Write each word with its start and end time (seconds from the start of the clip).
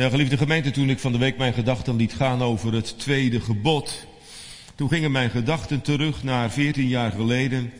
Ja, 0.00 0.08
geliefde 0.08 0.36
gemeente, 0.36 0.70
toen 0.70 0.90
ik 0.90 0.98
van 0.98 1.12
de 1.12 1.18
week 1.18 1.36
mijn 1.36 1.52
gedachten 1.52 1.96
liet 1.96 2.12
gaan 2.12 2.42
over 2.42 2.72
het 2.72 2.98
tweede 2.98 3.40
gebod, 3.40 4.06
toen 4.74 4.88
gingen 4.88 5.10
mijn 5.10 5.30
gedachten 5.30 5.80
terug 5.80 6.22
naar 6.22 6.50
14 6.50 6.88
jaar 6.88 7.12
geleden, 7.12 7.72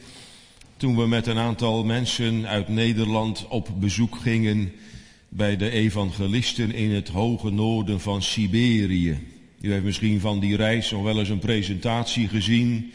toen 0.76 0.96
we 0.96 1.06
met 1.06 1.26
een 1.26 1.38
aantal 1.38 1.84
mensen 1.84 2.46
uit 2.46 2.68
Nederland 2.68 3.46
op 3.48 3.68
bezoek 3.74 4.16
gingen 4.22 4.72
bij 5.28 5.56
de 5.56 5.70
evangelisten 5.70 6.74
in 6.74 6.90
het 6.90 7.08
hoge 7.08 7.50
noorden 7.50 8.00
van 8.00 8.22
Siberië. 8.22 9.18
U 9.60 9.72
heeft 9.72 9.84
misschien 9.84 10.20
van 10.20 10.40
die 10.40 10.56
reis 10.56 10.90
nog 10.90 11.02
wel 11.02 11.18
eens 11.18 11.28
een 11.28 11.38
presentatie 11.38 12.28
gezien, 12.28 12.92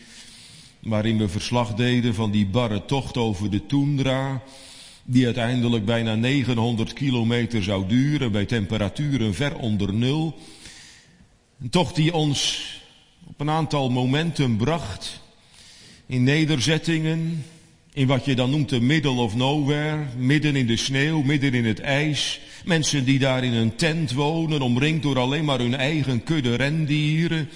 waarin 0.80 1.18
we 1.18 1.28
verslag 1.28 1.74
deden 1.74 2.14
van 2.14 2.32
die 2.32 2.46
barre 2.46 2.86
tocht 2.86 3.18
over 3.18 3.52
de 3.52 3.66
Tundra, 3.66 4.42
die 5.06 5.26
uiteindelijk 5.26 5.86
bijna 5.86 6.16
900 6.16 6.94
kilometer 6.94 7.64
zou 7.64 7.88
duren 7.88 8.32
bij 8.32 8.46
temperaturen 8.46 9.34
ver 9.34 9.58
onder 9.58 9.94
nul. 9.94 10.40
Een 11.62 11.70
tocht 11.70 11.96
die 11.96 12.14
ons 12.14 12.70
op 13.28 13.40
een 13.40 13.50
aantal 13.50 13.90
momenten 13.90 14.56
bracht 14.56 15.22
in 16.06 16.24
nederzettingen, 16.24 17.46
in 17.94 18.08
wat 18.08 18.26
je 18.26 18.36
dan 18.36 18.50
noemt 18.50 18.70
de 18.70 18.82
middle 18.82 19.12
of 19.12 19.36
nowhere, 19.36 20.04
midden 20.18 20.56
in 20.56 20.68
de 20.68 20.78
sneeuw, 20.78 21.22
midden 21.22 21.54
in 21.54 21.66
het 21.66 21.80
ijs. 21.80 22.40
Mensen 22.66 23.06
die 23.06 23.20
daar 23.20 23.44
in 23.44 23.54
een 23.54 23.76
tent 23.76 24.12
wonen, 24.14 24.62
omringd 24.62 25.04
door 25.04 25.20
alleen 25.20 25.46
maar 25.46 25.60
hun 25.60 25.76
eigen 25.76 26.24
kudde 26.24 26.56
rendieren. 26.56 27.50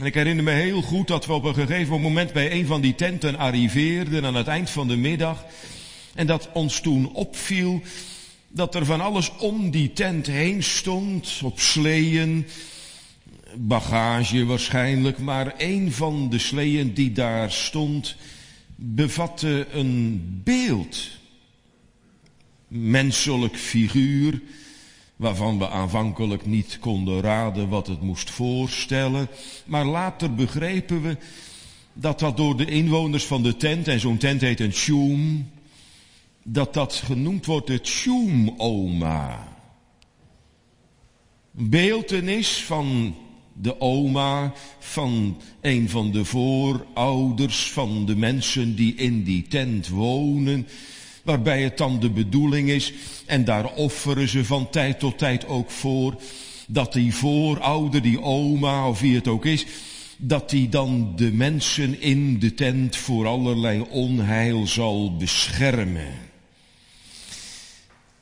En 0.00 0.06
ik 0.06 0.14
herinner 0.14 0.44
me 0.44 0.50
heel 0.50 0.82
goed 0.82 1.06
dat 1.06 1.26
we 1.26 1.32
op 1.32 1.44
een 1.44 1.54
gegeven 1.54 2.00
moment 2.00 2.32
bij 2.32 2.52
een 2.52 2.66
van 2.66 2.80
die 2.80 2.94
tenten 2.94 3.38
arriveerden 3.38 4.24
aan 4.24 4.34
het 4.34 4.46
eind 4.46 4.70
van 4.70 4.88
de 4.88 4.96
middag. 4.96 5.44
En 6.14 6.26
dat 6.26 6.48
ons 6.52 6.80
toen 6.80 7.12
opviel 7.12 7.82
dat 8.48 8.74
er 8.74 8.84
van 8.84 9.00
alles 9.00 9.36
om 9.36 9.70
die 9.70 9.92
tent 9.92 10.26
heen 10.26 10.62
stond, 10.62 11.40
op 11.42 11.60
sleeën, 11.60 12.46
bagage 13.56 14.44
waarschijnlijk, 14.44 15.18
maar 15.18 15.54
een 15.58 15.92
van 15.92 16.30
de 16.30 16.38
sleeën 16.38 16.94
die 16.94 17.12
daar 17.12 17.52
stond 17.52 18.16
bevatte 18.76 19.66
een 19.72 20.20
beeld. 20.44 21.08
Menselijk 22.68 23.56
figuur, 23.56 24.40
waarvan 25.16 25.58
we 25.58 25.68
aanvankelijk 25.68 26.46
niet 26.46 26.78
konden 26.80 27.20
raden 27.20 27.68
wat 27.68 27.86
het 27.86 28.00
moest 28.02 28.30
voorstellen, 28.30 29.28
maar 29.64 29.84
later 29.84 30.34
begrepen 30.34 31.02
we 31.02 31.16
dat 31.92 32.18
dat 32.18 32.36
door 32.36 32.56
de 32.56 32.66
inwoners 32.66 33.24
van 33.24 33.42
de 33.42 33.56
tent, 33.56 33.88
en 33.88 34.00
zo'n 34.00 34.18
tent 34.18 34.40
heet 34.40 34.60
een 34.60 34.70
tjoem, 34.70 35.50
dat 36.44 36.74
dat 36.74 36.94
genoemd 36.94 37.46
wordt 37.46 37.68
het 37.68 37.84
tjoemoma. 37.84 39.48
Beeltenis 41.50 42.62
van 42.64 43.14
de 43.52 43.80
oma 43.80 44.52
van 44.78 45.40
een 45.60 45.88
van 45.88 46.10
de 46.10 46.24
voorouders 46.24 47.70
van 47.70 48.06
de 48.06 48.16
mensen 48.16 48.74
die 48.74 48.94
in 48.94 49.22
die 49.22 49.42
tent 49.48 49.88
wonen, 49.88 50.68
waarbij 51.22 51.62
het 51.62 51.78
dan 51.78 52.00
de 52.00 52.10
bedoeling 52.10 52.68
is, 52.68 52.92
en 53.26 53.44
daar 53.44 53.74
offeren 53.74 54.28
ze 54.28 54.44
van 54.44 54.70
tijd 54.70 54.98
tot 54.98 55.18
tijd 55.18 55.46
ook 55.46 55.70
voor, 55.70 56.16
dat 56.68 56.92
die 56.92 57.14
voorouder, 57.14 58.02
die 58.02 58.22
oma 58.22 58.88
of 58.88 59.00
wie 59.00 59.14
het 59.14 59.28
ook 59.28 59.44
is, 59.44 59.66
dat 60.16 60.50
die 60.50 60.68
dan 60.68 61.12
de 61.16 61.32
mensen 61.32 62.00
in 62.00 62.38
de 62.38 62.54
tent 62.54 62.96
voor 62.96 63.26
allerlei 63.26 63.84
onheil 63.90 64.66
zal 64.66 65.16
beschermen. 65.16 66.30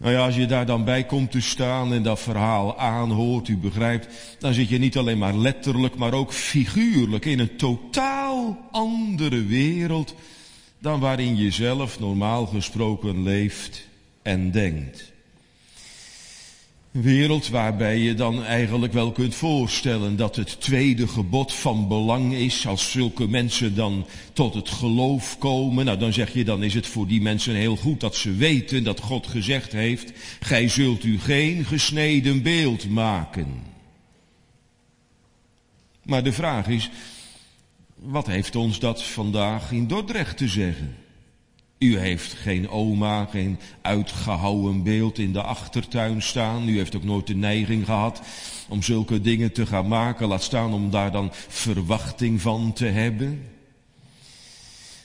Nou 0.01 0.13
ja, 0.13 0.25
als 0.25 0.37
je 0.37 0.47
daar 0.47 0.67
dan 0.67 0.85
bij 0.85 1.05
komt 1.05 1.31
te 1.31 1.41
staan 1.41 1.93
en 1.93 2.03
dat 2.03 2.21
verhaal 2.21 2.79
aanhoort, 2.79 3.49
u 3.49 3.57
begrijpt, 3.57 4.37
dan 4.39 4.55
zit 4.55 4.69
je 4.69 4.79
niet 4.79 4.97
alleen 4.97 5.19
maar 5.19 5.37
letterlijk, 5.37 5.97
maar 5.97 6.13
ook 6.13 6.33
figuurlijk 6.33 7.25
in 7.25 7.39
een 7.39 7.57
totaal 7.57 8.59
andere 8.71 9.45
wereld 9.45 10.15
dan 10.79 11.01
waarin 11.01 11.37
je 11.37 11.51
zelf 11.51 12.01
normaal 12.01 12.47
gesproken 12.47 13.23
leeft 13.23 13.87
en 14.23 14.51
denkt. 14.51 15.10
Wereld 16.91 17.49
waarbij 17.49 17.99
je 17.99 18.15
dan 18.15 18.45
eigenlijk 18.45 18.93
wel 18.93 19.13
kunt 19.13 19.35
voorstellen 19.35 20.17
dat 20.17 20.37
het 20.37 20.61
tweede 20.61 21.09
gebod 21.09 21.55
van 21.55 21.89
belang 21.89 22.35
is. 22.35 22.67
Als 22.67 22.91
zulke 22.91 23.29
mensen 23.29 23.75
dan 23.75 24.07
tot 24.33 24.55
het 24.55 24.69
geloof 24.69 25.39
komen, 25.39 25.85
nou 25.85 25.99
dan 25.99 26.13
zeg 26.13 26.33
je 26.33 26.45
dan 26.45 26.63
is 26.63 26.75
het 26.75 26.87
voor 26.87 27.07
die 27.07 27.21
mensen 27.21 27.55
heel 27.55 27.77
goed 27.77 28.01
dat 28.01 28.17
ze 28.17 28.35
weten 28.35 28.85
dat 28.85 29.01
God 29.01 29.27
gezegd 29.27 29.73
heeft, 29.73 30.13
gij 30.41 30.69
zult 30.69 31.05
u 31.05 31.19
geen 31.19 31.65
gesneden 31.65 32.43
beeld 32.43 32.89
maken. 32.89 33.63
Maar 36.03 36.23
de 36.23 36.33
vraag 36.33 36.69
is, 36.69 36.91
wat 37.95 38.27
heeft 38.27 38.57
ons 38.57 38.79
dat 38.79 39.03
vandaag 39.03 39.73
in 39.73 39.87
Dordrecht 39.87 40.37
te 40.37 40.49
zeggen? 40.49 40.97
U 41.81 41.99
heeft 41.99 42.33
geen 42.33 42.69
oma, 42.69 43.25
geen 43.25 43.59
uitgehouwen 43.83 44.83
beeld 44.83 45.19
in 45.19 45.33
de 45.33 45.43
achtertuin 45.43 46.23
staan. 46.23 46.69
U 46.69 46.77
heeft 46.77 46.97
ook 46.97 47.05
nooit 47.05 47.27
de 47.27 47.35
neiging 47.35 47.85
gehad 47.85 48.21
om 48.69 48.83
zulke 48.83 49.21
dingen 49.21 49.53
te 49.53 49.67
gaan 49.67 49.89
maken. 49.89 50.29
Laat 50.29 50.43
staan 50.43 50.73
om 50.73 50.91
daar 50.91 51.13
dan 51.13 51.31
verwachting 51.33 52.41
van 52.41 52.73
te 52.73 52.85
hebben. 52.85 53.47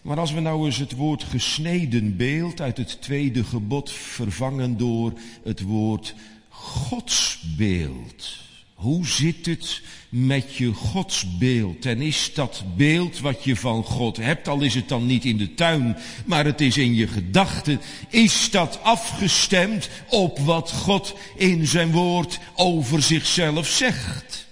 Maar 0.01 0.19
als 0.19 0.31
we 0.31 0.39
nou 0.39 0.65
eens 0.65 0.77
het 0.77 0.95
woord 0.95 1.23
gesneden 1.23 2.17
beeld 2.17 2.61
uit 2.61 2.77
het 2.77 3.01
tweede 3.01 3.43
gebod 3.43 3.91
vervangen 3.91 4.77
door 4.77 5.13
het 5.43 5.61
woord 5.61 6.15
godsbeeld. 6.49 8.44
Hoe 8.75 9.07
zit 9.07 9.45
het 9.45 9.81
met 10.09 10.55
je 10.55 10.73
godsbeeld? 10.73 11.85
En 11.85 12.01
is 12.01 12.31
dat 12.33 12.63
beeld 12.75 13.19
wat 13.19 13.43
je 13.43 13.55
van 13.55 13.83
God 13.83 14.17
hebt, 14.17 14.47
al 14.47 14.61
is 14.61 14.73
het 14.73 14.89
dan 14.89 15.05
niet 15.05 15.25
in 15.25 15.37
de 15.37 15.53
tuin, 15.53 15.97
maar 16.25 16.45
het 16.45 16.61
is 16.61 16.77
in 16.77 16.93
je 16.93 17.07
gedachten, 17.07 17.81
is 18.09 18.49
dat 18.51 18.79
afgestemd 18.83 19.89
op 20.09 20.39
wat 20.39 20.71
God 20.71 21.15
in 21.35 21.67
zijn 21.67 21.91
woord 21.91 22.39
over 22.55 23.01
zichzelf 23.01 23.67
zegt? 23.67 24.47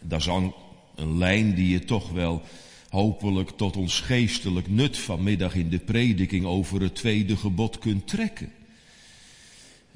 Dat 0.00 0.20
is 0.20 0.26
een, 0.26 0.52
een 0.94 1.18
lijn 1.18 1.54
die 1.54 1.68
je 1.68 1.84
toch 1.84 2.10
wel 2.10 2.42
hopelijk 2.88 3.50
tot 3.50 3.76
ons 3.76 4.00
geestelijk 4.00 4.68
nut 4.68 4.98
vanmiddag 4.98 5.54
in 5.54 5.68
de 5.68 5.78
prediking 5.78 6.44
over 6.44 6.80
het 6.80 6.94
tweede 6.94 7.36
gebod 7.36 7.78
kunt 7.78 8.06
trekken. 8.06 8.52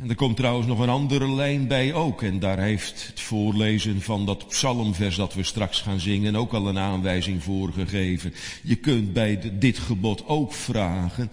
En 0.02 0.08
er 0.08 0.14
komt 0.14 0.36
trouwens 0.36 0.66
nog 0.66 0.78
een 0.78 0.88
andere 0.88 1.30
lijn 1.30 1.66
bij 1.66 1.94
ook. 1.94 2.22
En 2.22 2.38
daar 2.38 2.58
heeft 2.58 3.06
het 3.06 3.20
voorlezen 3.20 4.00
van 4.00 4.26
dat 4.26 4.48
psalmvers 4.48 5.16
dat 5.16 5.34
we 5.34 5.42
straks 5.42 5.80
gaan 5.80 6.00
zingen 6.00 6.36
ook 6.36 6.52
al 6.52 6.68
een 6.68 6.78
aanwijzing 6.78 7.42
voor 7.42 7.72
gegeven. 7.72 8.34
Je 8.62 8.76
kunt 8.76 9.12
bij 9.12 9.52
dit 9.58 9.78
gebod 9.78 10.26
ook 10.26 10.52
vragen, 10.52 11.30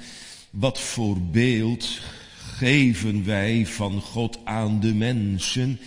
wat 0.49 0.79
voor 0.79 1.21
beeld 1.21 1.99
geven 2.37 3.25
wij 3.25 3.65
van 3.65 4.01
God 4.01 4.39
aan 4.43 4.79
de 4.79 4.93
mensen, 4.93 5.79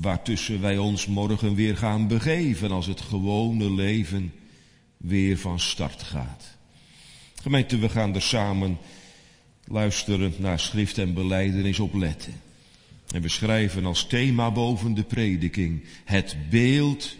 waartussen 0.00 0.60
wij 0.60 0.78
ons 0.78 1.06
morgen 1.06 1.54
weer 1.54 1.76
gaan 1.76 2.08
begeven 2.08 2.70
als 2.70 2.86
het 2.86 3.00
gewone 3.00 3.70
leven 3.72 4.32
weer 4.96 5.38
van 5.38 5.60
start 5.60 6.02
gaat. 6.02 6.56
Gemeente, 7.42 7.78
we 7.78 7.88
gaan 7.88 8.14
er 8.14 8.22
samen 8.22 8.78
luisterend 9.66 10.38
naar 10.38 10.60
schrift 10.60 10.98
en 10.98 11.14
beleidenis 11.14 11.78
opletten. 11.78 12.40
En 13.14 13.22
we 13.22 13.28
schrijven 13.28 13.84
als 13.84 14.06
thema 14.06 14.50
boven 14.50 14.94
de 14.94 15.04
prediking 15.04 15.84
het 16.04 16.36
beeld 16.50 17.16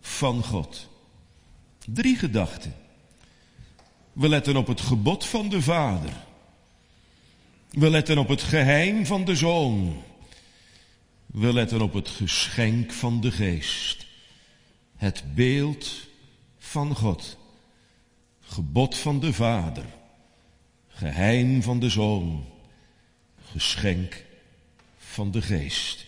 van 0.00 0.44
God. 0.44 0.88
Drie 1.86 2.16
gedachten. 2.16 2.74
We 4.12 4.28
letten 4.28 4.56
op 4.56 4.66
het 4.66 4.80
gebod 4.80 5.26
van 5.26 5.48
de 5.48 5.62
Vader. 5.62 6.12
We 7.70 7.90
letten 7.90 8.18
op 8.18 8.28
het 8.28 8.42
geheim 8.42 9.06
van 9.06 9.24
de 9.24 9.36
Zoon. 9.36 10.02
We 11.26 11.52
letten 11.52 11.80
op 11.80 11.92
het 11.92 12.08
geschenk 12.08 12.92
van 12.92 13.20
de 13.20 13.30
Geest. 13.30 14.06
Het 14.96 15.34
beeld 15.34 16.08
van 16.58 16.96
God. 16.96 17.36
Gebod 18.40 18.96
van 18.96 19.20
de 19.20 19.32
Vader 19.32 19.84
Geheim 21.00 21.62
van 21.62 21.78
de 21.78 21.88
Zoon, 21.88 22.44
geschenk 23.52 24.24
van 24.98 25.30
de 25.30 25.42
Geest. 25.42 26.06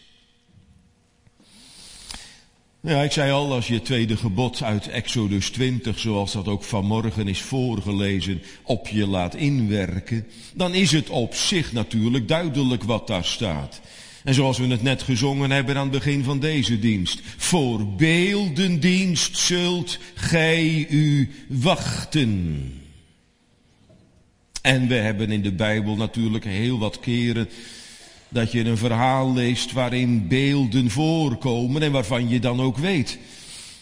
Ja, 2.80 3.02
ik 3.02 3.12
zei 3.12 3.32
al, 3.32 3.52
als 3.52 3.66
je 3.66 3.82
tweede 3.82 4.16
gebod 4.16 4.62
uit 4.62 4.88
Exodus 4.88 5.50
20, 5.50 5.98
zoals 5.98 6.32
dat 6.32 6.48
ook 6.48 6.62
vanmorgen 6.62 7.28
is 7.28 7.40
voorgelezen, 7.40 8.42
op 8.62 8.88
je 8.88 9.06
laat 9.06 9.34
inwerken, 9.34 10.26
dan 10.54 10.74
is 10.74 10.92
het 10.92 11.10
op 11.10 11.34
zich 11.34 11.72
natuurlijk 11.72 12.28
duidelijk 12.28 12.82
wat 12.82 13.06
daar 13.06 13.24
staat. 13.24 13.80
En 14.24 14.34
zoals 14.34 14.58
we 14.58 14.66
het 14.66 14.82
net 14.82 15.02
gezongen 15.02 15.50
hebben 15.50 15.76
aan 15.76 15.82
het 15.82 16.04
begin 16.04 16.24
van 16.24 16.38
deze 16.38 16.78
dienst. 16.78 17.20
Voor 17.36 17.86
beeldendienst 17.86 19.38
zult 19.38 19.98
gij 20.14 20.86
u 20.88 21.30
wachten. 21.48 22.81
En 24.62 24.88
we 24.88 24.94
hebben 24.94 25.31
in 25.31 25.43
de 25.43 25.53
Bijbel 25.53 25.97
natuurlijk 25.97 26.44
heel 26.44 26.79
wat 26.79 27.00
keren 27.00 27.49
dat 28.29 28.53
je 28.53 28.64
een 28.64 28.76
verhaal 28.76 29.32
leest 29.32 29.73
waarin 29.73 30.29
beelden 30.29 30.91
voorkomen 30.91 31.82
en 31.82 31.93
waarvan 31.93 32.29
je 32.29 32.41
dan 32.41 32.61
ook 32.61 32.79
weet. 32.79 33.19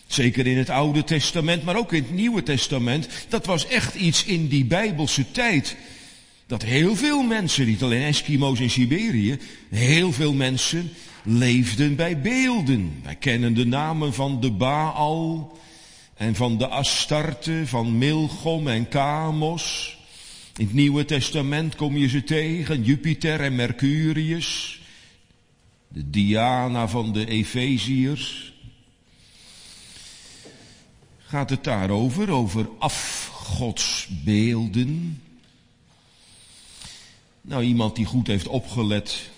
Zeker 0.06 0.46
in 0.46 0.58
het 0.58 0.70
Oude 0.70 1.04
Testament, 1.04 1.62
maar 1.62 1.76
ook 1.76 1.92
in 1.92 2.02
het 2.02 2.12
Nieuwe 2.12 2.42
Testament. 2.42 3.08
Dat 3.28 3.46
was 3.46 3.66
echt 3.66 3.94
iets 3.94 4.24
in 4.24 4.48
die 4.48 4.64
Bijbelse 4.64 5.30
tijd. 5.30 5.76
Dat 6.46 6.62
heel 6.62 6.96
veel 6.96 7.22
mensen, 7.22 7.66
niet 7.66 7.82
alleen 7.82 8.02
Eskimo's 8.02 8.60
in 8.60 8.70
Siberië, 8.70 9.38
heel 9.68 10.12
veel 10.12 10.32
mensen 10.32 10.90
leefden 11.22 11.96
bij 11.96 12.20
beelden. 12.20 12.92
Wij 13.02 13.16
kennen 13.16 13.54
de 13.54 13.66
namen 13.66 14.14
van 14.14 14.40
de 14.40 14.50
Baal 14.50 15.58
en 16.16 16.34
van 16.34 16.58
de 16.58 16.68
Astarte, 16.68 17.62
van 17.64 17.98
Milgom 17.98 18.68
en 18.68 18.88
Kamos. 18.88 19.98
In 20.60 20.66
het 20.66 20.74
Nieuwe 20.74 21.04
Testament 21.04 21.76
kom 21.76 21.96
je 21.96 22.08
ze 22.08 22.24
tegen, 22.24 22.82
Jupiter 22.82 23.40
en 23.40 23.54
Mercurius, 23.54 24.80
de 25.88 26.10
Diana 26.10 26.88
van 26.88 27.12
de 27.12 27.26
Efeziërs. 27.26 28.52
Gaat 31.18 31.50
het 31.50 31.64
daarover, 31.64 32.30
over 32.30 32.68
afgodsbeelden? 32.78 35.22
Nou, 37.40 37.62
iemand 37.62 37.96
die 37.96 38.06
goed 38.06 38.26
heeft 38.26 38.48
opgelet 38.48 39.30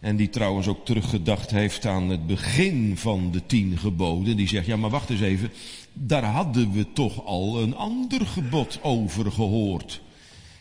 en 0.00 0.16
die 0.16 0.28
trouwens 0.28 0.66
ook 0.66 0.84
teruggedacht 0.84 1.50
heeft 1.50 1.86
aan 1.86 2.08
het 2.08 2.26
begin 2.26 2.96
van 2.96 3.30
de 3.30 3.46
tien 3.46 3.78
geboden, 3.78 4.36
die 4.36 4.48
zegt, 4.48 4.66
ja 4.66 4.76
maar 4.76 4.90
wacht 4.90 5.10
eens 5.10 5.20
even, 5.20 5.52
daar 5.92 6.24
hadden 6.24 6.72
we 6.72 6.92
toch 6.92 7.24
al 7.24 7.62
een 7.62 7.76
ander 7.76 8.26
gebod 8.26 8.78
over 8.82 9.32
gehoord. 9.32 10.00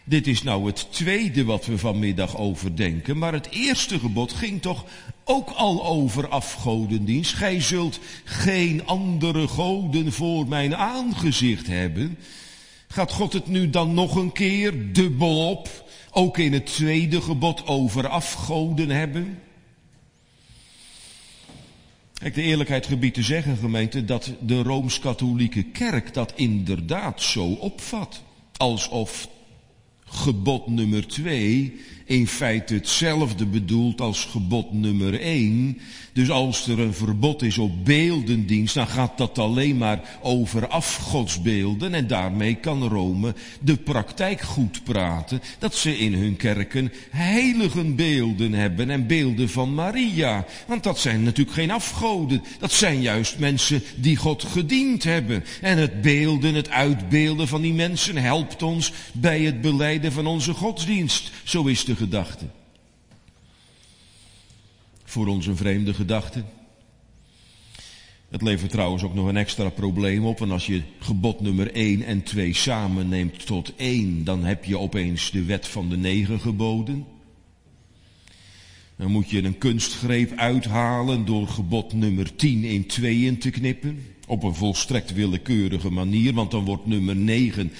Dit 0.03 0.27
is 0.27 0.43
nou 0.43 0.65
het 0.65 0.87
tweede 0.91 1.43
wat 1.43 1.65
we 1.65 1.77
vanmiddag 1.77 2.37
overdenken, 2.37 3.17
maar 3.17 3.33
het 3.33 3.49
eerste 3.49 3.99
gebod 3.99 4.33
ging 4.33 4.61
toch 4.61 4.85
ook 5.23 5.49
al 5.49 5.85
over 5.85 6.27
afgodendienst. 6.29 7.33
Gij 7.33 7.61
zult 7.61 7.99
geen 8.23 8.85
andere 8.85 9.47
goden 9.47 10.11
voor 10.11 10.47
mijn 10.47 10.75
aangezicht 10.75 11.67
hebben. 11.67 12.17
Gaat 12.87 13.11
God 13.11 13.33
het 13.33 13.47
nu 13.47 13.69
dan 13.69 13.93
nog 13.93 14.15
een 14.15 14.31
keer 14.31 14.93
dubbel 14.93 15.49
op, 15.49 15.91
ook 16.11 16.37
in 16.37 16.53
het 16.53 16.65
tweede 16.65 17.21
gebod 17.21 17.67
over 17.67 18.07
afgoden 18.07 18.89
hebben? 18.89 19.39
Kijk, 22.21 22.33
de 22.35 22.41
eerlijkheid 22.41 22.85
gebied 22.85 23.13
te 23.13 23.23
zeggen, 23.23 23.57
gemeente, 23.57 24.05
dat 24.05 24.33
de 24.39 24.63
Rooms-Katholieke 24.63 25.63
Kerk 25.63 26.13
dat 26.13 26.33
inderdaad 26.35 27.21
zo 27.21 27.43
opvat. 27.43 28.23
Alsof 28.57 29.27
gebod 30.05 30.67
nummer 30.67 31.07
twee 31.07 31.81
in 32.11 32.27
feite 32.27 32.73
hetzelfde 32.73 33.45
bedoelt 33.45 34.01
als 34.01 34.25
gebod 34.25 34.73
nummer 34.73 35.21
één. 35.21 35.77
Dus 36.13 36.29
als 36.29 36.67
er 36.67 36.79
een 36.79 36.93
verbod 36.93 37.41
is 37.41 37.57
op 37.57 37.85
beeldendienst, 37.85 38.73
dan 38.73 38.87
gaat 38.87 39.17
dat 39.17 39.37
alleen 39.37 39.77
maar 39.77 40.19
over 40.21 40.67
afgodsbeelden. 40.67 41.93
En 41.93 42.07
daarmee 42.07 42.55
kan 42.55 42.87
Rome 42.87 43.35
de 43.61 43.75
praktijk 43.75 44.41
goed 44.41 44.83
praten. 44.83 45.41
Dat 45.59 45.75
ze 45.75 45.97
in 45.97 46.13
hun 46.13 46.35
kerken 46.35 46.91
heiligen 47.09 47.95
beelden 47.95 48.53
hebben 48.53 48.89
en 48.89 49.07
beelden 49.07 49.49
van 49.49 49.73
Maria. 49.73 50.45
Want 50.67 50.83
dat 50.83 50.99
zijn 50.99 51.23
natuurlijk 51.23 51.57
geen 51.57 51.71
afgoden. 51.71 52.43
Dat 52.59 52.71
zijn 52.71 53.01
juist 53.01 53.39
mensen 53.39 53.83
die 53.95 54.15
God 54.15 54.43
gediend 54.43 55.03
hebben. 55.03 55.43
En 55.61 55.77
het 55.77 56.01
beelden, 56.01 56.53
het 56.53 56.69
uitbeelden 56.69 57.47
van 57.47 57.61
die 57.61 57.73
mensen 57.73 58.17
helpt 58.17 58.63
ons 58.63 58.93
bij 59.11 59.41
het 59.41 59.61
beleiden 59.61 60.11
van 60.11 60.25
onze 60.25 60.53
godsdienst. 60.53 61.31
Zo 61.43 61.65
is 61.65 61.85
de 61.85 61.95
gedachte. 62.01 62.45
Voor 65.03 65.27
ons 65.27 65.45
een 65.45 65.57
vreemde 65.57 65.93
gedachte. 65.93 66.43
Het 68.29 68.41
levert 68.41 68.71
trouwens 68.71 69.03
ook 69.03 69.13
nog 69.13 69.27
een 69.27 69.37
extra 69.37 69.69
probleem 69.69 70.25
op. 70.25 70.41
En 70.41 70.51
als 70.51 70.65
je 70.65 70.81
gebod 70.99 71.41
nummer 71.41 71.71
1 71.73 72.03
en 72.03 72.23
2 72.23 72.53
samen 72.53 73.09
neemt 73.09 73.45
tot 73.45 73.73
1, 73.75 74.23
dan 74.23 74.43
heb 74.43 74.65
je 74.65 74.77
opeens 74.77 75.31
de 75.31 75.43
wet 75.43 75.67
van 75.67 75.89
de 75.89 75.97
negen 75.97 76.39
geboden. 76.39 77.05
Dan 78.95 79.11
moet 79.11 79.29
je 79.29 79.43
een 79.43 79.57
kunstgreep 79.57 80.31
uithalen 80.35 81.25
door 81.25 81.47
gebod 81.47 81.93
nummer 81.93 82.35
10 82.35 82.63
in 82.63 82.85
tweeën 82.85 83.37
te 83.37 83.49
knippen. 83.49 84.05
Op 84.27 84.43
een 84.43 84.55
volstrekt 84.55 85.13
willekeurige 85.13 85.89
manier, 85.89 86.33
want 86.33 86.51
dan 86.51 86.65
wordt 86.65 86.85
nummer 86.85 87.15
9 87.15 87.71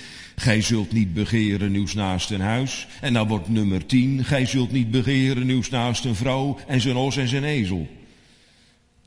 Gij 0.42 0.62
zult 0.62 0.92
niet 0.92 1.14
begeren 1.14 1.88
naast 1.96 2.32
een 2.32 2.42
huis. 2.42 2.88
En 3.02 3.14
dan 3.14 3.28
wordt 3.28 3.50
nummer 3.50 3.86
10. 3.86 4.26
Gij 4.26 4.46
zult 4.46 4.72
niet 4.72 4.92
begeren 4.92 5.64
naast 5.70 6.06
een 6.06 6.16
vrouw 6.16 6.58
en 6.68 6.82
zijn 6.82 6.96
os 6.96 7.18
en 7.18 7.28
zijn 7.28 7.44
ezel. 7.44 7.88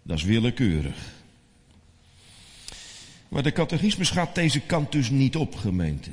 Dat 0.02 0.16
is 0.16 0.24
willekeurig. 0.24 0.96
Maar 3.28 3.42
de 3.42 3.52
catechismus 3.52 4.10
gaat 4.10 4.34
deze 4.34 4.60
kant 4.60 4.92
dus 4.92 5.10
niet 5.10 5.36
op, 5.36 5.54
gemeente. 5.54 6.10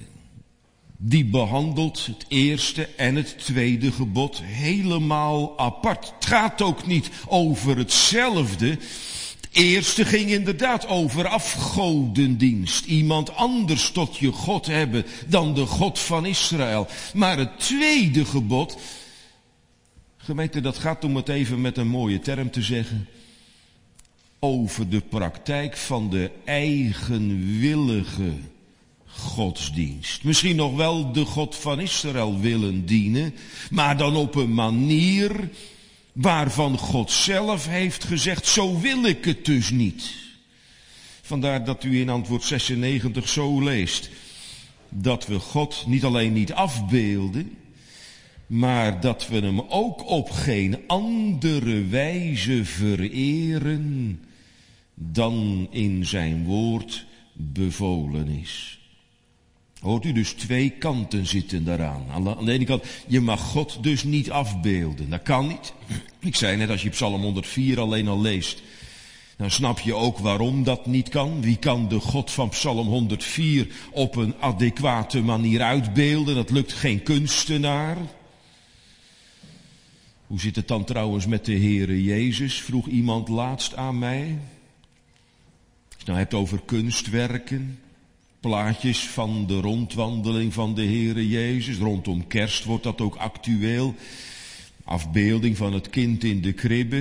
Die 0.98 1.26
behandelt 1.26 2.06
het 2.06 2.26
eerste 2.28 2.88
en 2.88 3.16
het 3.16 3.38
tweede 3.38 3.92
gebod 3.92 4.42
helemaal 4.44 5.60
apart. 5.60 6.14
Het 6.16 6.26
gaat 6.26 6.62
ook 6.62 6.88
niet 6.88 7.10
over 7.28 7.78
hetzelfde 7.78 8.78
eerste 9.52 10.06
ging 10.06 10.30
inderdaad 10.30 10.88
over 10.88 11.28
afgodendienst. 11.28 12.86
Iemand 12.86 13.36
anders 13.36 13.92
tot 13.92 14.18
je 14.18 14.32
God 14.32 14.66
hebben 14.66 15.06
dan 15.28 15.54
de 15.54 15.66
God 15.66 16.00
van 16.00 16.26
Israël. 16.26 16.88
Maar 17.14 17.38
het 17.38 17.60
tweede 17.60 18.26
gebod, 18.26 18.78
gemeente, 20.18 20.62
dat 20.62 20.78
gaat 20.78 21.04
om 21.04 21.16
het 21.16 21.30
even 21.30 21.62
met 21.62 21.78
een 21.78 21.88
mooie 21.88 22.20
term 22.20 22.52
te 22.52 22.62
zeggen. 22.62 23.08
Over 24.40 24.90
de 24.90 25.02
praktijk 25.02 25.78
van 25.78 26.10
de 26.10 26.32
eigenwillige 26.46 28.34
godsdienst. 29.06 30.24
Misschien 30.24 30.56
nog 30.56 30.76
wel 30.76 31.12
de 31.12 31.26
God 31.26 31.56
van 31.56 31.80
Israël 31.80 32.40
willen 32.40 32.86
dienen, 32.86 33.36
maar 33.70 33.98
dan 33.98 34.16
op 34.16 34.36
een 34.36 34.54
manier 34.54 35.50
waarvan 36.12 36.78
God 36.78 37.12
zelf 37.12 37.68
heeft 37.68 38.04
gezegd, 38.04 38.46
zo 38.48 38.80
wil 38.80 39.06
ik 39.06 39.26
het 39.26 39.46
dus 39.46 39.70
niet. 39.70 40.14
Vandaar 41.22 41.66
dat 41.66 41.84
u 41.84 42.00
in 42.00 42.10
antwoord 42.10 42.44
96 42.44 43.30
zo 43.30 43.62
leest, 43.62 44.10
dat 44.90 45.28
we 45.28 45.40
God 45.40 45.84
niet 45.88 46.04
alleen 46.04 46.34
niet 46.34 46.54
afbeelden, 46.54 47.58
maar 48.48 49.02
dat 49.02 49.28
we 49.28 49.40
hem 49.40 49.62
ook 49.62 50.10
op 50.10 50.30
geen 50.30 50.78
andere 50.88 51.86
wijze 51.86 52.66
vereren 52.66 54.20
dan 54.94 55.68
in 55.70 56.06
zijn 56.06 56.44
woord 56.44 57.06
bevolen 57.34 58.28
is. 58.28 58.81
Hoort 59.82 60.06
u 60.06 60.12
dus 60.12 60.32
twee 60.32 60.70
kanten 60.70 61.26
zitten 61.26 61.64
daaraan. 61.64 62.06
Aan 62.12 62.24
de, 62.24 62.52
ene 62.52 62.66
kant, 62.66 62.84
je 63.08 63.20
mag 63.20 63.40
God 63.40 63.84
dus 63.84 64.04
niet 64.04 64.32
afbeelden. 64.32 65.10
Dat 65.10 65.22
kan 65.22 65.48
niet. 65.48 65.74
Ik 66.20 66.36
zei 66.36 66.58
net, 66.58 66.70
als 66.70 66.82
je 66.82 66.90
Psalm 66.90 67.22
104 67.22 67.80
alleen 67.80 68.08
al 68.08 68.22
leest, 68.22 68.62
dan 69.38 69.52
snap 69.52 69.80
je 69.80 69.94
ook 69.94 70.18
waarom 70.18 70.64
dat 70.64 70.86
niet 70.86 71.10
kan. 71.10 71.42
Wie 71.42 71.58
kan 71.58 71.88
de 71.88 72.00
God 72.00 72.32
van 72.32 72.50
Psalm 72.50 72.88
104 72.88 73.68
op 73.92 74.16
een 74.16 74.36
adequate 74.40 75.22
manier 75.22 75.62
uitbeelden? 75.62 76.36
Dat 76.36 76.50
lukt 76.50 76.74
geen 76.74 77.04
kunstenaar. 77.04 77.98
Hoe 80.28 80.40
zit 80.40 80.56
het 80.56 80.68
dan 80.68 80.84
trouwens 80.84 81.26
met 81.26 81.46
de 81.46 81.58
Heere 81.58 82.04
Jezus? 82.04 82.62
Vroeg 82.62 82.88
iemand 82.88 83.28
laatst 83.28 83.76
aan 83.76 84.00
mij. 84.00 84.38
Als 85.88 85.98
je 85.98 86.06
nou 86.06 86.18
hebt 86.18 86.34
over 86.34 86.62
kunstwerken 86.66 87.80
plaatjes 88.42 89.00
van 89.08 89.48
de 89.48 89.60
rondwandeling 89.60 90.54
van 90.54 90.76
de 90.76 90.84
Heere 90.84 91.28
Jezus. 91.28 91.78
Rondom 91.78 92.28
kerst 92.28 92.64
wordt 92.64 92.84
dat 92.84 93.02
ook 93.02 93.16
actueel. 93.16 93.96
Afbeelding 94.84 95.58
van 95.58 95.74
het 95.74 95.90
kind 95.90 96.24
in 96.24 96.42
de 96.42 96.54
kribbe. 96.54 96.98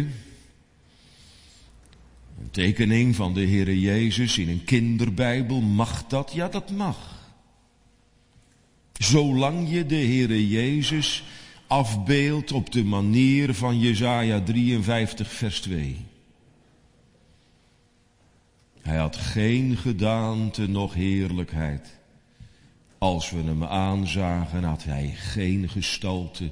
Een 2.40 2.50
tekening 2.50 3.16
van 3.16 3.34
de 3.34 3.46
Heere 3.46 3.80
Jezus 3.80 4.38
in 4.38 4.48
een 4.48 4.64
kinderbijbel. 4.64 5.60
Mag 5.60 6.06
dat? 6.06 6.32
Ja, 6.34 6.48
dat 6.48 6.70
mag. 6.70 7.18
Zolang 8.92 9.70
je 9.70 9.86
de 9.86 9.94
Heere 9.94 10.48
Jezus 10.48 11.24
afbeeldt 11.66 12.52
op 12.52 12.72
de 12.72 12.84
manier 12.84 13.54
van 13.54 13.78
Jesaja 13.78 14.40
53 14.40 15.32
vers 15.32 15.60
2. 15.60 15.96
Hij 18.82 18.96
had 18.96 19.16
geen 19.16 19.76
gedaante 19.76 20.68
noch 20.68 20.94
heerlijkheid. 20.94 21.98
Als 22.98 23.30
we 23.30 23.42
hem 23.42 23.64
aanzagen, 23.64 24.64
had 24.64 24.84
hij 24.84 25.12
geen 25.16 25.68
gestalte 25.68 26.50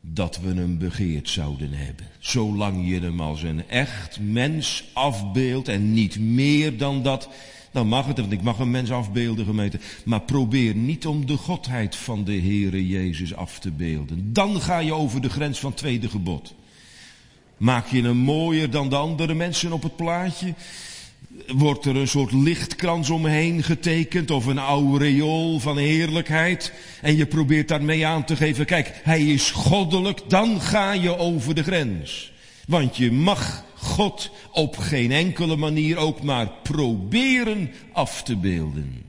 dat 0.00 0.40
we 0.40 0.54
hem 0.54 0.78
begeerd 0.78 1.28
zouden 1.28 1.72
hebben. 1.72 2.06
Zolang 2.18 2.88
je 2.88 3.00
hem 3.00 3.20
als 3.20 3.42
een 3.42 3.68
echt 3.68 4.20
mens 4.20 4.84
afbeeldt 4.92 5.68
en 5.68 5.92
niet 5.92 6.18
meer 6.18 6.78
dan 6.78 7.02
dat, 7.02 7.28
dan 7.72 7.88
mag 7.88 8.06
het, 8.06 8.18
want 8.18 8.32
ik 8.32 8.42
mag 8.42 8.58
een 8.58 8.70
mens 8.70 8.90
afbeelden, 8.90 9.44
gemeente. 9.44 9.78
Maar 10.04 10.20
probeer 10.20 10.74
niet 10.74 11.06
om 11.06 11.26
de 11.26 11.36
godheid 11.36 11.96
van 11.96 12.24
de 12.24 12.40
Heere 12.40 12.86
Jezus 12.86 13.34
af 13.34 13.58
te 13.58 13.70
beelden. 13.70 14.32
Dan 14.32 14.60
ga 14.60 14.78
je 14.78 14.94
over 14.94 15.20
de 15.20 15.30
grens 15.30 15.58
van 15.58 15.70
het 15.70 15.78
tweede 15.78 16.08
gebod. 16.08 16.54
Maak 17.56 17.86
je 17.86 18.02
hem 18.02 18.16
mooier 18.16 18.70
dan 18.70 18.88
de 18.88 18.96
andere 18.96 19.34
mensen 19.34 19.72
op 19.72 19.82
het 19.82 19.96
plaatje? 19.96 20.54
Wordt 21.46 21.84
er 21.84 21.96
een 21.96 22.08
soort 22.08 22.32
lichtkrans 22.32 23.10
omheen 23.10 23.62
getekend 23.62 24.30
of 24.30 24.46
een 24.46 24.58
aureool 24.58 25.58
van 25.58 25.76
heerlijkheid? 25.78 26.72
En 27.02 27.16
je 27.16 27.26
probeert 27.26 27.68
daarmee 27.68 28.06
aan 28.06 28.24
te 28.24 28.36
geven, 28.36 28.66
kijk, 28.66 29.00
hij 29.02 29.22
is 29.22 29.50
goddelijk, 29.50 30.20
dan 30.28 30.60
ga 30.60 30.92
je 30.92 31.18
over 31.18 31.54
de 31.54 31.62
grens. 31.62 32.32
Want 32.66 32.96
je 32.96 33.12
mag 33.12 33.64
God 33.74 34.30
op 34.52 34.76
geen 34.76 35.12
enkele 35.12 35.56
manier 35.56 35.96
ook 35.96 36.22
maar 36.22 36.50
proberen 36.62 37.70
af 37.92 38.22
te 38.22 38.36
beelden. 38.36 39.02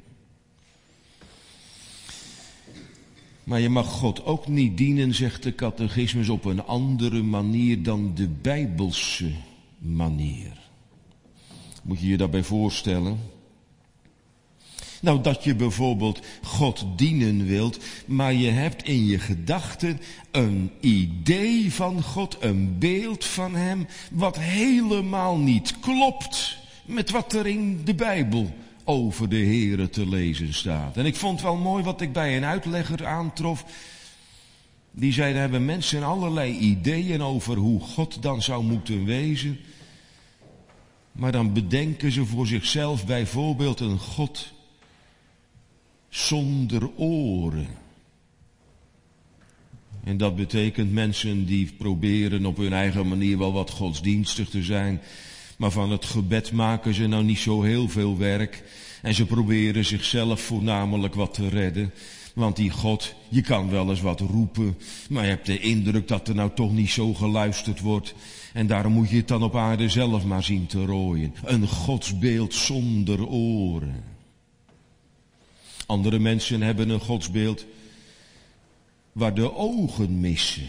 Maar 3.44 3.60
je 3.60 3.70
mag 3.70 3.88
God 3.88 4.26
ook 4.26 4.48
niet 4.48 4.78
dienen, 4.78 5.16
zegt 5.16 5.44
de 5.44 5.56
catechismus, 5.56 6.30
op 6.30 6.46
een 6.46 6.66
andere 6.66 7.22
manier 7.22 7.84
dan 7.84 8.12
de 8.16 8.28
bijbelse 8.28 9.32
manier. 9.78 10.59
Moet 11.90 12.00
je 12.00 12.08
je 12.08 12.18
daarbij 12.18 12.44
voorstellen? 12.44 13.20
Nou, 15.02 15.22
dat 15.22 15.44
je 15.44 15.56
bijvoorbeeld 15.56 16.20
God 16.44 16.86
dienen 16.96 17.46
wilt, 17.46 17.80
maar 18.06 18.34
je 18.34 18.50
hebt 18.50 18.84
in 18.84 19.06
je 19.06 19.20
gedachten 19.20 20.00
een 20.32 20.72
idee 20.80 21.74
van 21.74 22.02
God, 22.02 22.38
een 22.40 22.80
beeld 22.80 23.26
van 23.26 23.56
Hem, 23.56 23.88
wat 24.12 24.40
helemaal 24.40 25.38
niet 25.38 25.80
klopt 25.80 26.58
met 26.86 27.10
wat 27.10 27.34
er 27.34 27.48
in 27.48 27.82
de 27.84 27.96
Bijbel 27.96 28.54
over 28.84 29.30
de 29.30 29.46
Here 29.46 29.90
te 29.90 30.10
lezen 30.10 30.54
staat. 30.54 30.98
En 30.98 31.06
ik 31.06 31.16
vond 31.16 31.42
wel 31.42 31.56
mooi 31.56 31.84
wat 31.84 32.02
ik 32.02 32.14
bij 32.14 32.38
een 32.38 32.46
uitlegger 32.46 33.06
aantrof. 33.06 33.66
Die 34.92 35.14
zei, 35.14 35.34
er 35.34 35.40
hebben 35.40 35.66
mensen 35.66 36.04
allerlei 36.04 36.58
ideeën 36.58 37.22
over 37.22 37.58
hoe 37.58 37.80
God 37.80 38.22
dan 38.22 38.42
zou 38.42 38.64
moeten 38.64 39.06
wezen. 39.06 39.60
Maar 41.20 41.32
dan 41.32 41.54
bedenken 41.54 42.12
ze 42.12 42.26
voor 42.26 42.48
zichzelf 42.48 43.06
bijvoorbeeld 43.06 43.80
een 43.80 44.00
God 44.00 44.52
zonder 46.10 46.90
oren. 46.96 47.68
En 50.04 50.18
dat 50.18 50.36
betekent 50.36 50.92
mensen 50.92 51.46
die 51.46 51.74
proberen 51.78 52.46
op 52.46 52.58
hun 52.58 52.74
eigen 52.74 53.08
manier 53.08 53.38
wel 53.38 53.54
wat 53.54 53.70
godsdienstig 53.70 54.50
te 54.50 54.64
zijn. 54.64 55.02
Maar 55.58 55.72
van 55.72 55.92
het 55.92 56.06
gebed 56.06 56.52
maken 56.52 56.94
ze 56.94 57.08
nou 57.08 57.24
niet 57.24 57.40
zo 57.40 57.62
heel 57.62 57.90
veel 57.90 58.18
werk. 58.18 58.64
En 59.02 59.14
ze 59.14 59.26
proberen 59.26 59.86
zichzelf 59.86 60.42
voornamelijk 60.42 61.16
wat 61.16 61.34
te 61.34 61.50
redden. 61.50 61.94
Want 62.34 62.56
die 62.56 62.70
God, 62.70 63.16
je 63.30 63.42
kan 63.42 63.70
wel 63.70 63.90
eens 63.90 64.02
wat 64.02 64.20
roepen, 64.20 64.78
maar 65.10 65.24
je 65.24 65.30
hebt 65.30 65.46
de 65.46 65.60
indruk 65.60 66.08
dat 66.08 66.28
er 66.28 66.36
nou 66.36 66.52
toch 66.56 66.72
niet 66.72 66.90
zo 66.90 67.14
geluisterd 67.14 67.80
wordt. 67.80 68.14
En 68.54 68.68
daarom 68.68 68.94
moet 68.94 69.10
je 69.10 69.16
het 69.16 69.28
dan 69.28 69.44
op 69.44 69.56
aarde 69.56 69.90
zelf 69.90 70.26
maar 70.26 70.44
zien 70.44 70.66
te 70.66 70.86
rooien. 70.86 71.36
Een 71.44 71.68
godsbeeld 71.68 72.54
zonder 72.54 73.28
oren. 73.28 74.04
Andere 75.86 76.20
mensen 76.20 76.62
hebben 76.62 76.90
een 76.90 77.00
godsbeeld 77.00 77.66
waar 79.12 79.34
de 79.34 79.56
ogen 79.56 80.20
missen. 80.20 80.68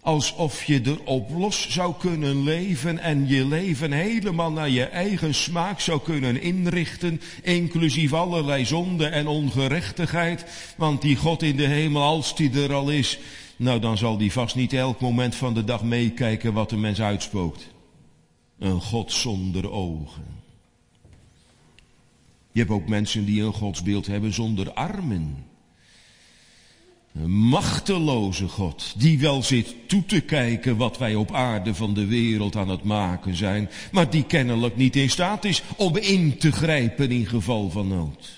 Alsof 0.00 0.64
je 0.64 0.80
erop 0.84 1.30
los 1.30 1.70
zou 1.70 1.94
kunnen 1.98 2.42
leven 2.42 2.98
en 2.98 3.28
je 3.28 3.46
leven 3.46 3.92
helemaal 3.92 4.52
naar 4.52 4.68
je 4.68 4.84
eigen 4.84 5.34
smaak 5.34 5.80
zou 5.80 6.00
kunnen 6.00 6.42
inrichten, 6.42 7.20
inclusief 7.42 8.12
allerlei 8.12 8.64
zonde 8.64 9.06
en 9.06 9.26
ongerechtigheid. 9.26 10.44
Want 10.76 11.02
die 11.02 11.16
God 11.16 11.42
in 11.42 11.56
de 11.56 11.66
hemel, 11.66 12.02
als 12.02 12.36
die 12.36 12.62
er 12.62 12.72
al 12.72 12.90
is, 12.90 13.18
nou 13.56 13.80
dan 13.80 13.96
zal 13.96 14.16
die 14.16 14.32
vast 14.32 14.54
niet 14.54 14.72
elk 14.72 15.00
moment 15.00 15.34
van 15.34 15.54
de 15.54 15.64
dag 15.64 15.82
meekijken 15.82 16.52
wat 16.52 16.70
de 16.70 16.76
mens 16.76 17.00
uitspookt. 17.00 17.66
Een 18.58 18.80
God 18.80 19.12
zonder 19.12 19.70
ogen. 19.70 20.24
Je 22.52 22.62
hebt 22.62 22.72
ook 22.72 22.88
mensen 22.88 23.24
die 23.24 23.42
een 23.42 23.52
godsbeeld 23.52 24.06
hebben 24.06 24.32
zonder 24.32 24.72
armen. 24.72 25.44
Een 27.14 27.30
machteloze 27.30 28.48
God, 28.48 28.94
die 28.96 29.18
wel 29.18 29.42
zit 29.42 29.74
toe 29.86 30.04
te 30.04 30.20
kijken 30.20 30.76
wat 30.76 30.98
wij 30.98 31.14
op 31.14 31.32
aarde 31.32 31.74
van 31.74 31.94
de 31.94 32.06
wereld 32.06 32.56
aan 32.56 32.68
het 32.68 32.82
maken 32.82 33.36
zijn, 33.36 33.70
maar 33.92 34.10
die 34.10 34.24
kennelijk 34.24 34.76
niet 34.76 34.96
in 34.96 35.10
staat 35.10 35.44
is 35.44 35.62
om 35.76 35.96
in 35.96 36.38
te 36.38 36.52
grijpen 36.52 37.10
in 37.10 37.26
geval 37.26 37.70
van 37.70 37.88
nood. 37.88 38.36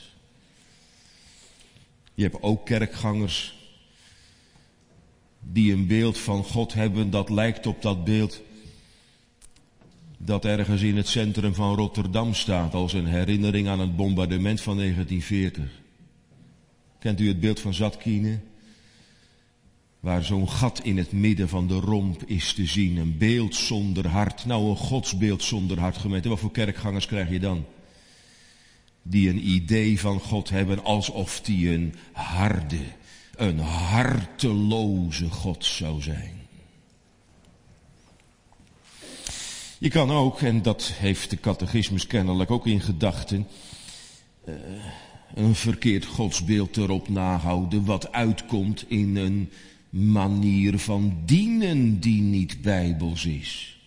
Je 2.15 2.23
hebt 2.23 2.43
ook 2.43 2.67
kerkgangers 2.67 3.58
die 5.53 5.73
een 5.73 5.87
beeld 5.87 6.19
van 6.19 6.45
God 6.45 6.75
hebben 6.75 7.11
dat 7.11 7.31
lijkt 7.31 7.67
op 7.67 7.83
dat 7.83 8.05
beeld 8.05 8.41
dat 10.19 10.45
ergens 10.45 10.83
in 10.83 10.97
het 10.97 11.09
centrum 11.09 11.55
van 11.55 11.75
Rotterdam 11.75 12.35
staat 12.35 12.75
als 12.75 12.93
een 12.93 13.07
herinnering 13.07 13.69
aan 13.69 13.81
het 13.81 13.97
bombardement 13.97 14.61
van 14.61 14.77
1940. 14.77 15.81
Kent 16.99 17.21
u 17.21 17.29
het 17.29 17.41
beeld 17.41 17.61
van 17.61 17.75
Zatkine? 17.75 18.39
Waar 20.01 20.25
zo'n 20.25 20.49
gat 20.49 20.81
in 20.83 20.97
het 20.97 21.13
midden 21.13 21.49
van 21.49 21.67
de 21.67 21.75
romp 21.75 22.23
is 22.27 22.53
te 22.53 22.67
zien. 22.67 22.97
Een 22.97 23.19
beeld 23.19 23.55
zonder 23.55 24.07
hart. 24.07 24.45
Nou, 24.45 24.69
een 24.69 24.77
godsbeeld 24.77 25.43
zonder 25.43 25.79
hart 25.79 25.97
gemeente. 25.97 26.29
Wat 26.29 26.39
voor 26.39 26.51
kerkgangers 26.51 27.07
krijg 27.07 27.31
je 27.31 27.41
dan? 27.41 27.65
Die 29.03 29.29
een 29.29 29.49
idee 29.49 30.01
van 30.01 30.21
God 30.21 30.51
hebben 30.51 30.85
alsof 30.85 31.41
die 31.41 31.71
een 31.71 31.95
harde, 32.13 32.81
een 33.39 33.59
harteloze 33.59 35.31
God 35.31 35.65
zou 35.65 36.03
zijn. 36.03 36.37
Je 39.79 39.89
kan 39.89 40.11
ook, 40.11 40.41
en 40.41 40.63
dat 40.63 40.93
heeft 40.95 41.31
de 41.31 41.41
catechismus 41.41 42.07
kennelijk 42.07 42.51
ook 42.51 42.67
in 42.67 42.81
gedachten, 42.81 43.47
uh, 44.49 44.55
een 45.35 45.55
verkeerd 45.55 46.05
godsbeeld 46.05 46.77
erop 46.77 47.09
nahouden 47.09 47.85
wat 47.85 48.13
uitkomt 48.13 48.85
in 48.89 49.17
een 49.17 49.51
manier 49.91 50.79
van 50.79 51.23
dienen 51.25 52.01
die 52.01 52.23
niet 52.23 52.63
bijbels 52.63 53.25
is. 53.25 53.79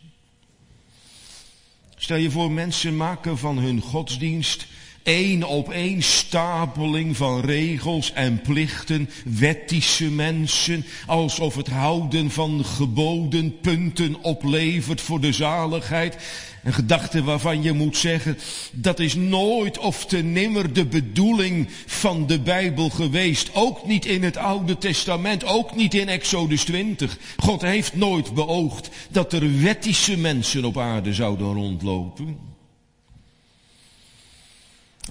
Stel 1.96 2.18
je 2.18 2.32
voor, 2.32 2.52
mensen 2.52 2.98
maken 2.98 3.38
van 3.38 3.58
hun 3.58 3.82
godsdienst 3.82 4.68
één 5.04 5.44
op 5.44 5.70
één 5.70 6.04
stapeling 6.04 7.18
van 7.18 7.42
regels 7.42 8.14
en 8.14 8.42
plichten, 8.42 9.10
wettische 9.26 10.12
mensen, 10.12 10.86
alsof 11.06 11.56
het 11.56 11.68
houden 11.68 12.32
van 12.32 12.66
geboden 12.66 13.60
punten 13.60 14.22
oplevert 14.22 15.02
voor 15.02 15.20
de 15.20 15.32
zaligheid. 15.32 16.18
Een 16.64 16.74
gedachte 16.74 17.24
waarvan 17.24 17.64
je 17.64 17.72
moet 17.72 17.98
zeggen, 17.98 18.38
dat 18.72 19.00
is 19.00 19.16
nooit 19.16 19.78
of 19.78 20.06
te 20.06 20.18
nimmer 20.18 20.74
de 20.74 20.86
bedoeling 20.86 21.68
van 21.86 22.28
de 22.28 22.40
Bijbel 22.40 22.90
geweest. 22.90 23.50
Ook 23.54 23.86
niet 23.88 24.06
in 24.06 24.24
het 24.24 24.38
Oude 24.38 24.78
Testament, 24.78 25.46
ook 25.46 25.76
niet 25.76 25.94
in 25.94 26.08
Exodus 26.08 26.64
20. 26.64 27.18
God 27.38 27.62
heeft 27.62 27.96
nooit 27.96 28.34
beoogd 28.34 28.90
dat 29.10 29.34
er 29.34 29.62
wettische 29.62 30.18
mensen 30.18 30.66
op 30.66 30.78
aarde 30.78 31.14
zouden 31.14 31.54
rondlopen. 31.54 32.51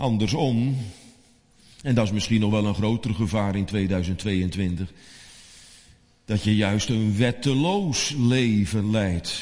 Andersom, 0.01 0.77
en 1.83 1.95
dat 1.95 2.05
is 2.05 2.13
misschien 2.13 2.41
nog 2.41 2.51
wel 2.51 2.65
een 2.65 2.75
groter 2.75 3.15
gevaar 3.15 3.57
in 3.57 3.65
2022, 3.65 4.93
dat 6.25 6.43
je 6.43 6.57
juist 6.57 6.89
een 6.89 7.17
wetteloos 7.17 8.15
leven 8.19 8.91
leidt. 8.91 9.41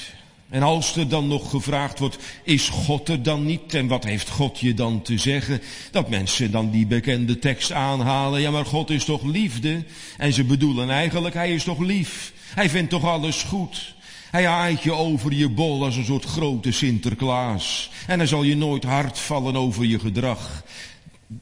En 0.48 0.62
als 0.62 0.96
er 0.96 1.08
dan 1.08 1.28
nog 1.28 1.50
gevraagd 1.50 1.98
wordt, 1.98 2.18
is 2.42 2.68
God 2.68 3.08
er 3.08 3.22
dan 3.22 3.44
niet 3.44 3.74
en 3.74 3.86
wat 3.86 4.04
heeft 4.04 4.28
God 4.28 4.58
je 4.58 4.74
dan 4.74 5.02
te 5.02 5.18
zeggen? 5.18 5.60
Dat 5.90 6.08
mensen 6.08 6.50
dan 6.50 6.70
die 6.70 6.86
bekende 6.86 7.38
tekst 7.38 7.72
aanhalen, 7.72 8.40
ja 8.40 8.50
maar 8.50 8.66
God 8.66 8.90
is 8.90 9.04
toch 9.04 9.22
liefde? 9.22 9.84
En 10.16 10.32
ze 10.32 10.44
bedoelen 10.44 10.90
eigenlijk, 10.90 11.34
hij 11.34 11.54
is 11.54 11.64
toch 11.64 11.78
lief? 11.78 12.32
Hij 12.54 12.70
vindt 12.70 12.90
toch 12.90 13.04
alles 13.04 13.42
goed? 13.42 13.94
Hij 14.30 14.46
haait 14.46 14.82
je 14.82 14.92
over 14.92 15.32
je 15.32 15.48
bol 15.48 15.84
als 15.84 15.96
een 15.96 16.04
soort 16.04 16.24
grote 16.24 16.72
Sinterklaas. 16.72 17.90
En 18.06 18.18
hij 18.18 18.26
zal 18.26 18.42
je 18.42 18.56
nooit 18.56 18.84
hard 18.84 19.18
vallen 19.18 19.56
over 19.56 19.84
je 19.84 19.98
gedrag. 19.98 20.64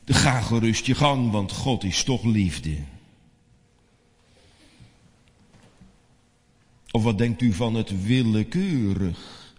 Ga 0.04 0.40
gerust 0.40 0.86
je 0.86 0.94
gang, 0.94 1.30
want 1.30 1.52
God 1.52 1.84
is 1.84 2.02
toch 2.02 2.24
liefde. 2.24 2.76
Of 6.90 7.02
wat 7.02 7.18
denkt 7.18 7.42
u 7.42 7.52
van 7.52 7.74
het 7.74 8.04
willekeurig 8.04 9.54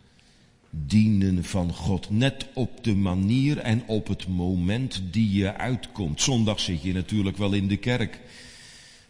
dienen 0.69 1.43
van 1.43 1.73
God? 1.73 2.09
Net 2.09 2.47
op 2.53 2.83
de 2.83 2.95
manier 2.95 3.57
en 3.57 3.83
op 3.85 4.07
het 4.07 4.27
moment 4.27 5.01
die 5.11 5.31
je 5.31 5.57
uitkomt. 5.57 6.21
Zondag 6.21 6.59
zit 6.59 6.81
je 6.81 6.93
natuurlijk 6.93 7.37
wel 7.37 7.53
in 7.53 7.67
de 7.67 7.77
kerk. 7.77 8.19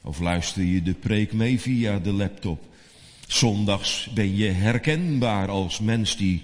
Of 0.01 0.19
luister 0.19 0.63
je 0.63 0.81
de 0.81 0.93
preek 0.93 1.33
mee 1.33 1.59
via 1.59 1.99
de 1.99 2.11
laptop. 2.11 2.75
Zondags 3.27 4.09
ben 4.13 4.35
je 4.35 4.49
herkenbaar 4.49 5.49
als 5.49 5.79
mens 5.79 6.17
die 6.17 6.43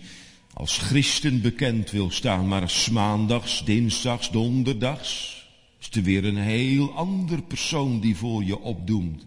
als 0.54 0.78
christen 0.78 1.42
bekend 1.42 1.92
wil 1.92 2.12
staan, 2.12 2.48
maar 2.48 2.88
maandags, 2.92 3.66
dinsdags, 3.66 4.32
donderdags 4.32 5.42
is 5.80 5.90
er 5.92 6.04
weer 6.04 6.26
een 6.26 6.38
heel 6.38 6.94
ander 6.94 7.42
persoon 7.42 8.00
die 8.00 8.16
voor 8.16 8.44
je 8.44 8.60
opdoemt. 8.60 9.26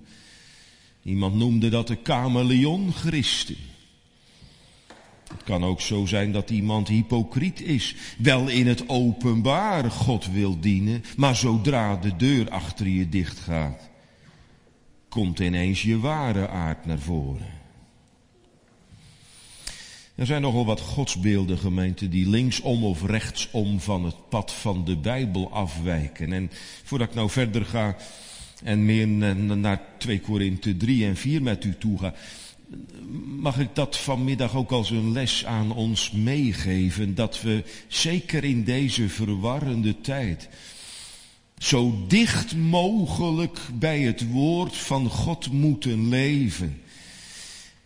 Iemand 1.03 1.35
noemde 1.35 1.69
dat 1.69 1.87
de 1.87 1.97
kameleon 1.97 2.93
christen. 2.93 3.57
Het 5.29 5.43
kan 5.45 5.65
ook 5.65 5.81
zo 5.81 6.07
zijn 6.07 6.33
dat 6.33 6.51
iemand 6.51 6.89
hypocriet 6.89 7.61
is, 7.61 7.95
wel 8.19 8.49
in 8.49 8.67
het 8.67 8.89
openbaar 8.89 9.91
God 9.91 10.31
wil 10.31 10.61
dienen, 10.61 11.05
maar 11.17 11.37
zodra 11.37 11.97
de 11.97 12.17
deur 12.17 12.51
achter 12.51 12.89
je 12.89 13.09
dicht 13.09 13.39
gaat, 13.39 13.91
komt 15.16 15.38
ineens 15.38 15.82
je 15.82 15.99
ware 15.99 16.49
aard 16.49 16.87
naar 16.87 16.99
voren. 16.99 17.46
Er 20.14 20.26
zijn 20.26 20.42
nogal 20.42 20.64
wat 20.64 20.80
godsbeelden, 20.80 21.58
gemeenten, 21.58 22.11
die 22.11 22.28
linksom 22.28 22.85
of 22.85 23.02
rechtsom 23.02 23.80
van 23.80 24.04
het 24.04 24.28
pad 24.28 24.52
van 24.52 24.85
de 24.85 24.96
Bijbel 24.96 25.52
afwijken. 25.52 26.32
En 26.32 26.50
voordat 26.85 27.08
ik 27.08 27.14
nou 27.14 27.30
verder 27.30 27.64
ga 27.64 27.96
en 28.64 28.85
meer 28.85 29.06
naar 29.56 29.80
2 29.99 30.20
Korinthe 30.20 30.76
3 30.76 31.06
en 31.06 31.16
4 31.16 31.42
met 31.42 31.64
u 31.64 31.76
toe 31.78 31.99
ga, 31.99 32.14
mag 33.38 33.58
ik 33.58 33.75
dat 33.75 33.96
vanmiddag 33.96 34.56
ook 34.56 34.70
als 34.70 34.90
een 34.90 35.12
les 35.12 35.44
aan 35.44 35.73
ons 35.73 36.11
meegeven, 36.11 37.14
dat 37.14 37.40
we 37.40 37.64
zeker 37.88 38.44
in 38.44 38.64
deze 38.64 39.08
verwarrende 39.08 40.00
tijd 40.00 40.49
zo 41.59 42.05
dicht 42.09 42.57
mogelijk 42.57 43.59
bij 43.75 44.01
het 44.01 44.31
woord 44.31 44.77
van 44.77 45.09
God 45.09 45.53
moeten 45.53 46.09
leven. 46.09 46.81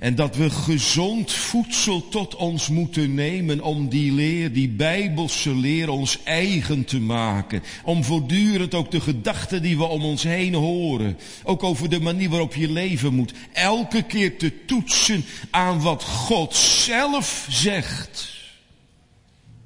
En 0.00 0.14
dat 0.14 0.36
we 0.36 0.50
gezond 0.50 1.32
voedsel 1.32 2.08
tot 2.08 2.36
ons 2.36 2.68
moeten 2.68 3.14
nemen 3.14 3.60
om 3.60 3.88
die 3.88 4.12
leer, 4.12 4.52
die 4.52 4.68
bijbelse 4.68 5.54
leer 5.54 5.88
ons 5.88 6.22
eigen 6.22 6.84
te 6.84 7.00
maken. 7.00 7.62
Om 7.84 8.04
voortdurend 8.04 8.74
ook 8.74 8.90
de 8.90 9.00
gedachten 9.00 9.62
die 9.62 9.76
we 9.76 9.84
om 9.84 10.02
ons 10.02 10.22
heen 10.22 10.54
horen, 10.54 11.18
ook 11.44 11.62
over 11.62 11.88
de 11.90 12.00
manier 12.00 12.28
waarop 12.28 12.54
je 12.54 12.72
leven 12.72 13.14
moet, 13.14 13.32
elke 13.52 14.02
keer 14.02 14.38
te 14.38 14.64
toetsen 14.64 15.24
aan 15.50 15.80
wat 15.80 16.04
God 16.04 16.54
zelf 16.54 17.46
zegt. 17.50 18.38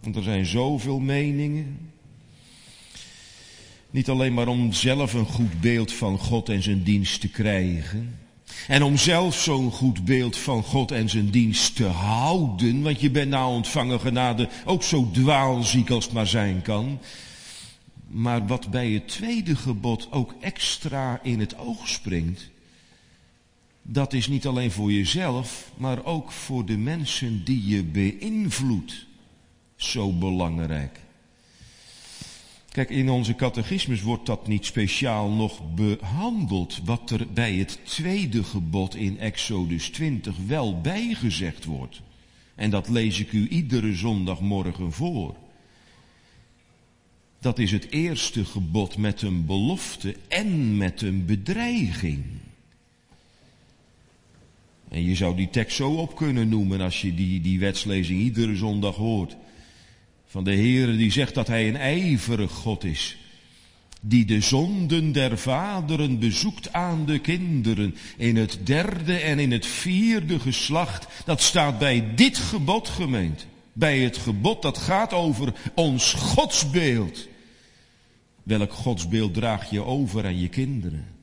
Want 0.01 0.17
er 0.17 0.23
zijn 0.23 0.47
zoveel 0.47 0.99
meningen. 0.99 1.93
Niet 3.95 4.09
alleen 4.09 4.35
maar 4.35 4.49
om 4.49 4.73
zelf 4.73 5.13
een 5.13 5.27
goed 5.27 5.61
beeld 5.61 5.93
van 5.93 6.19
God 6.19 6.49
en 6.49 6.63
zijn 6.63 6.83
dienst 6.83 7.21
te 7.21 7.29
krijgen. 7.29 8.19
En 8.69 8.83
om 8.83 8.97
zelf 8.97 9.35
zo'n 9.35 9.71
goed 9.71 10.05
beeld 10.05 10.37
van 10.37 10.63
God 10.63 10.91
en 10.91 11.09
zijn 11.09 11.31
dienst 11.31 11.77
te 11.77 11.85
houden, 11.85 12.83
want 12.83 13.01
je 13.01 13.11
bent 13.11 13.31
na 13.31 13.49
ontvangen 13.49 14.01
genade 14.01 14.49
ook 14.65 14.83
zo 14.83 15.11
dwaalziek 15.13 15.91
als 15.91 16.05
het 16.05 16.13
maar 16.13 16.27
zijn 16.27 16.63
kan. 16.63 16.99
Maar 18.07 18.47
wat 18.47 18.71
bij 18.71 18.91
het 18.91 19.09
tweede 19.09 19.57
gebod 19.57 20.13
ook 20.13 20.35
extra 20.41 21.21
in 21.23 21.41
het 21.41 21.59
oog 21.59 21.89
springt, 21.89 22.51
dat 23.83 24.13
is 24.13 24.29
niet 24.29 24.47
alleen 24.47 24.71
voor 24.71 24.93
jezelf, 24.93 25.73
maar 25.77 26.05
ook 26.05 26.33
voor 26.33 26.65
de 26.65 26.77
mensen 26.77 27.45
die 27.45 27.67
je 27.67 27.83
beïnvloedt 27.83 29.07
zo 29.77 30.13
belangrijk. 30.13 31.04
Kijk, 32.75 32.91
in 32.91 33.11
onze 33.11 33.35
catechismus 33.35 34.03
wordt 34.03 34.27
dat 34.27 34.47
niet 34.47 34.65
speciaal 34.65 35.31
nog 35.31 35.75
behandeld, 35.75 36.81
wat 36.85 37.11
er 37.11 37.27
bij 37.33 37.55
het 37.55 37.79
tweede 37.83 38.45
gebod 38.45 38.95
in 38.95 39.19
Exodus 39.19 39.89
20 39.89 40.37
wel 40.47 40.81
bijgezegd 40.81 41.65
wordt. 41.65 42.01
En 42.55 42.71
dat 42.71 42.89
lees 42.89 43.21
ik 43.21 43.33
u 43.33 43.49
iedere 43.49 43.95
zondagmorgen 43.95 44.93
voor. 44.93 45.35
Dat 47.41 47.59
is 47.59 47.71
het 47.71 47.91
eerste 47.91 48.45
gebod 48.45 48.97
met 48.97 49.23
een 49.23 49.47
belofte 49.47 50.17
en 50.29 50.77
met 50.77 51.03
een 51.03 51.25
bedreiging. 51.27 52.25
En 54.89 55.05
je 55.05 55.15
zou 55.15 55.37
die 55.37 55.51
tekst 55.51 55.77
zo 55.77 55.91
op 55.91 56.17
kunnen 56.17 56.49
noemen 56.49 56.81
als 56.81 57.01
je 57.01 57.15
die, 57.15 57.41
die 57.41 57.59
wetslezing 57.59 58.21
iedere 58.21 58.57
zondag 58.57 58.95
hoort 58.95 59.37
van 60.35 60.45
de 60.45 60.55
Heere 60.55 60.97
die 60.97 61.13
zegt 61.13 61.35
dat 61.35 61.47
hij 61.47 61.69
een 61.69 61.77
ijverig 61.77 62.53
God 62.53 62.85
is. 62.85 63.17
Die 64.01 64.25
de 64.25 64.41
zonden 64.41 65.13
der 65.13 65.39
vaderen 65.39 66.19
bezoekt 66.19 66.73
aan 66.73 67.07
de 67.07 67.19
kinderen 67.19 67.97
in 68.17 68.37
het 68.37 68.59
derde 68.65 69.17
en 69.17 69.39
in 69.39 69.53
het 69.53 69.67
vierde 69.67 70.39
geslacht. 70.41 71.07
Dat 71.25 71.41
staat 71.41 71.79
bij 71.79 72.15
dit 72.15 72.39
gebod 72.39 72.89
gemeend. 72.89 73.47
Bij 73.73 73.99
het 73.99 74.17
gebod 74.17 74.63
dat 74.63 74.79
gaat 74.79 75.13
over 75.13 75.53
ons 75.75 76.13
godsbeeld. 76.13 77.29
Welk 78.43 78.73
godsbeeld 78.73 79.35
draag 79.35 79.71
je 79.71 79.83
over 79.83 80.25
aan 80.25 80.41
je 80.41 80.49
kinderen? 80.49 81.14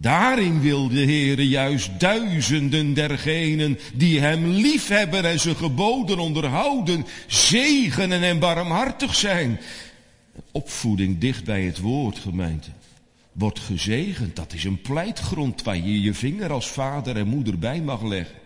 Daarin 0.00 0.60
wil 0.60 0.88
de 0.88 1.04
Heere 1.04 1.48
juist 1.48 2.00
duizenden 2.00 2.94
dergenen 2.94 3.78
die 3.94 4.20
hem 4.20 4.46
liefhebben 4.46 5.24
en 5.24 5.40
zijn 5.40 5.56
geboden 5.56 6.18
onderhouden, 6.18 7.06
zegenen 7.26 8.22
en 8.22 8.38
barmhartig 8.38 9.14
zijn. 9.14 9.60
Opvoeding 10.52 11.18
dicht 11.18 11.44
bij 11.44 11.62
het 11.62 11.78
woord, 11.78 12.18
gemeente. 12.18 12.70
Wordt 13.32 13.58
gezegend, 13.58 14.36
dat 14.36 14.52
is 14.52 14.64
een 14.64 14.80
pleitgrond 14.80 15.62
waar 15.62 15.76
je 15.76 16.00
je 16.00 16.14
vinger 16.14 16.52
als 16.52 16.68
vader 16.68 17.16
en 17.16 17.26
moeder 17.26 17.58
bij 17.58 17.80
mag 17.80 18.02
leggen. 18.02 18.39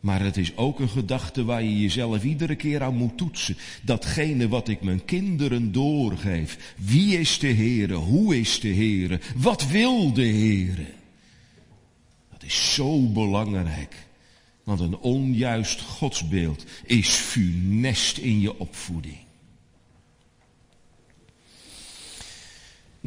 Maar 0.00 0.20
het 0.20 0.36
is 0.36 0.56
ook 0.56 0.80
een 0.80 0.88
gedachte 0.88 1.44
waar 1.44 1.62
je 1.62 1.80
jezelf 1.80 2.24
iedere 2.24 2.54
keer 2.54 2.82
aan 2.82 2.94
moet 2.94 3.16
toetsen. 3.16 3.56
Datgene 3.82 4.48
wat 4.48 4.68
ik 4.68 4.82
mijn 4.82 5.04
kinderen 5.04 5.72
doorgeef. 5.72 6.74
Wie 6.76 7.18
is 7.18 7.38
de 7.38 7.54
Heere? 7.54 7.94
Hoe 7.94 8.38
is 8.38 8.60
de 8.60 8.74
Heere? 8.74 9.20
Wat 9.36 9.66
wil 9.66 10.12
de 10.12 10.26
Heere? 10.26 10.86
Dat 12.32 12.42
is 12.42 12.74
zo 12.74 13.08
belangrijk. 13.08 14.06
Want 14.64 14.80
een 14.80 14.96
onjuist 14.96 15.80
godsbeeld 15.80 16.64
is 16.84 17.08
funest 17.08 18.18
in 18.18 18.40
je 18.40 18.58
opvoeding. 18.58 19.25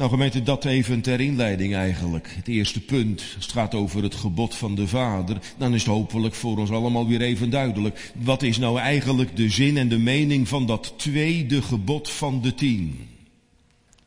Nou 0.00 0.12
gemeente, 0.12 0.42
dat 0.42 0.64
even 0.64 1.00
ter 1.00 1.20
inleiding 1.20 1.74
eigenlijk. 1.74 2.32
Het 2.36 2.48
eerste 2.48 2.80
punt, 2.80 3.22
als 3.36 3.44
het 3.44 3.52
gaat 3.52 3.74
over 3.74 4.02
het 4.02 4.14
gebod 4.14 4.54
van 4.54 4.74
de 4.74 4.88
Vader, 4.88 5.38
dan 5.58 5.74
is 5.74 5.82
het 5.82 5.92
hopelijk 5.92 6.34
voor 6.34 6.58
ons 6.58 6.70
allemaal 6.70 7.08
weer 7.08 7.20
even 7.20 7.50
duidelijk. 7.50 8.12
Wat 8.14 8.42
is 8.42 8.58
nou 8.58 8.78
eigenlijk 8.78 9.36
de 9.36 9.48
zin 9.50 9.76
en 9.76 9.88
de 9.88 9.98
mening 9.98 10.48
van 10.48 10.66
dat 10.66 10.94
tweede 10.96 11.62
gebod 11.62 12.10
van 12.10 12.42
de 12.42 12.54
tien? 12.54 13.08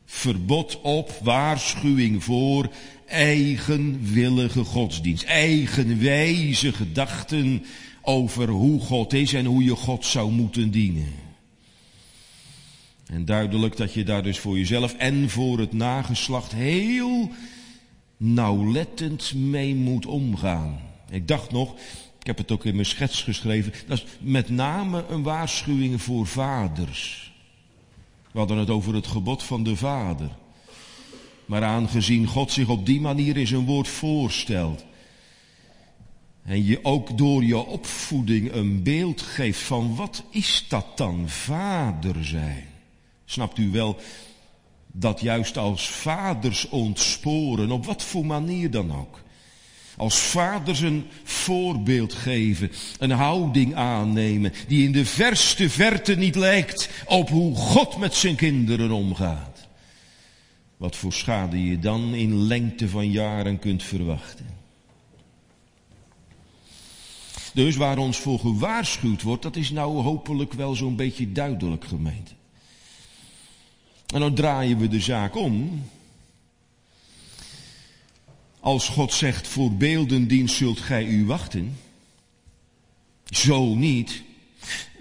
Verbod 0.05 0.81
op, 0.81 1.19
waarschuwing 1.23 2.23
voor, 2.23 2.69
eigenwillige 3.07 4.63
godsdienst, 4.63 5.23
eigenwijze 5.23 6.73
gedachten 6.73 7.65
over 8.01 8.49
hoe 8.49 8.79
God 8.79 9.13
is 9.13 9.33
en 9.33 9.45
hoe 9.45 9.63
je 9.63 9.75
God 9.75 10.05
zou 10.05 10.31
moeten 10.31 10.71
dienen. 10.71 11.32
En 13.13 13.25
duidelijk 13.25 13.77
dat 13.77 13.93
je 13.93 14.03
daar 14.03 14.23
dus 14.23 14.39
voor 14.39 14.57
jezelf 14.57 14.93
en 14.93 15.29
voor 15.29 15.59
het 15.59 15.73
nageslacht 15.73 16.51
heel 16.51 17.31
nauwlettend 18.17 19.33
mee 19.33 19.75
moet 19.75 20.05
omgaan. 20.05 20.79
Ik 21.09 21.27
dacht 21.27 21.51
nog, 21.51 21.73
ik 22.19 22.27
heb 22.27 22.37
het 22.37 22.51
ook 22.51 22.65
in 22.65 22.73
mijn 22.73 22.85
schets 22.85 23.21
geschreven, 23.21 23.73
dat 23.87 23.97
is 23.97 24.05
met 24.19 24.49
name 24.49 25.05
een 25.09 25.23
waarschuwing 25.23 26.01
voor 26.01 26.27
vaders. 26.27 27.31
We 28.31 28.39
hadden 28.39 28.57
het 28.57 28.69
over 28.69 28.95
het 28.95 29.07
gebod 29.07 29.43
van 29.43 29.63
de 29.63 29.75
vader. 29.75 30.29
Maar 31.45 31.63
aangezien 31.63 32.27
God 32.27 32.51
zich 32.51 32.69
op 32.69 32.85
die 32.85 33.01
manier 33.01 33.37
in 33.37 33.47
zijn 33.47 33.65
woord 33.65 33.87
voorstelt, 33.87 34.85
en 36.43 36.65
je 36.65 36.79
ook 36.83 37.17
door 37.17 37.43
je 37.43 37.57
opvoeding 37.57 38.53
een 38.53 38.83
beeld 38.83 39.21
geeft 39.21 39.61
van 39.61 39.95
wat 39.95 40.23
is 40.29 40.65
dat 40.67 40.97
dan 40.97 41.29
vader 41.29 42.25
zijn? 42.25 42.72
Snapt 43.33 43.57
u 43.57 43.71
wel 43.71 43.97
dat 44.91 45.21
juist 45.21 45.57
als 45.57 45.89
vaders 45.89 46.69
ontsporen, 46.69 47.71
op 47.71 47.85
wat 47.85 48.03
voor 48.03 48.25
manier 48.25 48.71
dan 48.71 48.95
ook. 48.95 49.21
Als 49.97 50.17
vaders 50.17 50.79
een 50.79 51.05
voorbeeld 51.23 52.13
geven, 52.13 52.71
een 52.99 53.11
houding 53.11 53.75
aannemen 53.75 54.53
die 54.67 54.85
in 54.85 54.91
de 54.91 55.05
verste 55.05 55.69
verte 55.69 56.15
niet 56.15 56.35
lijkt 56.35 56.89
op 57.05 57.29
hoe 57.29 57.55
God 57.55 57.97
met 57.97 58.13
zijn 58.13 58.35
kinderen 58.35 58.91
omgaat. 58.91 59.67
Wat 60.77 60.95
voor 60.95 61.13
schade 61.13 61.67
je 61.69 61.79
dan 61.79 62.13
in 62.13 62.35
lengte 62.35 62.89
van 62.89 63.11
jaren 63.11 63.59
kunt 63.59 63.83
verwachten. 63.83 64.47
Dus 67.53 67.75
waar 67.75 67.97
ons 67.97 68.17
voor 68.17 68.39
gewaarschuwd 68.39 69.21
wordt, 69.21 69.43
dat 69.43 69.55
is 69.55 69.69
nou 69.69 70.01
hopelijk 70.01 70.53
wel 70.53 70.75
zo'n 70.75 70.95
beetje 70.95 71.31
duidelijk 71.31 71.85
gemeend. 71.85 72.35
En 74.13 74.19
dan 74.19 74.33
draaien 74.33 74.77
we 74.77 74.87
de 74.87 74.99
zaak 74.99 75.35
om. 75.35 75.83
Als 78.59 78.89
God 78.89 79.13
zegt, 79.13 79.47
voor 79.47 79.71
beeldendienst 79.71 80.55
zult 80.55 80.79
gij 80.79 81.05
u 81.05 81.25
wachten. 81.25 81.77
Zo 83.25 83.75
niet. 83.75 84.23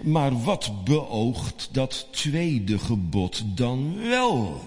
Maar 0.01 0.43
wat 0.43 0.83
beoogt 0.83 1.69
dat 1.71 2.07
tweede 2.11 2.79
gebod 2.79 3.43
dan 3.45 3.97
wel? 3.97 4.63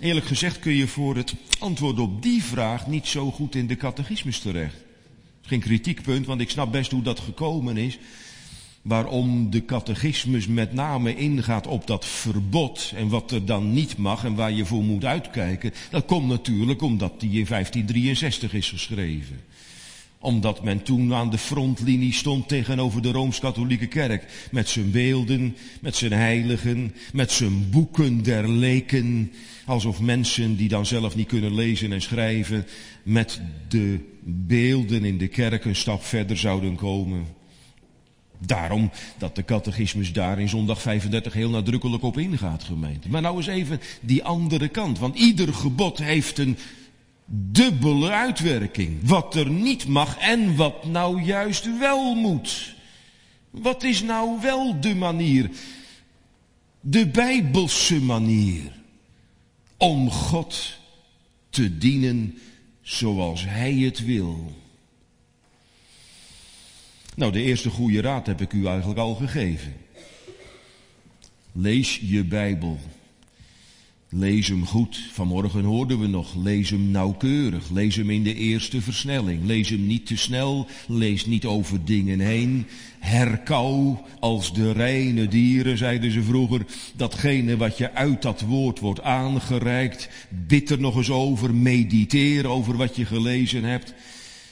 Eerlijk 0.00 0.26
gezegd 0.26 0.58
kun 0.58 0.74
je 0.74 0.88
voor 0.88 1.16
het 1.16 1.34
antwoord 1.58 1.98
op 1.98 2.22
die 2.22 2.42
vraag 2.42 2.86
niet 2.86 3.06
zo 3.06 3.30
goed 3.30 3.54
in 3.54 3.66
de 3.66 3.76
catechismus 3.76 4.38
terecht. 4.38 4.76
Geen 5.42 5.60
kritiekpunt, 5.60 6.26
want 6.26 6.40
ik 6.40 6.50
snap 6.50 6.72
best 6.72 6.90
hoe 6.90 7.02
dat 7.02 7.20
gekomen 7.20 7.76
is. 7.76 7.98
Waarom 8.86 9.50
de 9.50 9.64
catechismus 9.64 10.46
met 10.46 10.72
name 10.72 11.16
ingaat 11.16 11.66
op 11.66 11.86
dat 11.86 12.04
verbod 12.04 12.92
en 12.96 13.08
wat 13.08 13.30
er 13.30 13.46
dan 13.46 13.72
niet 13.72 13.96
mag 13.96 14.24
en 14.24 14.34
waar 14.34 14.52
je 14.52 14.64
voor 14.64 14.84
moet 14.84 15.04
uitkijken. 15.04 15.72
Dat 15.90 16.04
komt 16.04 16.28
natuurlijk 16.28 16.82
omdat 16.82 17.20
die 17.20 17.38
in 17.38 17.46
1563 17.46 18.54
is 18.54 18.70
geschreven 18.70 19.40
omdat 20.18 20.62
men 20.62 20.82
toen 20.82 21.14
aan 21.14 21.30
de 21.30 21.38
frontlinie 21.38 22.12
stond 22.12 22.48
tegenover 22.48 23.02
de 23.02 23.10
Rooms-Katholieke 23.10 23.86
Kerk. 23.86 24.48
Met 24.50 24.68
zijn 24.68 24.90
beelden, 24.90 25.56
met 25.80 25.96
zijn 25.96 26.12
heiligen, 26.12 26.94
met 27.12 27.32
zijn 27.32 27.70
boeken 27.70 28.22
der 28.22 28.48
leken. 28.48 29.32
Alsof 29.64 30.00
mensen 30.00 30.56
die 30.56 30.68
dan 30.68 30.86
zelf 30.86 31.16
niet 31.16 31.28
kunnen 31.28 31.54
lezen 31.54 31.92
en 31.92 32.02
schrijven, 32.02 32.66
met 33.02 33.40
de 33.68 33.98
beelden 34.24 35.04
in 35.04 35.18
de 35.18 35.28
kerk 35.28 35.64
een 35.64 35.76
stap 35.76 36.04
verder 36.04 36.36
zouden 36.36 36.74
komen. 36.74 37.26
Daarom 38.38 38.90
dat 39.18 39.36
de 39.36 39.44
catechismus 39.44 40.12
daar 40.12 40.38
in 40.38 40.48
zondag 40.48 40.80
35 40.80 41.32
heel 41.32 41.50
nadrukkelijk 41.50 42.02
op 42.02 42.18
ingaat, 42.18 42.64
gemeente. 42.64 43.08
Maar 43.08 43.22
nou 43.22 43.36
eens 43.36 43.46
even 43.46 43.80
die 44.00 44.24
andere 44.24 44.68
kant, 44.68 44.98
want 44.98 45.16
ieder 45.16 45.54
gebod 45.54 45.98
heeft 45.98 46.38
een 46.38 46.56
dubbele 47.26 48.10
uitwerking. 48.10 48.98
Wat 49.02 49.34
er 49.34 49.50
niet 49.50 49.86
mag 49.86 50.18
en 50.18 50.56
wat 50.56 50.84
nou 50.84 51.22
juist 51.22 51.78
wel 51.78 52.14
moet. 52.14 52.74
Wat 53.50 53.82
is 53.82 54.02
nou 54.02 54.40
wel 54.40 54.80
de 54.80 54.94
manier? 54.94 55.50
De 56.80 57.08
bijbelse 57.08 58.00
manier. 58.00 58.72
Om 59.76 60.10
God 60.10 60.78
te 61.50 61.78
dienen 61.78 62.38
zoals 62.82 63.44
Hij 63.44 63.74
het 63.74 64.04
wil. 64.04 64.52
Nou, 67.16 67.32
de 67.32 67.42
eerste 67.42 67.70
goede 67.70 68.00
raad 68.00 68.26
heb 68.26 68.40
ik 68.40 68.52
u 68.52 68.66
eigenlijk 68.66 68.98
al 68.98 69.14
gegeven. 69.14 69.74
Lees 71.52 72.00
je 72.02 72.24
Bijbel. 72.24 72.78
Lees 74.08 74.48
hem 74.48 74.66
goed. 74.66 75.08
Vanmorgen 75.12 75.64
hoorden 75.64 76.00
we 76.00 76.06
nog. 76.06 76.34
Lees 76.34 76.70
hem 76.70 76.90
nauwkeurig. 76.90 77.70
Lees 77.70 77.96
hem 77.96 78.10
in 78.10 78.22
de 78.22 78.34
eerste 78.34 78.80
versnelling. 78.80 79.44
Lees 79.44 79.68
hem 79.68 79.86
niet 79.86 80.06
te 80.06 80.16
snel. 80.16 80.66
Lees 80.86 81.26
niet 81.26 81.44
over 81.44 81.84
dingen 81.84 82.20
heen. 82.20 82.66
Herkou 82.98 83.96
als 84.20 84.52
de 84.54 84.72
reine 84.72 85.28
dieren, 85.28 85.78
zeiden 85.78 86.10
ze 86.10 86.22
vroeger. 86.22 86.66
Datgene 86.96 87.56
wat 87.56 87.78
je 87.78 87.92
uit 87.92 88.22
dat 88.22 88.40
woord 88.40 88.78
wordt 88.78 89.02
aangereikt. 89.02 90.08
Bid 90.46 90.70
er 90.70 90.80
nog 90.80 90.96
eens 90.96 91.10
over. 91.10 91.54
Mediteer 91.54 92.46
over 92.46 92.76
wat 92.76 92.96
je 92.96 93.04
gelezen 93.04 93.64
hebt. 93.64 93.94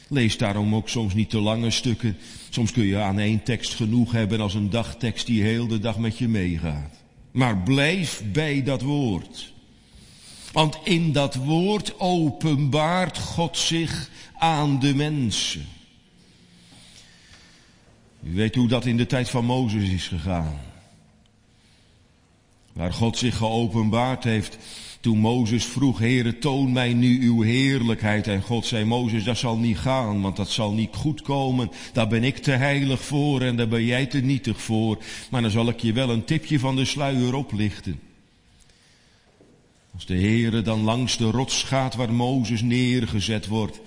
Lees 0.09 0.37
daarom 0.37 0.75
ook 0.75 0.89
soms 0.89 1.15
niet 1.15 1.31
te 1.31 1.39
lange 1.39 1.71
stukken. 1.71 2.17
Soms 2.49 2.73
kun 2.73 2.85
je 2.85 2.99
aan 2.99 3.19
één 3.19 3.43
tekst 3.43 3.75
genoeg 3.75 4.13
hebben 4.13 4.41
als 4.41 4.55
een 4.55 4.71
dagtekst 4.71 5.27
die 5.27 5.43
heel 5.43 5.67
de 5.67 5.79
dag 5.79 5.99
met 5.99 6.19
je 6.19 6.29
meegaat. 6.29 7.03
Maar 7.31 7.59
blijf 7.59 8.23
bij 8.33 8.63
dat 8.63 8.83
woord. 8.83 9.53
Want 10.53 10.79
in 10.85 11.13
dat 11.13 11.35
woord 11.35 12.01
openbaart 12.01 13.19
God 13.19 13.59
zich 13.59 14.11
aan 14.39 14.79
de 14.81 14.95
mensen. 14.95 15.67
U 18.23 18.35
weet 18.35 18.55
hoe 18.55 18.69
dat 18.69 18.87
in 18.87 18.97
de 18.97 19.07
tijd 19.07 19.31
van 19.31 19.45
Mozes 19.45 19.89
is 19.89 20.09
gegaan. 20.09 20.61
Waar 22.73 22.93
God 22.93 23.19
zich 23.19 23.37
geopenbaard 23.37 24.25
heeft 24.25 24.59
toen 25.05 25.19
Mozes 25.19 25.65
vroeg, 25.65 25.99
Heere, 25.99 26.39
toon 26.39 26.73
mij 26.73 26.93
nu 26.93 27.23
uw 27.23 27.43
heerlijkheid. 27.43 28.27
En 28.27 28.43
God 28.43 28.67
zei, 28.67 28.85
Mozes, 28.85 29.25
dat 29.25 29.39
zal 29.39 29.57
niet 29.57 29.79
gaan, 29.79 30.21
want 30.21 30.37
dat 30.37 30.51
zal 30.51 30.73
niet 30.73 30.95
goed 30.95 31.23
komen. 31.23 31.71
Daar 31.93 32.09
ben 32.09 32.25
ik 32.25 32.39
te 32.39 32.51
heilig 32.51 33.01
voor 33.01 33.41
en 33.41 33.57
daar 33.57 33.69
ben 33.69 33.85
jij 33.85 34.07
te 34.07 34.19
nietig 34.19 34.61
voor. 34.61 34.99
Maar 35.31 35.43
dan 35.43 35.51
zal 35.51 35.69
ik 35.69 35.81
je 35.81 35.93
wel 35.93 36.11
een 36.11 36.25
tipje 36.25 36.59
van 36.59 36.77
de 36.77 36.85
sluier 36.85 37.35
oplichten. 37.35 38.01
Als 39.95 40.07
de 40.07 40.17
Heere 40.17 40.63
dan 40.63 40.81
langs 40.81 41.17
de 41.17 41.31
rots 41.31 41.63
gaat 41.63 41.95
waar 41.95 42.13
Mozes 42.13 42.63
neergezet 42.63 43.47
wordt 43.47 43.81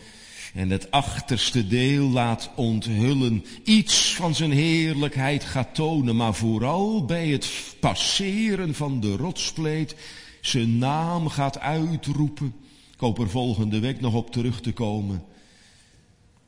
en 0.54 0.70
het 0.70 0.92
achterste 0.92 1.68
deel 1.68 2.10
laat 2.10 2.50
onthullen, 2.56 3.46
iets 3.64 4.16
van 4.16 4.36
zijn 4.36 4.52
heerlijkheid 4.52 5.44
gaat 5.44 5.76
tonen, 5.76 6.16
maar 6.16 6.34
vooral 6.34 7.06
bij 7.06 7.28
het 7.28 7.50
passeren 7.80 8.76
van 8.76 9.00
de 9.00 9.16
rotspleet 9.16 9.96
zijn 10.42 10.78
naam 10.78 11.28
gaat 11.28 11.60
uitroepen. 11.60 12.54
Ik 12.94 13.00
hoop 13.00 13.20
er 13.20 13.30
volgende 13.30 13.80
week 13.80 14.02
nog 14.02 14.14
op 14.14 14.32
terug 14.32 14.62
te 14.62 14.72
komen. 14.72 15.24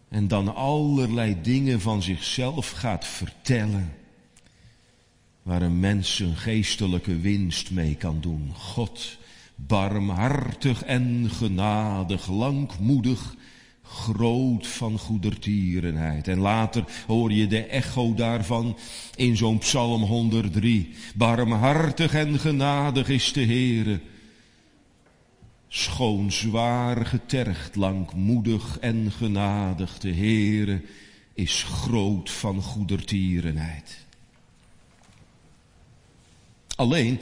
En 0.09 0.27
dan 0.27 0.55
allerlei 0.55 1.41
dingen 1.41 1.81
van 1.81 2.01
zichzelf 2.01 2.69
gaat 2.69 3.05
vertellen. 3.05 3.93
Waar 5.43 5.61
een 5.61 5.79
mens 5.79 6.19
een 6.19 6.35
geestelijke 6.35 7.19
winst 7.19 7.71
mee 7.71 7.95
kan 7.95 8.17
doen. 8.21 8.51
God, 8.55 9.17
barmhartig 9.55 10.83
en 10.83 11.29
genadig, 11.29 12.27
langmoedig, 12.27 13.35
groot 13.89 14.67
van 14.67 14.99
goedertierenheid. 14.99 16.27
En 16.27 16.39
later 16.39 16.83
hoor 17.07 17.31
je 17.31 17.47
de 17.47 17.63
echo 17.63 18.13
daarvan 18.13 18.77
in 19.15 19.37
zo'n 19.37 19.57
psalm 19.57 20.01
103. 20.01 20.93
Barmhartig 21.15 22.13
en 22.13 22.39
genadig 22.39 23.09
is 23.09 23.33
de 23.33 23.45
Heere. 23.45 23.99
Schoon 25.67 26.31
zwaar 26.31 27.05
getergd, 27.05 27.75
langmoedig 27.75 28.77
en 28.79 29.11
genadig. 29.11 29.99
De 29.99 30.13
Heere 30.13 30.81
is 31.33 31.63
groot 31.63 32.29
van 32.29 32.61
goedertierenheid. 32.61 34.05
Alleen, 36.75 37.19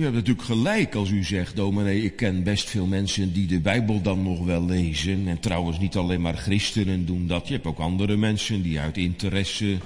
u 0.00 0.02
hebt 0.02 0.14
natuurlijk 0.14 0.46
gelijk 0.46 0.94
als 0.94 1.10
u 1.10 1.24
zegt, 1.24 1.56
dominee, 1.56 2.02
ik 2.02 2.16
ken 2.16 2.42
best 2.42 2.70
veel 2.70 2.86
mensen 2.86 3.32
die 3.32 3.46
de 3.46 3.60
Bijbel 3.60 4.02
dan 4.02 4.22
nog 4.22 4.44
wel 4.44 4.64
lezen. 4.64 5.28
En 5.28 5.40
trouwens 5.40 5.78
niet 5.78 5.96
alleen 5.96 6.20
maar 6.20 6.36
christenen 6.36 7.06
doen 7.06 7.26
dat. 7.26 7.48
Je 7.48 7.54
hebt 7.54 7.66
ook 7.66 7.78
andere 7.78 8.16
mensen 8.16 8.62
die 8.62 8.80
uit 8.80 8.96
interesse 8.96 9.76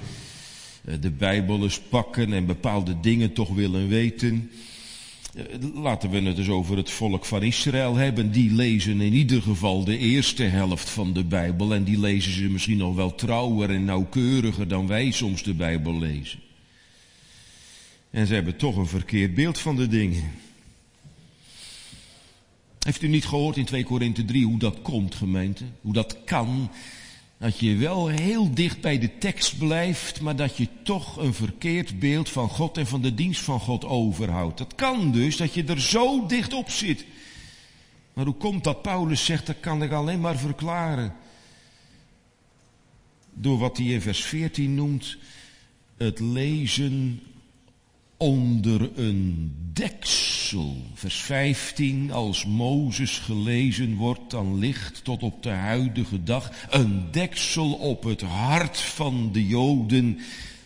eh, 0.84 0.94
de 1.00 1.10
Bijbel 1.10 1.62
eens 1.62 1.80
pakken 1.80 2.32
en 2.32 2.46
bepaalde 2.46 3.00
dingen 3.00 3.32
toch 3.32 3.54
willen 3.54 3.88
weten. 3.88 4.50
Eh, 5.34 5.44
laten 5.74 6.10
we 6.10 6.20
het 6.20 6.38
eens 6.38 6.48
over 6.48 6.76
het 6.76 6.90
volk 6.90 7.24
van 7.24 7.42
Israël 7.42 7.94
hebben. 7.96 8.32
Die 8.32 8.52
lezen 8.52 9.00
in 9.00 9.12
ieder 9.12 9.42
geval 9.42 9.84
de 9.84 9.98
eerste 9.98 10.42
helft 10.42 10.90
van 10.90 11.12
de 11.12 11.24
Bijbel. 11.24 11.74
En 11.74 11.84
die 11.84 12.00
lezen 12.00 12.32
ze 12.32 12.42
misschien 12.42 12.78
nog 12.78 12.94
wel 12.94 13.14
trouwer 13.14 13.70
en 13.70 13.84
nauwkeuriger 13.84 14.68
dan 14.68 14.86
wij 14.86 15.10
soms 15.10 15.42
de 15.42 15.54
Bijbel 15.54 15.98
lezen. 15.98 16.38
En 18.14 18.26
ze 18.26 18.34
hebben 18.34 18.56
toch 18.56 18.76
een 18.76 18.86
verkeerd 18.86 19.34
beeld 19.34 19.58
van 19.58 19.76
de 19.76 19.88
dingen. 19.88 20.32
Heeft 22.78 23.02
u 23.02 23.08
niet 23.08 23.26
gehoord 23.26 23.56
in 23.56 23.64
2 23.64 23.84
Korinthe 23.84 24.24
3 24.24 24.44
hoe 24.44 24.58
dat 24.58 24.82
komt, 24.82 25.14
gemeente? 25.14 25.64
Hoe 25.80 25.92
dat 25.92 26.24
kan? 26.24 26.70
Dat 27.38 27.58
je 27.58 27.76
wel 27.76 28.08
heel 28.08 28.54
dicht 28.54 28.80
bij 28.80 28.98
de 28.98 29.18
tekst 29.18 29.58
blijft, 29.58 30.20
maar 30.20 30.36
dat 30.36 30.56
je 30.56 30.68
toch 30.82 31.16
een 31.16 31.34
verkeerd 31.34 31.98
beeld 31.98 32.28
van 32.28 32.48
God 32.48 32.78
en 32.78 32.86
van 32.86 33.02
de 33.02 33.14
dienst 33.14 33.40
van 33.40 33.60
God 33.60 33.84
overhoudt. 33.84 34.58
Dat 34.58 34.74
kan 34.74 35.12
dus, 35.12 35.36
dat 35.36 35.54
je 35.54 35.64
er 35.64 35.80
zo 35.80 36.26
dicht 36.26 36.52
op 36.52 36.70
zit. 36.70 37.04
Maar 38.12 38.24
hoe 38.24 38.34
komt 38.34 38.64
dat 38.64 38.82
Paulus 38.82 39.24
zegt, 39.24 39.46
dat 39.46 39.60
kan 39.60 39.82
ik 39.82 39.92
alleen 39.92 40.20
maar 40.20 40.38
verklaren. 40.38 41.14
Door 43.32 43.58
wat 43.58 43.76
hij 43.76 43.86
in 43.86 44.00
vers 44.00 44.22
14 44.24 44.74
noemt, 44.74 45.16
het 45.96 46.20
lezen 46.20 47.20
onder 48.16 48.98
een 48.98 49.52
deksel. 49.72 50.76
Vers 50.94 51.16
15, 51.16 52.12
als 52.12 52.46
Mozes 52.46 53.18
gelezen 53.18 53.94
wordt, 53.94 54.30
dan 54.30 54.58
ligt 54.58 55.04
tot 55.04 55.22
op 55.22 55.42
de 55.42 55.50
huidige 55.50 56.22
dag 56.22 56.50
een 56.70 57.04
deksel 57.10 57.72
op 57.72 58.04
het 58.04 58.20
hart 58.20 58.80
van 58.80 59.32
de 59.32 59.46
Joden 59.46 60.18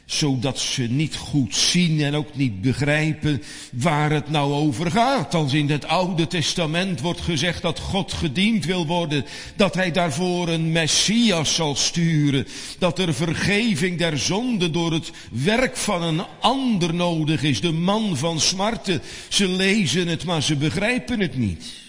zodat 0.09 0.59
ze 0.59 0.83
niet 0.83 1.17
goed 1.17 1.57
zien 1.57 2.03
en 2.03 2.15
ook 2.15 2.37
niet 2.37 2.61
begrijpen 2.61 3.43
waar 3.73 4.11
het 4.11 4.31
nou 4.31 4.53
over 4.53 4.91
gaat. 4.91 5.35
Als 5.35 5.53
in 5.53 5.71
het 5.71 5.87
Oude 5.87 6.27
Testament 6.27 7.01
wordt 7.01 7.21
gezegd 7.21 7.63
dat 7.63 7.79
God 7.79 8.13
gediend 8.13 8.65
wil 8.65 8.87
worden, 8.87 9.25
dat 9.57 9.75
hij 9.75 9.91
daarvoor 9.91 10.49
een 10.49 10.73
Messias 10.73 11.55
zal 11.55 11.75
sturen, 11.77 12.47
dat 12.79 12.99
er 12.99 13.15
vergeving 13.15 13.99
der 13.99 14.19
zonde 14.19 14.71
door 14.71 14.93
het 14.93 15.11
werk 15.31 15.77
van 15.77 16.03
een 16.03 16.23
ander 16.41 16.95
nodig 16.95 17.43
is, 17.43 17.61
de 17.61 17.73
man 17.73 18.17
van 18.17 18.41
smarten. 18.41 19.03
Ze 19.29 19.49
lezen 19.49 20.07
het, 20.07 20.25
maar 20.25 20.43
ze 20.43 20.57
begrijpen 20.57 21.21
het 21.21 21.37
niet. 21.37 21.88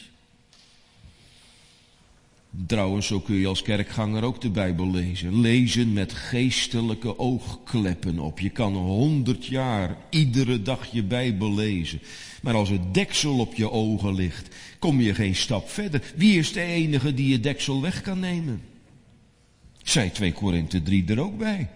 Trouwens, 2.65 3.07
zo 3.07 3.19
kun 3.19 3.35
je 3.35 3.47
als 3.47 3.61
kerkganger 3.61 4.23
ook 4.23 4.41
de 4.41 4.49
Bijbel 4.49 4.91
lezen. 4.91 5.39
Lezen 5.39 5.93
met 5.93 6.13
geestelijke 6.13 7.19
oogkleppen 7.19 8.19
op. 8.19 8.39
Je 8.39 8.49
kan 8.49 8.75
honderd 8.75 9.45
jaar 9.45 9.97
iedere 10.09 10.61
dag 10.61 10.91
je 10.91 11.03
Bijbel 11.03 11.53
lezen. 11.53 12.01
Maar 12.41 12.53
als 12.53 12.69
het 12.69 12.93
deksel 12.93 13.39
op 13.39 13.53
je 13.55 13.71
ogen 13.71 14.15
ligt, 14.15 14.55
kom 14.79 15.01
je 15.01 15.13
geen 15.13 15.35
stap 15.35 15.69
verder. 15.69 16.13
Wie 16.15 16.37
is 16.37 16.53
de 16.53 16.61
enige 16.61 17.13
die 17.13 17.27
je 17.27 17.39
deksel 17.39 17.81
weg 17.81 18.01
kan 18.01 18.19
nemen? 18.19 18.61
Zij 19.83 20.09
2 20.09 20.33
Korinthe 20.33 20.81
3 20.81 21.05
er 21.07 21.19
ook 21.19 21.37
bij. 21.37 21.69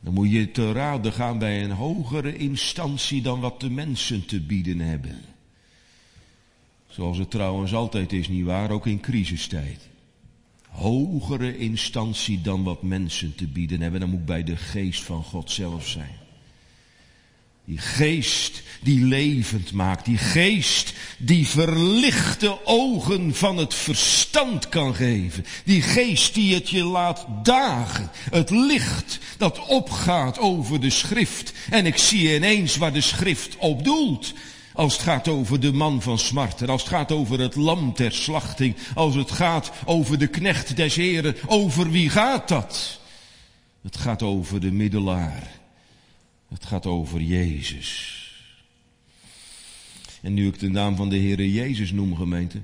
Dan 0.00 0.14
moet 0.14 0.30
je 0.30 0.50
te 0.50 0.72
raden 0.72 1.12
gaan 1.12 1.38
bij 1.38 1.64
een 1.64 1.70
hogere 1.70 2.36
instantie 2.36 3.22
dan 3.22 3.40
wat 3.40 3.60
de 3.60 3.70
mensen 3.70 4.26
te 4.26 4.40
bieden 4.40 4.80
hebben. 4.80 5.20
Zoals 6.98 7.18
het 7.18 7.30
trouwens 7.30 7.74
altijd 7.74 8.12
is, 8.12 8.28
niet 8.28 8.44
waar, 8.44 8.70
ook 8.70 8.86
in 8.86 9.00
crisistijd. 9.00 9.88
Hogere 10.68 11.58
instantie 11.58 12.40
dan 12.40 12.62
wat 12.62 12.82
mensen 12.82 13.34
te 13.34 13.46
bieden 13.46 13.80
hebben, 13.80 14.00
dan 14.00 14.10
moet 14.10 14.24
bij 14.24 14.44
de 14.44 14.56
geest 14.56 15.02
van 15.02 15.22
God 15.22 15.50
zelf 15.50 15.88
zijn. 15.88 16.16
Die 17.64 17.78
geest 17.78 18.62
die 18.82 19.04
levend 19.04 19.72
maakt, 19.72 20.04
die 20.04 20.18
geest 20.18 20.94
die 21.18 21.46
verlichte 21.46 22.66
ogen 22.66 23.34
van 23.34 23.56
het 23.56 23.74
verstand 23.74 24.68
kan 24.68 24.94
geven. 24.94 25.44
Die 25.64 25.82
geest 25.82 26.34
die 26.34 26.54
het 26.54 26.68
je 26.68 26.84
laat 26.84 27.26
dagen. 27.42 28.10
Het 28.30 28.50
licht 28.50 29.18
dat 29.36 29.66
opgaat 29.66 30.38
over 30.38 30.80
de 30.80 30.90
schrift. 30.90 31.52
En 31.70 31.86
ik 31.86 31.96
zie 31.96 32.34
ineens 32.34 32.76
waar 32.76 32.92
de 32.92 33.00
schrift 33.00 33.56
op 33.56 33.84
doelt. 33.84 34.34
Als 34.78 34.92
het 34.92 35.02
gaat 35.02 35.28
over 35.28 35.60
de 35.60 35.72
man 35.72 36.02
van 36.02 36.18
smarten, 36.18 36.68
als 36.68 36.80
het 36.80 36.90
gaat 36.90 37.12
over 37.12 37.40
het 37.40 37.54
lam 37.54 37.92
ter 37.92 38.12
slachting, 38.12 38.76
als 38.94 39.14
het 39.14 39.30
gaat 39.30 39.72
over 39.84 40.18
de 40.18 40.26
knecht 40.26 40.76
des 40.76 40.94
heren, 40.94 41.36
over 41.46 41.90
wie 41.90 42.10
gaat 42.10 42.48
dat? 42.48 43.00
Het 43.82 43.96
gaat 43.96 44.22
over 44.22 44.60
de 44.60 44.72
middelaar. 44.72 45.50
Het 46.48 46.64
gaat 46.64 46.86
over 46.86 47.20
Jezus. 47.20 48.16
En 50.22 50.34
nu 50.34 50.46
ik 50.46 50.58
de 50.58 50.68
naam 50.68 50.96
van 50.96 51.08
de 51.08 51.18
Heere 51.18 51.52
Jezus 51.52 51.92
noem, 51.92 52.16
gemeente, 52.16 52.58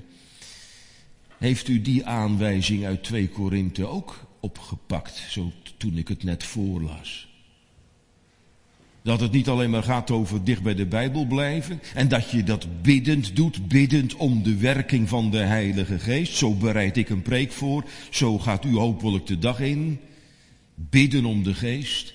heeft 1.37 1.67
u 1.67 1.81
die 1.81 2.05
aanwijzing 2.05 2.85
uit 2.85 3.03
2 3.03 3.29
Korinthe 3.29 3.85
ook 3.85 4.27
opgepakt, 4.39 5.23
zo 5.29 5.51
toen 5.77 5.97
ik 5.97 6.07
het 6.07 6.23
net 6.23 6.43
voorlas? 6.43 7.34
Dat 9.05 9.19
het 9.19 9.31
niet 9.31 9.47
alleen 9.47 9.69
maar 9.69 9.83
gaat 9.83 10.11
over 10.11 10.43
dicht 10.43 10.63
bij 10.63 10.75
de 10.75 10.85
Bijbel 10.85 11.25
blijven. 11.25 11.81
En 11.93 12.07
dat 12.07 12.31
je 12.31 12.43
dat 12.43 12.81
biddend 12.81 13.35
doet, 13.35 13.67
biddend 13.67 14.15
om 14.15 14.43
de 14.43 14.57
werking 14.57 15.09
van 15.09 15.31
de 15.31 15.37
Heilige 15.37 15.99
Geest. 15.99 16.35
Zo 16.35 16.53
bereid 16.53 16.97
ik 16.97 17.09
een 17.09 17.21
preek 17.21 17.51
voor. 17.51 17.83
Zo 18.09 18.39
gaat 18.39 18.65
u 18.65 18.75
hopelijk 18.75 19.25
de 19.25 19.39
dag 19.39 19.59
in. 19.59 19.99
Bidden 20.75 21.25
om 21.25 21.43
de 21.43 21.53
Geest. 21.53 22.13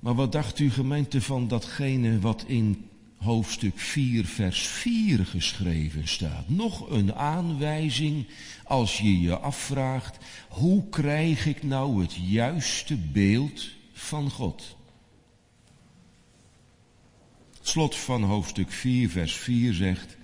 Maar 0.00 0.14
wat 0.14 0.32
dacht 0.32 0.58
u 0.58 0.70
gemeente 0.70 1.20
van 1.20 1.48
datgene 1.48 2.18
wat 2.18 2.44
in 2.46 2.84
hoofdstuk 3.16 3.78
4 3.78 4.24
vers 4.24 4.60
4 4.66 5.26
geschreven 5.26 6.08
staat? 6.08 6.48
Nog 6.48 6.90
een 6.90 7.14
aanwijzing 7.14 8.26
als 8.64 8.98
je 8.98 9.20
je 9.20 9.38
afvraagt, 9.38 10.18
hoe 10.48 10.88
krijg 10.88 11.46
ik 11.46 11.62
nou 11.62 12.02
het 12.02 12.14
juiste 12.14 12.96
beeld 12.96 13.68
van 13.92 14.30
God? 14.30 14.76
Slot 17.68 17.96
van 17.96 18.22
hoofdstuk 18.22 18.70
4, 18.70 19.10
vers 19.10 19.34
4 19.34 19.74
zegt, 19.74 20.16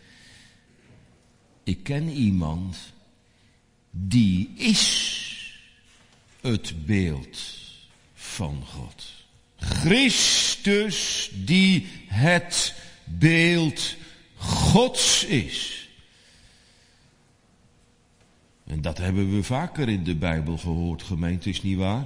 ik 1.65 1.83
ken 1.83 2.09
iemand 2.09 2.77
die 3.91 4.51
is 4.57 5.13
het 6.41 6.87
beeld 6.87 7.39
van 8.15 8.63
God. 8.67 9.13
Christus 9.57 11.31
die 11.35 11.87
het 12.07 12.75
beeld 13.05 13.97
Gods 14.37 15.25
is. 15.25 15.89
En 18.67 18.81
dat 18.81 18.99
hebben 18.99 19.35
we 19.35 19.43
vaker 19.43 19.89
in 19.89 20.05
de 20.05 20.15
Bijbel 20.15 20.59
gehoord, 20.59 21.03
gemeente, 21.03 21.49
is 21.49 21.63
niet 21.63 21.79
waar? 21.79 22.05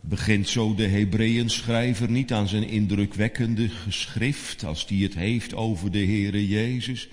Begint 0.00 0.48
zo 0.48 0.74
de 0.74 0.86
Hebreeën 0.86 1.50
schrijver 1.50 2.10
niet 2.10 2.32
aan 2.32 2.48
zijn 2.48 2.68
indrukwekkende 2.68 3.68
geschrift, 3.68 4.64
als 4.64 4.86
die 4.86 5.02
het 5.02 5.14
heeft 5.14 5.54
over 5.54 5.90
de 5.90 6.04
Heere 6.04 6.48
Jezus? 6.48 7.08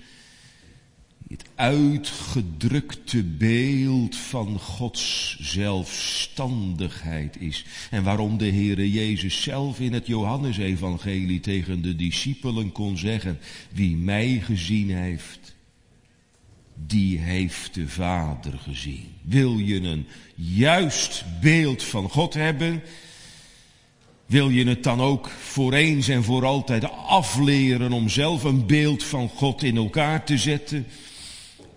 Het 1.28 1.44
uitgedrukte 1.54 3.24
beeld 3.24 4.16
van 4.16 4.58
Gods 4.58 5.36
zelfstandigheid 5.40 7.40
is. 7.40 7.64
En 7.90 8.02
waarom 8.02 8.38
de 8.38 8.50
Heere 8.50 8.90
Jezus 8.90 9.42
zelf 9.42 9.80
in 9.80 9.92
het 9.92 10.06
Johannesevangelie 10.06 11.40
tegen 11.40 11.82
de 11.82 11.96
discipelen 11.96 12.72
kon 12.72 12.98
zeggen, 12.98 13.38
wie 13.72 13.96
mij 13.96 14.40
gezien 14.44 14.90
heeft, 14.90 15.56
die 16.86 17.18
heeft 17.18 17.74
de 17.74 17.88
Vader 17.88 18.58
gezien. 18.58 19.14
Wil 19.22 19.58
je 19.58 19.80
een 19.80 20.06
juist 20.34 21.24
beeld 21.40 21.82
van 21.82 22.10
God 22.10 22.34
hebben? 22.34 22.82
Wil 24.26 24.48
je 24.48 24.66
het 24.66 24.82
dan 24.82 25.00
ook 25.00 25.28
voor 25.28 25.72
eens 25.72 26.08
en 26.08 26.24
voor 26.24 26.44
altijd 26.44 26.90
afleren 26.92 27.92
om 27.92 28.08
zelf 28.08 28.44
een 28.44 28.66
beeld 28.66 29.04
van 29.04 29.28
God 29.28 29.62
in 29.62 29.76
elkaar 29.76 30.24
te 30.24 30.38
zetten? 30.38 30.86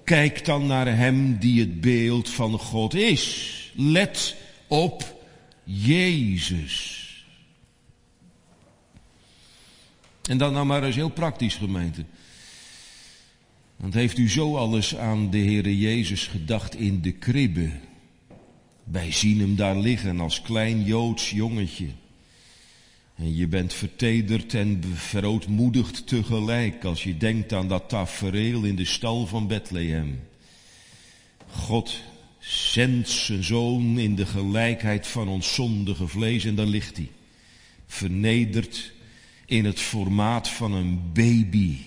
Kijk 0.04 0.46
dan 0.46 0.66
naar 0.66 0.98
Hem 0.98 1.38
die 1.38 1.60
het 1.60 1.82
beeld 1.82 2.30
van 2.30 2.60
God 2.60 2.94
is. 2.94 3.56
Let 3.76 4.36
op 4.68 5.24
Jezus. 5.64 7.00
En 10.30 10.38
dan 10.38 10.54
nou 10.54 10.66
maar 10.66 10.84
eens 10.84 10.96
heel 10.96 11.10
praktisch 11.10 11.56
gemeente. 11.56 12.06
Want 13.82 13.94
heeft 13.94 14.17
u 14.17 14.30
zo 14.30 14.56
alles 14.56 14.96
aan 14.96 15.30
de 15.30 15.38
Heere 15.38 15.78
Jezus 15.78 16.28
gedacht 16.28 16.76
in 16.76 17.02
de 17.02 17.12
kribbe? 17.12 17.70
Wij 18.84 19.12
zien 19.12 19.39
hem 19.39 19.56
daar 19.56 19.78
liggen 19.78 20.20
als 20.20 20.41
klein 20.41 20.84
Joods 20.84 21.30
jongetje. 21.30 21.88
En 23.15 23.36
je 23.36 23.48
bent 23.48 23.74
vertederd 23.74 24.54
en 24.54 24.84
verootmoedigd 24.94 26.08
tegelijk 26.08 26.84
als 26.84 27.04
je 27.04 27.17
denkt 27.17 27.54
aan 27.54 27.67
dat 27.67 27.89
tafereel 27.89 28.63
in 28.63 28.76
de 28.76 28.86
stal 28.86 29.28
van 29.28 29.48
Bethlehem. 29.48 30.20
God 31.48 32.02
zendt 32.39 33.10
zijn 33.10 33.44
zoon 33.44 34.00
in 34.00 34.15
de 34.15 34.26
gelijkheid 34.26 35.08
van 35.08 35.28
ons 35.28 35.54
zondige 35.54 36.08
vlees 36.08 36.46
en 36.46 36.56
daar 36.56 36.65
ligt 36.65 36.98
hij. 36.98 37.10
Vernederd 37.86 38.94
in 39.46 39.65
het 39.65 39.80
formaat 39.80 40.50
van 40.50 40.74
een 40.74 41.00
baby. 41.13 41.78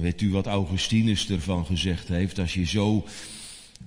Weet 0.00 0.20
u 0.20 0.30
wat 0.30 0.46
Augustinus 0.46 1.30
ervan 1.30 1.66
gezegd 1.66 2.08
heeft? 2.08 2.38
Als 2.38 2.54
je 2.54 2.64
zo 2.64 3.06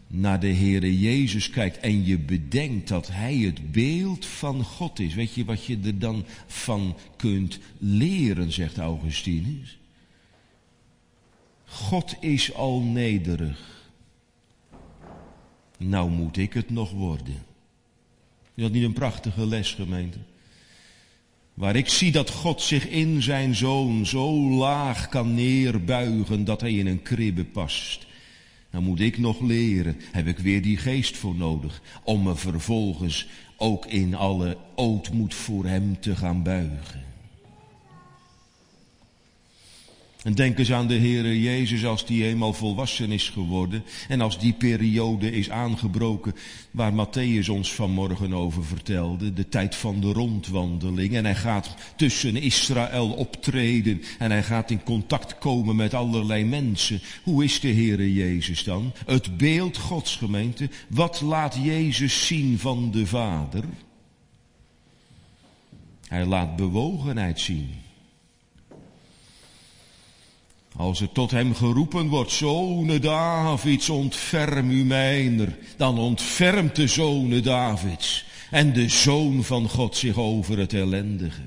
naar 0.08 0.40
de 0.40 0.54
Heere 0.54 1.00
Jezus 1.00 1.50
kijkt 1.50 1.78
en 1.78 2.06
je 2.06 2.18
bedenkt 2.18 2.88
dat 2.88 3.08
Hij 3.08 3.36
het 3.36 3.72
beeld 3.72 4.26
van 4.26 4.64
God 4.64 5.00
is. 5.00 5.14
Weet 5.14 5.34
je 5.34 5.46
wat 5.46 5.66
je 5.66 5.80
er 5.84 6.00
dan 6.00 6.26
van 6.48 6.98
kunt 7.16 7.60
leren, 7.78 8.52
zegt 8.52 8.78
Augustinus? 8.78 9.78
God 11.66 12.16
is 12.20 12.54
al 12.54 12.82
nederig. 12.82 13.90
Nou 15.78 16.10
moet 16.10 16.38
ik 16.38 16.54
het 16.54 16.70
nog 16.70 16.92
worden. 16.92 17.44
Is 18.54 18.64
dat 18.64 18.72
niet 18.72 18.84
een 18.84 18.94
prachtige 18.94 19.48
les, 19.48 19.74
gemeente? 19.74 20.18
Waar 21.54 21.76
ik 21.76 21.90
zie 21.90 22.12
dat 22.12 22.30
God 22.30 22.62
zich 22.62 22.88
in 22.88 23.22
zijn 23.22 23.56
zoon 23.56 24.06
zo 24.06 24.50
laag 24.50 25.10
kan 25.10 25.34
neerbuigen 25.34 26.46
dat 26.46 26.62
hij 26.62 26.74
in 26.74 26.88
een 26.88 27.02
kribbe 27.02 27.46
past. 27.46 28.06
Dan 28.72 28.84
moet 28.84 29.00
ik 29.00 29.18
nog 29.18 29.40
leren, 29.40 29.98
heb 30.12 30.28
ik 30.28 30.40
weer 30.40 30.62
die 30.62 30.78
geest 30.78 31.18
voor 31.18 31.36
nodig, 31.36 31.82
om 32.04 32.24
me 32.24 32.36
vervolgens 32.36 33.28
ook 33.58 33.86
in 33.86 34.16
alle 34.16 34.58
ootmoed 34.76 35.34
voor 35.34 35.66
hem 35.66 36.00
te 36.00 36.16
gaan 36.16 36.44
buigen. 36.44 37.11
En 40.24 40.34
denk 40.34 40.60
eens 40.60 40.72
aan 40.72 40.88
de 40.88 40.98
Heere 40.98 41.42
Jezus 41.42 41.86
als 41.86 42.06
die 42.06 42.26
eenmaal 42.26 42.54
volwassen 42.54 43.12
is 43.12 43.30
geworden 43.30 43.84
en 44.08 44.22
als 44.22 44.40
die 44.40 44.54
periode 44.54 45.32
is 45.32 45.50
aangebroken 45.50 46.36
waar 46.72 46.94
Matthäus 46.94 47.50
ons 47.50 47.74
vanmorgen 47.74 48.34
over 48.34 48.66
vertelde, 48.66 49.34
de 49.34 49.50
tijd 49.50 49.76
van 49.76 50.02
de 50.02 50.12
rondwandeling. 50.14 51.16
En 51.16 51.26
hij 51.26 51.36
gaat 51.36 51.76
tussen 51.96 52.36
Israël 52.36 53.10
optreden 53.10 54.02
en 54.20 54.32
hij 54.32 54.44
gaat 54.44 54.72
in 54.72 54.84
contact 54.84 55.38
komen 55.38 55.76
met 55.76 55.94
allerlei 55.94 56.46
mensen. 56.46 57.02
Hoe 57.24 57.44
is 57.44 57.60
de 57.60 57.74
Heere 57.74 58.14
Jezus 58.14 58.64
dan? 58.64 58.94
Het 59.06 59.38
beeld 59.38 59.78
Gods 59.78 60.16
gemeente. 60.16 60.70
Wat 60.90 61.22
laat 61.22 61.58
Jezus 61.64 62.28
zien 62.28 62.60
van 62.60 62.92
de 62.92 63.06
Vader? 63.06 63.64
Hij 66.08 66.26
laat 66.26 66.56
bewogenheid 66.56 67.40
zien. 67.40 67.70
Als 70.76 71.02
er 71.02 71.12
tot 71.12 71.32
hem 71.32 71.56
geroepen 71.56 72.08
wordt, 72.08 72.32
zone 72.32 73.00
Davids, 73.00 73.90
ontferm 73.90 74.70
u 74.70 74.84
mijner, 74.84 75.58
dan 75.78 76.00
ontfermt 76.00 76.76
de 76.76 76.88
zone 76.88 77.40
Davids 77.40 78.26
en 78.50 78.74
de 78.74 78.90
zoon 78.90 79.44
van 79.44 79.70
God 79.70 79.98
zich 79.98 80.18
over 80.18 80.58
het 80.58 80.74
ellendige. 80.74 81.42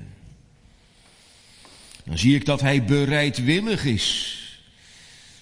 Dan 2.05 2.17
zie 2.17 2.35
ik 2.35 2.45
dat 2.45 2.61
hij 2.61 2.83
bereidwillig 2.83 3.85
is 3.85 4.39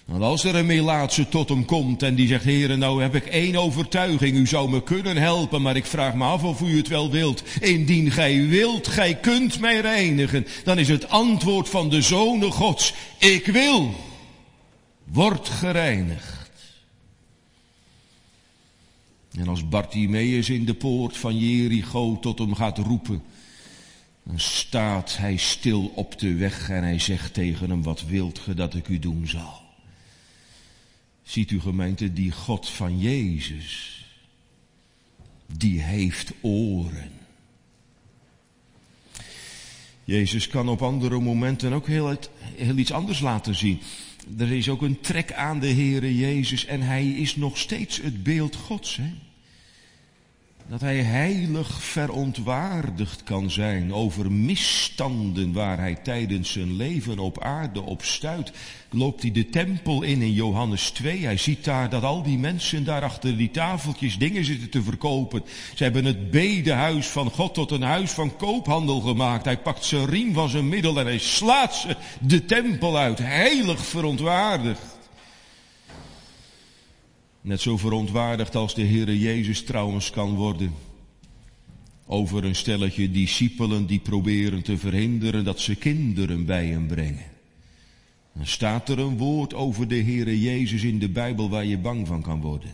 want 0.04 0.22
als 0.22 0.44
er 0.44 0.54
een 0.54 0.66
melaatse 0.66 1.28
tot 1.28 1.48
hem 1.48 1.64
komt 1.64 2.02
en 2.02 2.14
die 2.14 2.28
zegt, 2.28 2.44
heren, 2.44 2.78
nou 2.78 3.02
heb 3.02 3.14
ik 3.14 3.26
één 3.26 3.56
overtuiging, 3.56 4.36
u 4.36 4.46
zou 4.46 4.70
me 4.70 4.82
kunnen 4.82 5.16
helpen, 5.16 5.62
maar 5.62 5.76
ik 5.76 5.86
vraag 5.86 6.14
me 6.14 6.24
af 6.24 6.42
of 6.42 6.60
u 6.60 6.76
het 6.76 6.88
wel 6.88 7.10
wilt. 7.10 7.42
Indien 7.60 8.10
gij 8.10 8.46
wilt, 8.46 8.88
gij 8.88 9.14
kunt 9.14 9.60
mij 9.60 9.80
reinigen, 9.80 10.46
dan 10.64 10.78
is 10.78 10.88
het 10.88 11.08
antwoord 11.08 11.68
van 11.68 11.88
de 11.88 12.02
Zonen 12.02 12.52
Gods, 12.52 12.94
ik 13.18 13.46
wil, 13.46 13.94
word 15.04 15.48
gereinigd. 15.48 16.42
En 19.38 19.48
als 19.48 19.68
Bartimeus 19.68 20.48
in 20.48 20.64
de 20.64 20.74
poort 20.74 21.16
van 21.16 21.38
Jericho 21.38 22.18
tot 22.20 22.38
hem 22.38 22.54
gaat 22.54 22.78
roepen, 22.78 23.22
dan 24.22 24.40
staat 24.40 25.16
hij 25.16 25.36
stil 25.36 25.92
op 25.94 26.18
de 26.18 26.34
weg 26.34 26.70
en 26.70 26.82
hij 26.82 26.98
zegt 26.98 27.34
tegen 27.34 27.70
hem, 27.70 27.82
wat 27.82 28.04
wilt 28.06 28.38
ge 28.38 28.54
dat 28.54 28.74
ik 28.74 28.88
u 28.88 28.98
doen 28.98 29.28
zal? 29.28 29.63
Ziet 31.24 31.50
u 31.50 31.60
gemeente, 31.60 32.12
die 32.12 32.32
God 32.32 32.68
van 32.68 32.98
Jezus, 32.98 34.04
die 35.46 35.80
heeft 35.80 36.32
oren. 36.40 37.10
Jezus 40.04 40.48
kan 40.48 40.68
op 40.68 40.82
andere 40.82 41.20
momenten 41.20 41.72
ook 41.72 41.86
heel, 41.86 42.16
iets 42.76 42.92
anders 42.92 43.20
laten 43.20 43.54
zien. 43.54 43.80
Er 44.38 44.52
is 44.52 44.68
ook 44.68 44.82
een 44.82 45.00
trek 45.00 45.32
aan 45.32 45.60
de 45.60 45.68
Heere 45.68 46.16
Jezus 46.16 46.64
en 46.64 46.80
hij 46.80 47.08
is 47.08 47.36
nog 47.36 47.58
steeds 47.58 48.00
het 48.02 48.22
beeld 48.22 48.56
Gods. 48.56 48.96
Hè? 48.96 49.12
Dat 50.68 50.80
hij 50.80 50.96
heilig 50.96 51.82
verontwaardigd 51.82 53.22
kan 53.22 53.50
zijn 53.50 53.94
over 53.94 54.32
misstanden 54.32 55.52
waar 55.52 55.78
hij 55.78 55.94
tijdens 55.94 56.52
zijn 56.52 56.76
leven 56.76 57.18
op 57.18 57.42
aarde 57.42 57.82
op 57.82 58.02
stuit. 58.02 58.52
Loopt 58.90 59.22
hij 59.22 59.32
de 59.32 59.48
tempel 59.48 60.02
in 60.02 60.22
in 60.22 60.32
Johannes 60.32 60.90
2. 60.90 61.24
Hij 61.24 61.36
ziet 61.36 61.64
daar 61.64 61.90
dat 61.90 62.02
al 62.02 62.22
die 62.22 62.38
mensen 62.38 62.84
daar 62.84 63.02
achter 63.02 63.36
die 63.36 63.50
tafeltjes 63.50 64.18
dingen 64.18 64.44
zitten 64.44 64.70
te 64.70 64.82
verkopen. 64.82 65.42
Ze 65.74 65.82
hebben 65.82 66.04
het 66.04 66.30
bedehuis 66.30 67.06
van 67.06 67.30
God 67.30 67.54
tot 67.54 67.70
een 67.70 67.82
huis 67.82 68.10
van 68.10 68.36
koophandel 68.36 69.00
gemaakt. 69.00 69.44
Hij 69.44 69.58
pakt 69.58 69.84
zijn 69.84 70.06
riem 70.06 70.34
van 70.34 70.48
zijn 70.48 70.68
middel 70.68 70.98
en 70.98 71.06
hij 71.06 71.18
slaat 71.18 71.74
ze 71.74 71.96
de 72.20 72.44
tempel 72.44 72.98
uit. 72.98 73.18
Heilig 73.18 73.86
verontwaardigd. 73.86 74.93
Net 77.44 77.60
zo 77.60 77.76
verontwaardigd 77.76 78.54
als 78.54 78.74
de 78.74 78.84
Heere 78.86 79.18
Jezus 79.18 79.64
trouwens 79.64 80.10
kan 80.10 80.34
worden. 80.34 80.74
Over 82.06 82.44
een 82.44 82.54
stelletje 82.54 83.10
discipelen 83.10 83.86
die 83.86 83.98
proberen 83.98 84.62
te 84.62 84.78
verhinderen 84.78 85.44
dat 85.44 85.60
ze 85.60 85.74
kinderen 85.74 86.44
bij 86.44 86.66
hem 86.66 86.86
brengen. 86.86 87.24
Dan 88.34 88.46
staat 88.46 88.88
er 88.88 88.98
een 88.98 89.16
woord 89.16 89.54
over 89.54 89.88
de 89.88 90.02
Heere 90.02 90.40
Jezus 90.40 90.82
in 90.82 90.98
de 90.98 91.08
Bijbel 91.08 91.48
waar 91.48 91.64
je 91.64 91.78
bang 91.78 92.06
van 92.06 92.22
kan 92.22 92.40
worden. 92.40 92.70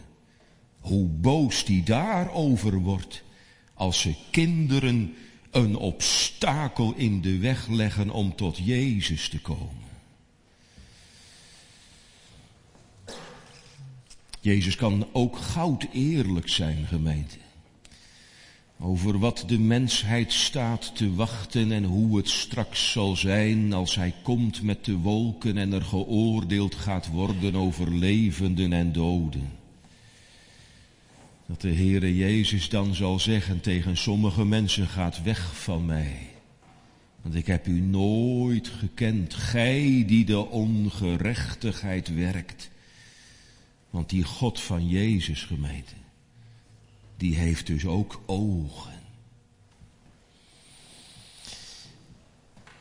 Hoe 0.81 1.07
boos 1.07 1.65
die 1.65 1.83
daarover 1.83 2.79
wordt 2.79 3.23
als 3.75 4.01
ze 4.01 4.15
kinderen 4.31 5.15
een 5.51 5.77
obstakel 5.77 6.95
in 6.97 7.21
de 7.21 7.39
weg 7.39 7.69
leggen 7.69 8.11
om 8.11 8.37
tot 8.37 8.59
Jezus 8.65 9.29
te 9.29 9.41
komen. 9.41 9.80
Jezus 14.41 14.77
kan 14.77 15.07
ook 15.13 15.37
goud 15.37 15.87
eerlijk 15.93 16.49
zijn, 16.49 16.87
gemeente. 16.87 17.37
Over 18.79 19.19
wat 19.19 19.45
de 19.47 19.59
mensheid 19.59 20.33
staat 20.33 20.97
te 20.97 21.15
wachten 21.15 21.73
en 21.73 21.85
hoe 21.85 22.17
het 22.17 22.29
straks 22.29 22.93
zal 22.93 23.17
zijn 23.17 23.73
als 23.73 23.95
hij 23.95 24.15
komt 24.23 24.63
met 24.63 24.85
de 24.85 24.97
wolken 24.97 25.59
en 25.59 25.73
er 25.73 25.83
geoordeeld 25.83 26.75
gaat 26.75 27.09
worden 27.09 27.55
over 27.55 27.95
levenden 27.95 28.73
en 28.73 28.93
doden. 28.93 29.51
Dat 31.47 31.61
de 31.61 31.75
Heere 31.75 32.17
Jezus 32.17 32.69
dan 32.69 32.95
zal 32.95 33.19
zeggen 33.19 33.61
tegen 33.61 33.97
sommige 33.97 34.45
mensen, 34.45 34.87
gaat 34.87 35.23
weg 35.23 35.63
van 35.63 35.85
mij. 35.85 36.29
Want 37.23 37.35
ik 37.35 37.47
heb 37.47 37.67
u 37.67 37.81
nooit 37.81 38.69
gekend, 38.69 39.35
gij 39.35 40.05
die 40.07 40.25
de 40.25 40.47
ongerechtigheid 40.47 42.15
werkt. 42.15 42.70
Want 43.91 44.09
die 44.09 44.25
God 44.25 44.61
van 44.61 44.89
Jezus 44.89 45.43
gemeente, 45.43 45.95
die 47.17 47.37
heeft 47.37 47.67
dus 47.67 47.87
ook 47.87 48.23
ogen. 48.27 48.99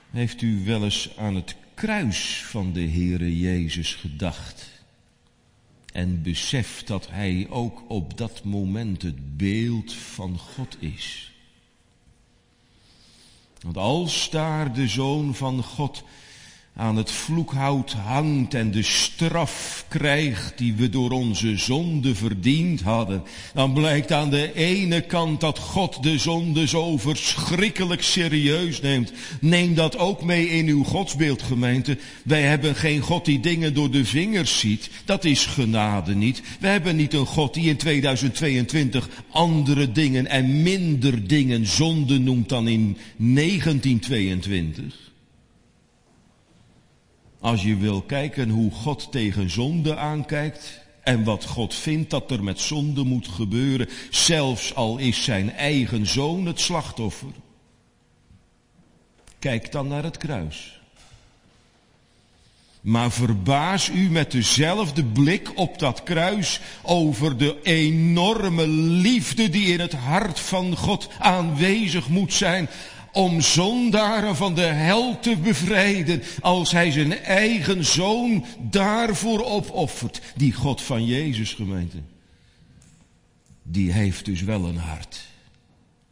Heeft 0.10 0.42
u 0.42 0.66
wel 0.66 0.84
eens 0.84 1.18
aan 1.18 1.36
het 1.36 1.56
kruis 1.74 2.44
van 2.46 2.74
de 2.74 2.90
Heere 2.90 3.38
Jezus 3.38 3.96
gedacht? 3.96 4.68
En 5.94 6.22
beseft 6.22 6.88
dat 6.88 7.08
Hij 7.10 7.48
ook 7.50 7.84
op 7.88 8.18
dat 8.18 8.44
moment 8.44 9.02
het 9.02 9.38
beeld 9.38 9.94
van 9.94 10.38
God 10.38 10.78
is. 10.80 11.34
Want 13.62 13.78
als 13.78 14.30
daar 14.30 14.74
de 14.74 14.88
Zoon 14.88 15.36
van 15.36 15.64
God 15.64 16.04
aan 16.80 16.96
het 16.96 17.12
vloekhout 17.12 17.92
hangt 17.92 18.54
en 18.54 18.72
de 18.72 18.84
straf 18.84 19.86
krijgt 19.88 20.58
die 20.58 20.74
we 20.74 20.90
door 20.90 21.12
onze 21.12 21.58
zonde 21.58 22.16
verdiend 22.16 22.82
hadden, 22.82 23.24
dan 23.54 23.74
blijkt 23.74 24.12
aan 24.12 24.30
de 24.30 24.54
ene 24.54 25.02
kant 25.02 25.42
dat 25.42 25.60
God 25.60 26.04
de 26.04 26.18
zonde 26.18 26.68
zo 26.68 26.98
verschrikkelijk 26.98 28.02
serieus 28.04 28.82
neemt. 28.82 29.12
Neem 29.42 29.74
dat 29.74 29.98
ook 29.98 30.24
mee 30.24 30.50
in 30.50 30.68
uw 30.68 30.84
godsbeeld 30.84 31.42
gemeente. 31.42 31.98
Wij 32.24 32.42
hebben 32.42 32.76
geen 32.76 33.02
God 33.02 33.26
die 33.26 33.40
dingen 33.40 33.74
door 33.74 33.92
de 33.92 34.06
vingers 34.06 34.60
ziet. 34.60 34.90
Dat 35.06 35.26
is 35.26 35.46
genade 35.46 36.16
niet. 36.16 36.42
We 36.60 36.68
hebben 36.68 36.96
niet 36.96 37.14
een 37.14 37.26
God 37.26 37.54
die 37.54 37.70
in 37.70 37.78
2022 37.78 39.10
andere 39.32 39.92
dingen 39.92 40.28
en 40.28 40.62
minder 40.62 41.28
dingen 41.28 41.68
zonde 41.68 42.20
noemt 42.20 42.50
dan 42.50 42.68
in 42.68 42.98
1922. 43.18 45.09
Als 47.40 47.64
je 47.64 47.78
wil 47.78 48.02
kijken 48.02 48.50
hoe 48.50 48.72
God 48.72 49.12
tegen 49.12 49.50
zonde 49.50 49.96
aankijkt 49.96 50.82
en 51.04 51.24
wat 51.24 51.46
God 51.46 51.76
vindt 51.76 52.10
dat 52.10 52.32
er 52.32 52.44
met 52.44 52.60
zonde 52.60 53.04
moet 53.04 53.28
gebeuren, 53.28 53.90
zelfs 54.10 54.76
al 54.76 54.98
is 54.98 55.24
zijn 55.24 55.52
eigen 55.52 56.08
zoon 56.08 56.46
het 56.46 56.60
slachtoffer. 56.60 57.32
Kijk 59.40 59.72
dan 59.72 59.88
naar 59.88 60.04
het 60.04 60.18
kruis. 60.18 60.80
Maar 62.82 63.12
verbaas 63.12 63.90
u 63.90 64.10
met 64.10 64.32
dezelfde 64.32 65.04
blik 65.04 65.52
op 65.56 65.80
dat 65.80 66.04
kruis 66.04 66.60
over 66.82 67.38
de 67.38 67.58
enorme 67.64 68.68
liefde 68.68 69.50
die 69.50 69.74
in 69.74 69.80
het 69.80 69.94
hart 69.94 70.40
van 70.40 70.76
God 70.76 71.10
aanwezig 71.20 72.10
moet 72.10 72.34
zijn 72.34 72.70
om 73.14 73.42
zondaren 73.42 74.36
van 74.36 74.56
de 74.56 74.62
hel 74.62 75.20
te 75.20 75.38
bevrijden, 75.38 76.22
als 76.42 76.72
hij 76.72 76.92
zijn 76.92 77.14
eigen 77.18 77.86
zoon 77.86 78.46
daarvoor 78.60 79.46
opoffert. 79.46 80.22
Die 80.36 80.54
God 80.54 80.82
van 80.82 81.06
Jezus 81.06 81.54
gemeente, 81.54 81.98
die 83.64 83.92
heeft 83.92 84.26
dus 84.26 84.42
wel 84.42 84.66
een 84.66 84.78
hart. 84.78 85.28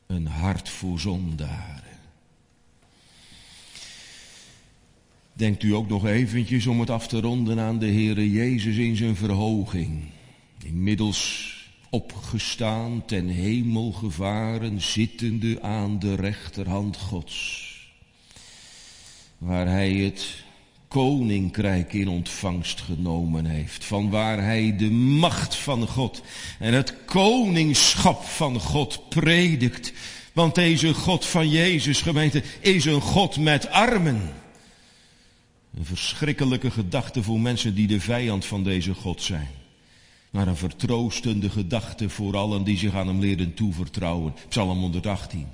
Een 0.07 0.27
hart 0.27 0.69
voor 0.69 0.99
zondaren. 0.99 1.83
Denkt 5.33 5.63
u 5.63 5.73
ook 5.73 5.89
nog 5.89 6.05
eventjes 6.05 6.67
om 6.67 6.79
het 6.79 6.89
af 6.89 7.07
te 7.07 7.19
ronden 7.19 7.59
aan 7.59 7.79
de 7.79 7.85
Heere 7.85 8.31
Jezus 8.31 8.77
in 8.77 8.95
zijn 8.95 9.15
verhoging. 9.15 10.03
Inmiddels 10.63 11.56
opgestaan, 11.89 13.05
ten 13.05 13.27
hemel 13.27 13.91
gevaren, 13.91 14.81
zittende 14.81 15.61
aan 15.61 15.99
de 15.99 16.15
rechterhand 16.15 16.97
Gods. 16.97 17.65
Waar 19.37 19.67
hij 19.67 19.91
het 19.91 20.43
koninkrijk 20.87 21.93
in 21.93 22.07
ontvangst 22.07 22.81
genomen 22.81 23.45
heeft, 23.45 23.85
van 23.85 24.09
waar 24.09 24.43
hij 24.43 24.75
de 24.77 24.89
macht 24.91 25.55
van 25.55 25.87
God 25.87 26.21
en 26.59 26.73
het 26.73 26.95
koningschap 27.05 28.23
van 28.23 28.59
God 28.59 29.09
predikt. 29.09 29.93
Want 30.33 30.55
deze 30.55 30.93
God 30.93 31.25
van 31.25 31.49
Jezus 31.49 32.01
gemeente 32.01 32.43
is 32.59 32.85
een 32.85 33.01
God 33.01 33.37
met 33.37 33.69
armen. 33.69 34.33
Een 35.77 35.85
verschrikkelijke 35.85 36.71
gedachte 36.71 37.23
voor 37.23 37.39
mensen 37.39 37.75
die 37.75 37.87
de 37.87 37.99
vijand 37.99 38.45
van 38.45 38.63
deze 38.63 38.93
God 38.93 39.21
zijn 39.21 39.65
maar 40.37 40.47
een 40.47 40.55
vertroostende 40.55 41.49
gedachte 41.49 42.09
voor 42.09 42.37
allen 42.37 42.63
die 42.63 42.77
zich 42.77 42.93
aan 42.93 43.07
hem 43.07 43.19
leren 43.19 43.53
toevertrouwen. 43.53 44.33
Psalm 44.49 44.79
118. 44.79 45.47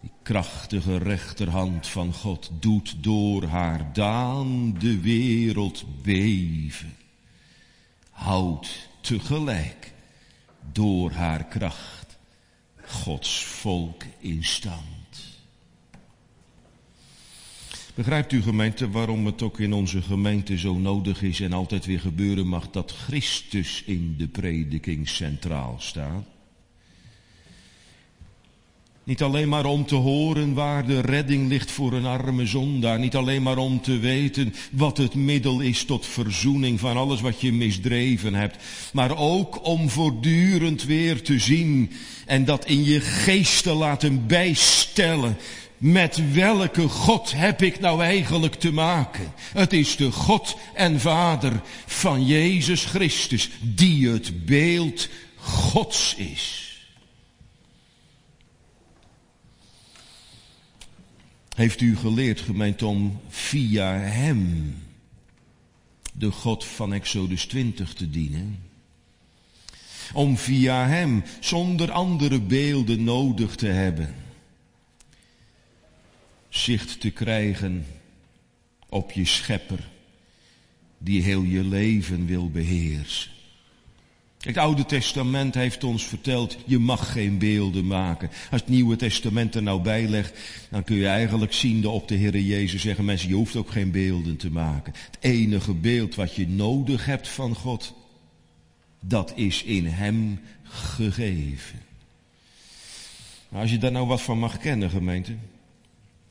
Die 0.00 0.10
krachtige 0.22 0.96
rechterhand 0.96 1.86
van 1.86 2.12
God 2.12 2.50
doet 2.60 2.96
door 3.00 3.44
haar 3.44 3.92
daan 3.92 4.74
de 4.78 5.00
wereld 5.00 5.84
beven. 6.02 6.96
Houdt 8.10 8.88
tegelijk 9.00 9.92
door 10.72 11.10
haar 11.10 11.44
kracht 11.44 12.18
Gods 12.80 13.44
volk 13.44 14.02
in 14.18 14.44
stand. 14.44 14.95
Begrijpt 17.96 18.32
u 18.32 18.42
gemeente 18.42 18.90
waarom 18.90 19.26
het 19.26 19.42
ook 19.42 19.60
in 19.60 19.72
onze 19.72 20.02
gemeente 20.02 20.58
zo 20.58 20.74
nodig 20.74 21.22
is 21.22 21.40
en 21.40 21.52
altijd 21.52 21.86
weer 21.86 22.00
gebeuren 22.00 22.46
mag 22.46 22.70
dat 22.70 22.92
Christus 22.92 23.82
in 23.86 24.14
de 24.18 24.26
prediking 24.26 25.08
centraal 25.08 25.76
staat? 25.78 26.24
Niet 29.04 29.22
alleen 29.22 29.48
maar 29.48 29.64
om 29.64 29.86
te 29.86 29.94
horen 29.94 30.54
waar 30.54 30.86
de 30.86 31.00
redding 31.00 31.48
ligt 31.48 31.70
voor 31.70 31.92
een 31.92 32.06
arme 32.06 32.46
zondaar. 32.46 32.98
Niet 32.98 33.16
alleen 33.16 33.42
maar 33.42 33.58
om 33.58 33.80
te 33.80 33.98
weten 33.98 34.54
wat 34.70 34.96
het 34.96 35.14
middel 35.14 35.60
is 35.60 35.84
tot 35.84 36.06
verzoening 36.06 36.80
van 36.80 36.96
alles 36.96 37.20
wat 37.20 37.40
je 37.40 37.52
misdreven 37.52 38.34
hebt. 38.34 38.56
Maar 38.92 39.18
ook 39.18 39.66
om 39.66 39.90
voortdurend 39.90 40.84
weer 40.84 41.22
te 41.22 41.38
zien 41.38 41.92
en 42.26 42.44
dat 42.44 42.66
in 42.66 42.84
je 42.84 43.00
geest 43.00 43.62
te 43.62 43.72
laten 43.72 44.26
bijstellen. 44.26 45.36
Met 45.78 46.32
welke 46.32 46.88
God 46.88 47.32
heb 47.32 47.62
ik 47.62 47.80
nou 47.80 48.02
eigenlijk 48.02 48.54
te 48.54 48.72
maken? 48.72 49.32
Het 49.36 49.72
is 49.72 49.96
de 49.96 50.12
God 50.12 50.56
en 50.74 51.00
Vader 51.00 51.60
van 51.86 52.26
Jezus 52.26 52.84
Christus, 52.84 53.50
die 53.60 54.08
het 54.08 54.46
beeld 54.46 55.08
Gods 55.36 56.14
is. 56.14 56.64
Heeft 61.54 61.80
u 61.80 61.96
geleerd, 61.96 62.40
gemeente, 62.40 62.86
om 62.86 63.20
via 63.28 63.92
Hem 63.92 64.74
de 66.12 66.30
God 66.30 66.64
van 66.64 66.92
Exodus 66.92 67.44
20 67.44 67.92
te 67.92 68.10
dienen? 68.10 68.58
Om 70.12 70.36
via 70.36 70.86
Hem 70.86 71.24
zonder 71.40 71.90
andere 71.90 72.40
beelden 72.40 73.04
nodig 73.04 73.54
te 73.54 73.66
hebben 73.66 74.14
zicht 76.62 77.00
te 77.00 77.10
krijgen 77.10 77.86
op 78.88 79.12
je 79.12 79.24
schepper 79.24 79.88
die 80.98 81.22
heel 81.22 81.42
je 81.42 81.64
leven 81.64 82.26
wil 82.26 82.50
beheersen. 82.50 83.30
Het 84.40 84.56
Oude 84.56 84.86
Testament 84.86 85.54
heeft 85.54 85.84
ons 85.84 86.04
verteld, 86.04 86.56
je 86.66 86.78
mag 86.78 87.12
geen 87.12 87.38
beelden 87.38 87.86
maken. 87.86 88.30
Als 88.50 88.60
het 88.60 88.70
Nieuwe 88.70 88.96
Testament 88.96 89.54
er 89.54 89.62
nou 89.62 89.82
bij 89.82 90.08
legt, 90.08 90.38
dan 90.70 90.84
kun 90.84 90.96
je 90.96 91.06
eigenlijk 91.06 91.52
zien 91.52 91.86
op 91.86 92.08
de 92.08 92.14
Heer 92.14 92.40
Jezus 92.40 92.82
zeggen, 92.82 93.04
mensen, 93.04 93.28
je 93.28 93.34
hoeft 93.34 93.56
ook 93.56 93.70
geen 93.70 93.90
beelden 93.90 94.36
te 94.36 94.50
maken. 94.50 94.92
Het 95.10 95.16
enige 95.20 95.74
beeld 95.74 96.14
wat 96.14 96.34
je 96.34 96.48
nodig 96.48 97.06
hebt 97.06 97.28
van 97.28 97.54
God, 97.54 97.94
dat 99.00 99.32
is 99.36 99.62
in 99.62 99.86
Hem 99.86 100.40
gegeven. 100.62 101.80
Als 103.52 103.70
je 103.70 103.78
daar 103.78 103.92
nou 103.92 104.06
wat 104.06 104.22
van 104.22 104.38
mag 104.38 104.58
kennen, 104.58 104.90
gemeente, 104.90 105.32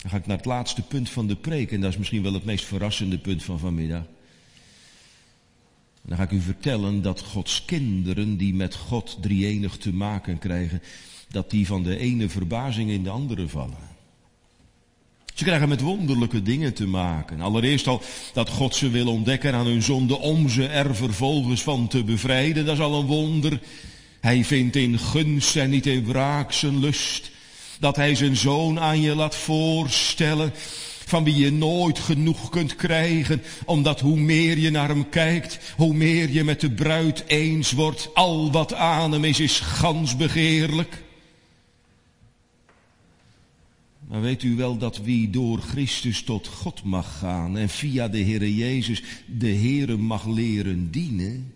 dan 0.05 0.13
ga 0.13 0.19
ik 0.19 0.27
naar 0.27 0.37
het 0.37 0.45
laatste 0.45 0.81
punt 0.81 1.09
van 1.09 1.27
de 1.27 1.35
preek, 1.35 1.71
en 1.71 1.81
dat 1.81 1.91
is 1.91 1.97
misschien 1.97 2.23
wel 2.23 2.33
het 2.33 2.45
meest 2.45 2.65
verrassende 2.65 3.17
punt 3.17 3.43
van 3.43 3.59
vanmiddag. 3.59 4.03
Dan 6.01 6.17
ga 6.17 6.23
ik 6.23 6.31
u 6.31 6.41
vertellen 6.41 7.01
dat 7.01 7.21
Gods 7.21 7.65
kinderen 7.65 8.37
die 8.37 8.53
met 8.53 8.75
God 8.75 9.17
drieënig 9.21 9.77
te 9.77 9.93
maken 9.93 10.39
krijgen, 10.39 10.81
dat 11.29 11.49
die 11.49 11.67
van 11.67 11.83
de 11.83 11.97
ene 11.97 12.29
verbazing 12.29 12.89
in 12.89 13.03
de 13.03 13.09
andere 13.09 13.47
vallen. 13.47 13.93
Ze 15.33 15.43
krijgen 15.43 15.69
met 15.69 15.81
wonderlijke 15.81 16.41
dingen 16.41 16.73
te 16.73 16.87
maken. 16.87 17.41
Allereerst 17.41 17.87
al 17.87 18.01
dat 18.33 18.49
God 18.49 18.75
ze 18.75 18.89
wil 18.89 19.07
ontdekken 19.07 19.53
aan 19.53 19.65
hun 19.65 19.83
zonde 19.83 20.17
om 20.17 20.49
ze 20.49 20.67
er 20.67 20.95
vervolgens 20.95 21.61
van 21.61 21.87
te 21.87 22.03
bevrijden. 22.03 22.65
Dat 22.65 22.75
is 22.75 22.81
al 22.81 22.99
een 22.99 23.05
wonder. 23.05 23.61
Hij 24.19 24.43
vindt 24.43 24.75
in 24.75 24.99
gunst 24.99 25.55
en 25.55 25.69
niet 25.69 25.85
in 25.85 26.05
wraak 26.05 26.51
zijn 26.51 26.79
lust. 26.79 27.33
Dat 27.79 27.95
hij 27.95 28.15
zijn 28.15 28.35
zoon 28.35 28.79
aan 28.79 29.01
je 29.01 29.15
laat 29.15 29.35
voorstellen 29.35 30.53
van 31.05 31.23
wie 31.23 31.35
je 31.35 31.51
nooit 31.51 31.99
genoeg 31.99 32.49
kunt 32.49 32.75
krijgen, 32.75 33.41
omdat 33.65 33.99
hoe 33.99 34.17
meer 34.17 34.57
je 34.57 34.69
naar 34.69 34.87
hem 34.87 35.09
kijkt, 35.09 35.59
hoe 35.77 35.93
meer 35.93 36.29
je 36.29 36.43
met 36.43 36.59
de 36.61 36.71
bruid 36.71 37.23
eens 37.27 37.71
wordt. 37.71 38.09
Al 38.13 38.51
wat 38.51 38.73
aan 38.73 39.11
hem 39.11 39.23
is, 39.23 39.39
is 39.39 39.59
gans 39.59 40.15
begeerlijk. 40.15 41.03
Maar 44.07 44.21
weet 44.21 44.43
u 44.43 44.55
wel 44.55 44.77
dat 44.77 44.97
wie 44.97 45.29
door 45.29 45.59
Christus 45.59 46.23
tot 46.23 46.47
God 46.47 46.83
mag 46.83 47.17
gaan 47.17 47.57
en 47.57 47.69
via 47.69 48.07
de 48.07 48.23
Heere 48.23 48.55
Jezus 48.55 49.03
de 49.25 49.53
Heere 49.53 49.97
mag 49.97 50.25
leren 50.27 50.91
dienen? 50.91 51.54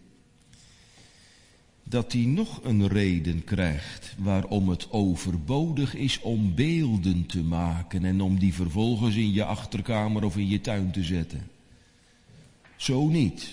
Dat 1.89 2.13
hij 2.13 2.21
nog 2.21 2.59
een 2.63 2.87
reden 2.87 3.43
krijgt 3.43 4.15
waarom 4.17 4.69
het 4.69 4.91
overbodig 4.91 5.95
is 5.95 6.19
om 6.19 6.55
beelden 6.55 7.25
te 7.25 7.43
maken 7.43 8.05
en 8.05 8.21
om 8.21 8.39
die 8.39 8.53
vervolgens 8.53 9.15
in 9.15 9.33
je 9.33 9.43
achterkamer 9.43 10.23
of 10.23 10.37
in 10.37 10.47
je 10.47 10.61
tuin 10.61 10.91
te 10.91 11.03
zetten. 11.03 11.47
Zo 12.75 13.07
niet. 13.07 13.49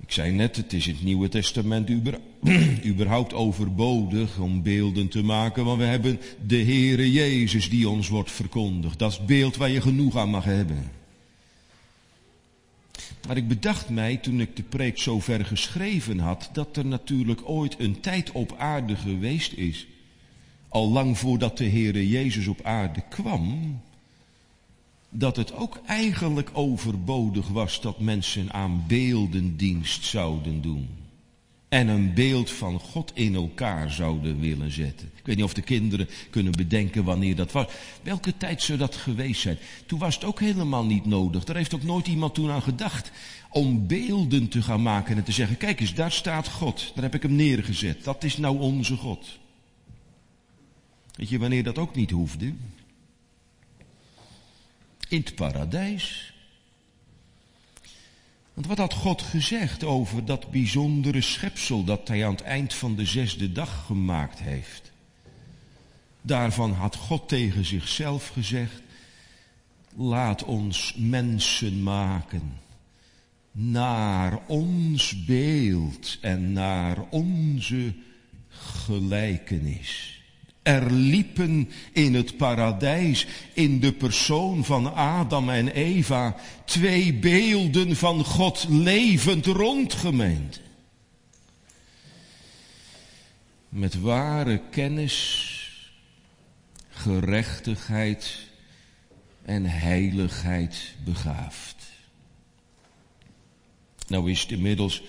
Ik 0.00 0.12
zei 0.12 0.32
net, 0.32 0.56
het 0.56 0.72
is 0.72 0.86
in 0.86 0.94
het 0.94 1.04
Nieuwe 1.04 1.28
Testament 1.28 1.90
überhaupt 2.84 3.34
overbodig 3.34 4.38
om 4.38 4.62
beelden 4.62 5.08
te 5.08 5.22
maken, 5.22 5.64
want 5.64 5.78
we 5.78 5.84
hebben 5.84 6.20
de 6.46 6.62
Heere 6.62 7.12
Jezus 7.12 7.70
die 7.70 7.88
ons 7.88 8.08
wordt 8.08 8.30
verkondigd. 8.30 8.98
Dat 8.98 9.12
is 9.12 9.24
beeld 9.24 9.56
waar 9.56 9.70
je 9.70 9.80
genoeg 9.80 10.16
aan 10.16 10.30
mag 10.30 10.44
hebben. 10.44 11.01
Maar 13.26 13.36
ik 13.36 13.48
bedacht 13.48 13.88
mij 13.88 14.16
toen 14.16 14.40
ik 14.40 14.56
de 14.56 14.62
preek 14.62 14.98
zo 14.98 15.20
ver 15.20 15.44
geschreven 15.44 16.18
had, 16.18 16.50
dat 16.52 16.76
er 16.76 16.86
natuurlijk 16.86 17.48
ooit 17.48 17.74
een 17.78 18.00
tijd 18.00 18.32
op 18.32 18.54
aarde 18.58 18.96
geweest 18.96 19.52
is, 19.52 19.86
al 20.68 20.88
lang 20.88 21.18
voordat 21.18 21.58
de 21.58 21.68
Heere 21.68 22.08
Jezus 22.08 22.46
op 22.46 22.62
aarde 22.62 23.02
kwam, 23.08 23.80
dat 25.10 25.36
het 25.36 25.52
ook 25.54 25.80
eigenlijk 25.86 26.50
overbodig 26.52 27.48
was 27.48 27.80
dat 27.80 28.00
mensen 28.00 28.52
aan 28.52 28.84
beeldendienst 28.86 30.04
zouden 30.04 30.62
doen 30.62 31.01
en 31.72 31.88
een 31.88 32.14
beeld 32.14 32.50
van 32.50 32.80
God 32.80 33.10
in 33.14 33.34
elkaar 33.34 33.90
zouden 33.90 34.40
willen 34.40 34.70
zetten. 34.70 35.10
Ik 35.14 35.26
weet 35.26 35.36
niet 35.36 35.44
of 35.44 35.54
de 35.54 35.62
kinderen 35.62 36.08
kunnen 36.30 36.52
bedenken 36.52 37.04
wanneer 37.04 37.36
dat 37.36 37.52
was. 37.52 37.66
Welke 38.02 38.36
tijd 38.36 38.62
zou 38.62 38.78
dat 38.78 38.96
geweest 38.96 39.40
zijn? 39.40 39.58
Toen 39.86 39.98
was 39.98 40.14
het 40.14 40.24
ook 40.24 40.40
helemaal 40.40 40.84
niet 40.84 41.04
nodig. 41.04 41.44
Daar 41.44 41.56
heeft 41.56 41.74
ook 41.74 41.82
nooit 41.82 42.06
iemand 42.06 42.34
toen 42.34 42.50
aan 42.50 42.62
gedacht 42.62 43.10
om 43.50 43.86
beelden 43.86 44.48
te 44.48 44.62
gaan 44.62 44.82
maken 44.82 45.16
en 45.16 45.24
te 45.24 45.32
zeggen, 45.32 45.56
kijk 45.56 45.80
eens, 45.80 45.94
daar 45.94 46.12
staat 46.12 46.48
God. 46.48 46.92
Daar 46.94 47.04
heb 47.04 47.14
ik 47.14 47.22
hem 47.22 47.34
neergezet. 47.34 48.04
Dat 48.04 48.24
is 48.24 48.36
nou 48.36 48.58
onze 48.58 48.96
God. 48.96 49.38
Weet 51.14 51.28
je 51.28 51.38
wanneer 51.38 51.64
dat 51.64 51.78
ook 51.78 51.94
niet 51.94 52.10
hoefde? 52.10 52.52
In 55.08 55.20
het 55.20 55.34
paradijs. 55.34 56.31
Want 58.54 58.66
wat 58.66 58.78
had 58.78 58.92
God 58.92 59.22
gezegd 59.22 59.84
over 59.84 60.24
dat 60.24 60.50
bijzondere 60.50 61.20
schepsel 61.20 61.84
dat 61.84 62.08
hij 62.08 62.26
aan 62.26 62.32
het 62.32 62.42
eind 62.42 62.74
van 62.74 62.96
de 62.96 63.04
zesde 63.04 63.52
dag 63.52 63.84
gemaakt 63.86 64.38
heeft? 64.38 64.92
Daarvan 66.22 66.72
had 66.72 66.96
God 66.96 67.28
tegen 67.28 67.64
zichzelf 67.64 68.28
gezegd, 68.28 68.82
laat 69.96 70.44
ons 70.44 70.94
mensen 70.96 71.82
maken 71.82 72.60
naar 73.52 74.38
ons 74.46 75.24
beeld 75.24 76.18
en 76.20 76.52
naar 76.52 76.98
onze 77.10 77.94
gelijkenis. 78.48 80.21
Er 80.62 80.92
liepen 80.92 81.70
in 81.92 82.14
het 82.14 82.36
paradijs, 82.36 83.26
in 83.52 83.80
de 83.80 83.92
persoon 83.92 84.64
van 84.64 84.94
Adam 84.94 85.50
en 85.50 85.68
Eva, 85.68 86.36
twee 86.64 87.14
beelden 87.14 87.96
van 87.96 88.24
God 88.24 88.66
levend 88.68 89.46
rondgemeend. 89.46 90.60
Met 93.68 94.00
ware 94.00 94.60
kennis, 94.70 95.48
gerechtigheid 96.88 98.38
en 99.42 99.64
heiligheid 99.64 100.94
begaafd. 101.04 101.76
Nou 104.08 104.30
is 104.30 104.40
het 104.40 104.50
inmiddels 104.50 105.02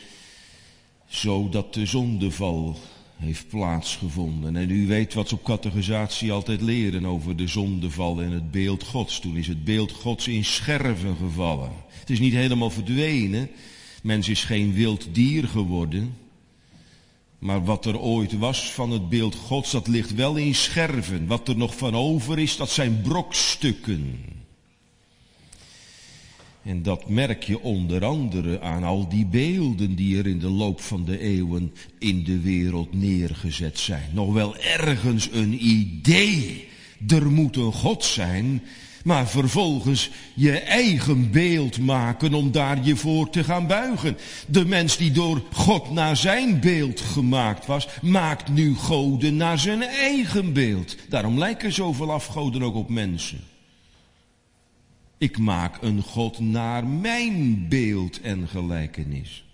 zo 1.08 1.50
dat 1.50 1.74
de 1.74 1.86
zondeval 1.86 2.80
heeft 3.24 3.48
plaatsgevonden. 3.48 4.56
En 4.56 4.70
u 4.70 4.88
weet 4.88 5.14
wat 5.14 5.28
ze 5.28 5.36
op 5.36 5.44
categorisatie 5.44 6.32
altijd 6.32 6.62
leren 6.62 7.06
over 7.06 7.36
de 7.36 7.48
zondeval 7.48 8.22
en 8.22 8.32
het 8.32 8.52
beeld 8.52 8.84
Gods. 8.84 9.20
Toen 9.20 9.38
is 9.38 9.48
het 9.48 9.64
beeld 9.64 9.92
Gods 9.92 10.28
in 10.28 10.46
scherven 10.46 11.16
gevallen. 11.16 11.72
Het 11.88 12.10
is 12.10 12.20
niet 12.20 12.34
helemaal 12.34 12.70
verdwenen. 12.70 13.50
Mens 14.04 14.30
is 14.30 14.44
geen 14.44 14.74
wild 14.74 15.08
dier 15.12 15.48
geworden. 15.48 16.18
Maar 17.40 17.64
wat 17.64 17.86
er 17.86 18.00
ooit 18.00 18.38
was 18.38 18.72
van 18.72 18.92
het 18.92 19.10
beeld 19.10 19.36
Gods, 19.36 19.72
dat 19.72 19.88
ligt 19.88 20.16
wel 20.16 20.36
in 20.36 20.56
scherven. 20.56 21.28
Wat 21.28 21.48
er 21.48 21.58
nog 21.58 21.78
van 21.78 21.96
over 21.96 22.40
is, 22.40 22.58
dat 22.58 22.70
zijn 22.70 23.02
brokstukken. 23.02 24.20
En 26.64 26.84
dat 26.84 27.10
merk 27.10 27.44
je 27.44 27.62
onder 27.62 28.06
andere 28.06 28.62
aan 28.62 28.84
al 28.84 29.10
die 29.10 29.26
beelden 29.26 29.96
die 29.96 30.18
er 30.18 30.28
in 30.28 30.40
de 30.40 30.50
loop 30.50 30.82
van 30.82 31.06
de 31.06 31.20
eeuwen 31.20 31.74
in 32.00 32.24
de 32.24 32.40
wereld 32.40 32.94
neergezet 32.94 33.80
zijn. 33.80 34.10
Nog 34.14 34.34
wel 34.34 34.58
ergens 34.58 35.30
een 35.32 35.66
idee. 35.66 36.68
Er 37.08 37.32
moet 37.32 37.56
een 37.56 37.74
God 37.74 38.04
zijn, 38.04 38.62
maar 39.04 39.28
vervolgens 39.28 40.10
je 40.34 40.60
eigen 40.60 41.32
beeld 41.32 41.80
maken 41.80 42.34
om 42.34 42.52
daar 42.52 42.84
je 42.84 42.96
voor 42.96 43.30
te 43.30 43.44
gaan 43.44 43.68
buigen. 43.68 44.18
De 44.48 44.66
mens 44.66 44.98
die 44.98 45.12
door 45.12 45.42
God 45.52 45.92
naar 45.92 46.18
zijn 46.18 46.60
beeld 46.60 47.00
gemaakt 47.00 47.66
was, 47.66 47.88
maakt 48.02 48.50
nu 48.50 48.76
goden 48.76 49.36
naar 49.36 49.60
zijn 49.60 49.82
eigen 49.84 50.54
beeld. 50.54 50.98
Daarom 51.10 51.38
lijken 51.38 51.74
zoveel 51.74 52.12
afgoden 52.12 52.64
ook 52.64 52.76
op 52.76 52.90
mensen. 52.90 53.40
Ik 55.24 55.38
maak 55.38 55.82
een 55.82 56.02
God 56.02 56.40
naar 56.40 56.88
mijn 56.88 57.68
beeld 57.68 58.22
en 58.22 58.48
gelijkenis. 58.48 59.46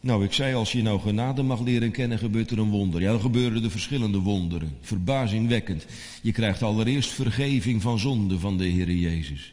Nou, 0.00 0.24
ik 0.24 0.32
zei, 0.32 0.54
als 0.54 0.72
je 0.72 0.82
nou 0.82 1.00
genade 1.00 1.42
mag 1.42 1.60
leren 1.60 1.90
kennen, 1.90 2.18
gebeurt 2.18 2.50
er 2.50 2.58
een 2.58 2.70
wonder. 2.70 3.00
Ja, 3.00 3.10
dan 3.10 3.20
gebeuren 3.20 3.64
er 3.64 3.70
verschillende 3.70 4.18
wonderen. 4.18 4.76
Verbazingwekkend. 4.80 5.86
Je 6.22 6.32
krijgt 6.32 6.62
allereerst 6.62 7.10
vergeving 7.10 7.82
van 7.82 7.98
zonde 7.98 8.38
van 8.38 8.58
de 8.58 8.64
Heer 8.64 8.90
Jezus. 8.90 9.52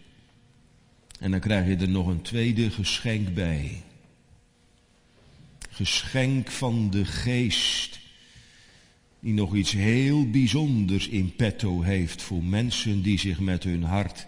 En 1.20 1.32
dan 1.32 1.40
krijg 1.40 1.68
je 1.68 1.76
er 1.76 1.90
nog 1.90 2.08
een 2.08 2.22
tweede 2.22 2.70
geschenk 2.70 3.34
bij. 3.34 3.84
Geschenk 5.70 6.52
van 6.52 6.90
de 6.90 7.06
geest. 7.06 7.97
Die 9.20 9.34
nog 9.34 9.56
iets 9.56 9.72
heel 9.72 10.30
bijzonders 10.30 11.08
in 11.08 11.36
petto 11.36 11.82
heeft 11.82 12.22
voor 12.22 12.44
mensen 12.44 13.02
die 13.02 13.20
zich 13.20 13.40
met 13.40 13.64
hun 13.64 13.84
hart 13.84 14.28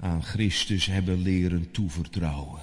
aan 0.00 0.22
Christus 0.22 0.86
hebben 0.86 1.22
leren 1.22 1.70
toevertrouwen. 1.70 2.60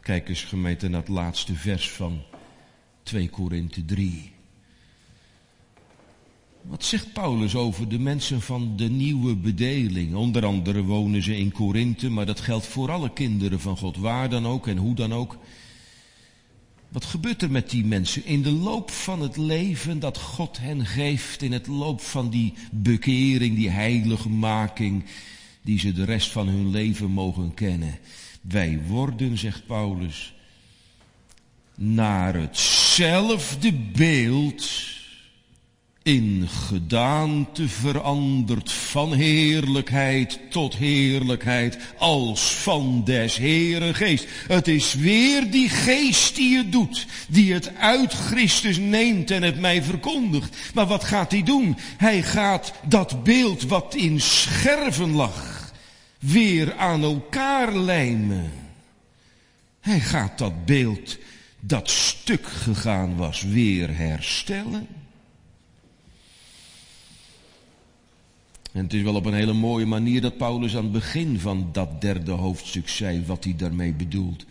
Kijk 0.00 0.28
eens 0.28 0.44
gemeente 0.44 0.88
naar 0.88 1.00
het 1.00 1.08
laatste 1.08 1.54
vers 1.54 1.90
van 1.90 2.22
2 3.02 3.28
Korinthe 3.28 3.84
3. 3.84 4.32
Wat 6.62 6.84
zegt 6.84 7.12
Paulus 7.12 7.54
over 7.54 7.88
de 7.88 7.98
mensen 7.98 8.40
van 8.40 8.76
de 8.76 8.88
nieuwe 8.88 9.36
bedeling? 9.36 10.14
Onder 10.14 10.44
andere 10.44 10.82
wonen 10.82 11.22
ze 11.22 11.36
in 11.36 11.52
Korinthe, 11.52 12.10
maar 12.10 12.26
dat 12.26 12.40
geldt 12.40 12.66
voor 12.66 12.90
alle 12.90 13.12
kinderen 13.12 13.60
van 13.60 13.76
God, 13.76 13.96
waar 13.96 14.28
dan 14.28 14.46
ook 14.46 14.66
en 14.66 14.76
hoe 14.76 14.94
dan 14.94 15.12
ook. 15.12 15.38
Wat 16.90 17.04
gebeurt 17.04 17.42
er 17.42 17.50
met 17.50 17.70
die 17.70 17.84
mensen 17.84 18.24
in 18.24 18.42
de 18.42 18.50
loop 18.50 18.90
van 18.90 19.20
het 19.20 19.36
leven 19.36 19.98
dat 19.98 20.18
God 20.18 20.58
hen 20.58 20.86
geeft, 20.86 21.42
in 21.42 21.52
het 21.52 21.66
loop 21.66 22.00
van 22.00 22.30
die 22.30 22.54
bekering, 22.70 23.56
die 23.56 23.70
heiligmaking, 23.70 25.04
die 25.62 25.78
ze 25.78 25.92
de 25.92 26.04
rest 26.04 26.30
van 26.30 26.48
hun 26.48 26.70
leven 26.70 27.10
mogen 27.10 27.54
kennen? 27.54 27.98
Wij 28.40 28.80
worden, 28.86 29.38
zegt 29.38 29.66
Paulus, 29.66 30.34
naar 31.74 32.34
hetzelfde 32.34 33.72
beeld 33.72 34.68
in 36.02 36.48
gedaante 36.48 37.68
veranderd 37.68 38.72
van 38.72 39.12
heerlijkheid 39.12 40.40
tot 40.50 40.76
heerlijkheid 40.76 41.78
als 41.98 42.54
van 42.54 43.02
des 43.04 43.36
Heeren 43.36 43.94
geest. 43.94 44.26
Het 44.48 44.68
is 44.68 44.94
weer 44.94 45.50
die 45.50 45.68
geest 45.68 46.36
die 46.36 46.56
het 46.56 46.72
doet, 46.72 47.06
die 47.28 47.52
het 47.52 47.76
uit 47.76 48.12
Christus 48.12 48.78
neemt 48.78 49.30
en 49.30 49.42
het 49.42 49.60
mij 49.60 49.82
verkondigt. 49.82 50.56
Maar 50.74 50.86
wat 50.86 51.04
gaat 51.04 51.30
hij 51.30 51.42
doen? 51.42 51.76
Hij 51.96 52.22
gaat 52.22 52.72
dat 52.88 53.24
beeld 53.24 53.62
wat 53.62 53.94
in 53.94 54.20
scherven 54.20 55.12
lag, 55.12 55.72
weer 56.18 56.76
aan 56.76 57.02
elkaar 57.02 57.74
lijmen. 57.76 58.52
Hij 59.80 60.00
gaat 60.00 60.38
dat 60.38 60.64
beeld 60.64 61.18
dat 61.60 61.90
stuk 61.90 62.46
gegaan 62.46 63.16
was 63.16 63.42
weer 63.42 63.96
herstellen. 63.96 64.99
En 68.72 68.82
het 68.82 68.92
is 68.92 69.02
wel 69.02 69.14
op 69.14 69.24
een 69.24 69.34
hele 69.34 69.52
mooie 69.52 69.86
manier 69.86 70.20
dat 70.20 70.36
Paulus 70.36 70.76
aan 70.76 70.82
het 70.82 70.92
begin 70.92 71.40
van 71.40 71.68
dat 71.72 72.00
derde 72.00 72.30
hoofdstuk 72.30 72.88
zei 72.88 73.24
wat 73.26 73.44
hij 73.44 73.56
daarmee 73.56 73.92
bedoelt. 73.92 74.44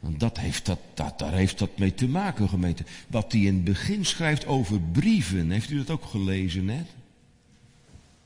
Want 0.00 0.20
dat 0.20 0.38
heeft 0.38 0.66
dat, 0.66 0.78
dat, 0.94 1.18
daar 1.18 1.32
heeft 1.32 1.58
dat 1.58 1.78
mee 1.78 1.94
te 1.94 2.08
maken, 2.08 2.48
gemeente. 2.48 2.84
Wat 3.08 3.32
hij 3.32 3.40
in 3.40 3.54
het 3.54 3.64
begin 3.64 4.04
schrijft 4.04 4.46
over 4.46 4.80
brieven, 4.80 5.50
heeft 5.50 5.70
u 5.70 5.76
dat 5.76 5.90
ook 5.90 6.04
gelezen 6.04 6.64
net? 6.64 6.86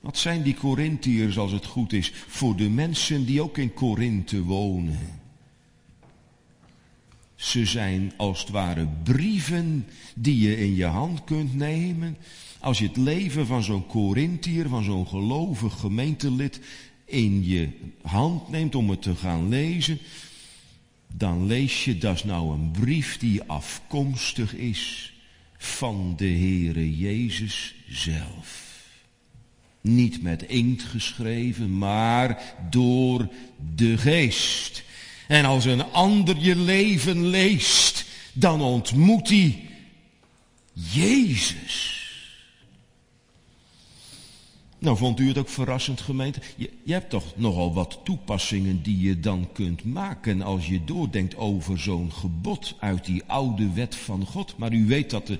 Wat 0.00 0.18
zijn 0.18 0.42
die 0.42 0.54
Corinthiërs 0.54 1.38
als 1.38 1.52
het 1.52 1.66
goed 1.66 1.92
is 1.92 2.12
voor 2.26 2.56
de 2.56 2.68
mensen 2.68 3.24
die 3.24 3.42
ook 3.42 3.58
in 3.58 3.74
Korinthe 3.74 4.42
wonen? 4.42 5.20
Ze 7.34 7.66
zijn 7.66 8.12
als 8.16 8.40
het 8.40 8.48
ware 8.48 8.88
brieven 9.02 9.86
die 10.14 10.38
je 10.38 10.58
in 10.58 10.74
je 10.74 10.84
hand 10.84 11.24
kunt 11.24 11.54
nemen. 11.54 12.16
Als 12.60 12.78
je 12.78 12.86
het 12.86 12.96
leven 12.96 13.46
van 13.46 13.62
zo'n 13.62 13.86
Corinthiër, 13.86 14.68
van 14.68 14.84
zo'n 14.84 15.06
gelovig 15.06 15.80
gemeentelid 15.80 16.60
in 17.04 17.44
je 17.44 17.68
hand 18.02 18.48
neemt 18.48 18.74
om 18.74 18.90
het 18.90 19.02
te 19.02 19.14
gaan 19.14 19.48
lezen, 19.48 19.98
dan 21.12 21.46
lees 21.46 21.84
je 21.84 21.98
dat 21.98 22.14
is 22.14 22.24
nou 22.24 22.54
een 22.54 22.70
brief 22.70 23.18
die 23.18 23.42
afkomstig 23.42 24.54
is 24.54 25.12
van 25.58 26.14
de 26.16 26.28
Heere 26.28 26.96
Jezus 26.96 27.74
zelf. 27.88 28.74
Niet 29.80 30.22
met 30.22 30.42
inkt 30.42 30.82
geschreven, 30.82 31.78
maar 31.78 32.54
door 32.70 33.28
de 33.74 33.98
geest. 33.98 34.84
En 35.28 35.44
als 35.44 35.64
een 35.64 35.84
ander 35.84 36.36
je 36.38 36.56
leven 36.56 37.26
leest, 37.26 38.04
dan 38.32 38.60
ontmoet 38.60 39.28
hij 39.28 39.64
Jezus. 40.72 41.95
Nou, 44.78 44.96
vond 44.96 45.20
u 45.20 45.28
het 45.28 45.38
ook 45.38 45.48
verrassend, 45.48 46.00
gemeente? 46.00 46.40
Je, 46.56 46.70
je, 46.82 46.92
hebt 46.92 47.10
toch 47.10 47.36
nogal 47.36 47.74
wat 47.74 48.00
toepassingen 48.04 48.82
die 48.82 49.00
je 49.00 49.20
dan 49.20 49.48
kunt 49.52 49.84
maken 49.84 50.42
als 50.42 50.66
je 50.66 50.84
doordenkt 50.84 51.36
over 51.36 51.78
zo'n 51.78 52.12
gebod 52.12 52.74
uit 52.78 53.04
die 53.04 53.22
oude 53.26 53.72
wet 53.72 53.94
van 53.94 54.26
God. 54.26 54.56
Maar 54.56 54.72
u 54.72 54.86
weet 54.86 55.10
dat 55.10 55.26
de 55.26 55.38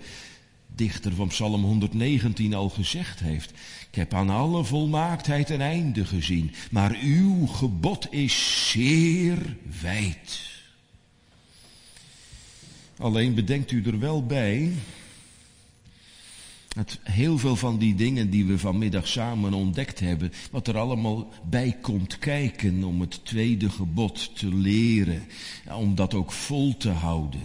dichter 0.67 1.15
van 1.15 1.29
Psalm 1.29 1.65
119 1.65 2.55
al 2.55 2.69
gezegd 2.69 3.21
heeft. 3.21 3.51
Ik 3.89 3.95
heb 3.95 4.15
aan 4.15 4.31
alle 4.31 4.65
volmaaktheid 4.65 5.51
een 5.51 5.61
einde 5.61 6.05
gezien, 6.05 6.55
maar 6.71 6.97
uw 7.03 7.47
gebod 7.47 8.13
is 8.13 8.69
zeer 8.71 9.57
wijd. 9.81 10.55
Alleen 12.99 13.35
bedenkt 13.35 13.71
u 13.71 13.83
er 13.85 13.99
wel 13.99 14.27
bij 14.27 14.73
dat 16.77 16.99
heel 17.03 17.39
veel 17.39 17.57
van 17.57 17.79
die 17.79 17.95
dingen 17.95 18.31
die 18.31 18.47
we 18.47 18.59
vanmiddag 18.59 19.09
samen 19.09 19.55
ontdekt 19.55 20.01
hebben, 20.01 20.33
wat 20.51 20.69
er 20.69 20.79
allemaal 20.79 21.29
bij 21.49 21.77
komt 21.81 22.19
kijken 22.19 22.85
om 22.85 23.01
het 23.01 23.25
tweede 23.25 23.71
gebod 23.71 24.39
te 24.39 24.55
leren, 24.55 25.23
om 25.75 25.95
dat 25.95 26.15
ook 26.15 26.33
vol 26.33 26.77
te 26.77 26.91
houden, 26.91 27.41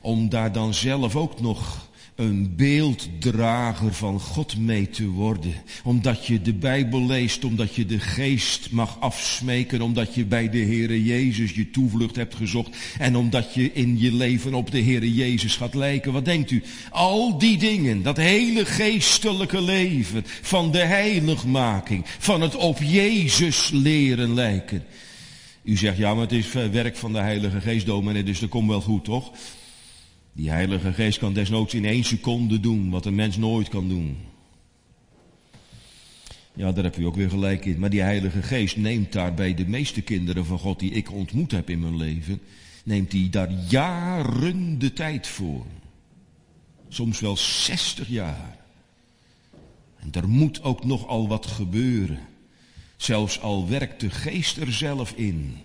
om 0.00 0.28
daar 0.28 0.52
dan 0.52 0.74
zelf 0.74 1.16
ook 1.16 1.40
nog 1.40 1.88
een 2.14 2.56
beelddrager 2.56 3.94
van 3.94 4.20
God 4.20 4.58
mee 4.58 4.90
te 4.90 5.06
worden. 5.08 5.54
Omdat 5.84 6.26
je 6.26 6.42
de 6.42 6.52
Bijbel 6.52 7.06
leest, 7.06 7.44
omdat 7.44 7.74
je 7.74 7.86
de 7.86 7.98
geest 7.98 8.70
mag 8.70 9.00
afsmeken, 9.00 9.80
omdat 9.80 10.14
je 10.14 10.24
bij 10.24 10.50
de 10.50 10.58
Heere 10.58 11.04
Jezus 11.04 11.52
je 11.52 11.70
toevlucht 11.70 12.16
hebt 12.16 12.34
gezocht 12.34 12.76
en 12.98 13.16
omdat 13.16 13.54
je 13.54 13.72
in 13.72 13.98
je 13.98 14.12
leven 14.12 14.54
op 14.54 14.70
de 14.70 14.82
Heere 14.82 15.14
Jezus 15.14 15.56
gaat 15.56 15.74
lijken. 15.74 16.12
Wat 16.12 16.24
denkt 16.24 16.50
u? 16.50 16.62
Al 16.90 17.38
die 17.38 17.58
dingen, 17.58 18.02
dat 18.02 18.16
hele 18.16 18.64
geestelijke 18.64 19.62
leven 19.62 20.22
van 20.26 20.72
de 20.72 20.84
heiligmaking, 20.84 22.04
van 22.18 22.40
het 22.40 22.56
op 22.56 22.78
Jezus 22.82 23.70
leren 23.70 24.34
lijken. 24.34 24.84
U 25.62 25.76
zegt, 25.76 25.96
ja, 25.96 26.14
maar 26.14 26.22
het 26.22 26.32
is 26.32 26.52
werk 26.52 26.96
van 26.96 27.12
de 27.12 27.18
Heilige 27.18 27.60
Geest, 27.60 27.86
dominee, 27.86 28.22
dus 28.22 28.38
dat 28.38 28.48
komt 28.48 28.68
wel 28.68 28.80
goed, 28.80 29.04
toch? 29.04 29.32
Die 30.36 30.50
Heilige 30.50 30.92
Geest 30.92 31.18
kan 31.18 31.32
desnoods 31.32 31.74
in 31.74 31.84
één 31.84 32.04
seconde 32.04 32.60
doen 32.60 32.90
wat 32.90 33.06
een 33.06 33.14
mens 33.14 33.36
nooit 33.36 33.68
kan 33.68 33.88
doen. 33.88 34.16
Ja, 36.54 36.72
daar 36.72 36.84
heb 36.84 36.94
je 36.94 37.06
ook 37.06 37.16
weer 37.16 37.30
gelijk 37.30 37.64
in. 37.64 37.78
Maar 37.78 37.90
die 37.90 38.00
Heilige 38.00 38.42
Geest 38.42 38.76
neemt 38.76 39.12
daar 39.12 39.34
bij 39.34 39.54
de 39.54 39.66
meeste 39.66 40.00
kinderen 40.00 40.46
van 40.46 40.58
God 40.58 40.78
die 40.78 40.90
ik 40.90 41.12
ontmoet 41.12 41.50
heb 41.50 41.70
in 41.70 41.80
mijn 41.80 41.96
leven, 41.96 42.40
neemt 42.84 43.12
hij 43.12 43.28
daar 43.30 43.50
jaren 43.68 44.78
de 44.78 44.92
tijd 44.92 45.26
voor. 45.26 45.66
Soms 46.88 47.20
wel 47.20 47.36
60 47.36 48.08
jaar. 48.08 48.58
En 49.96 50.12
er 50.12 50.28
moet 50.28 50.62
ook 50.62 50.84
nog 50.84 51.06
al 51.06 51.28
wat 51.28 51.46
gebeuren. 51.46 52.18
Zelfs 52.96 53.40
al 53.40 53.68
werkt 53.68 54.00
de 54.00 54.10
geest 54.10 54.56
er 54.56 54.72
zelf 54.72 55.12
in. 55.12 55.56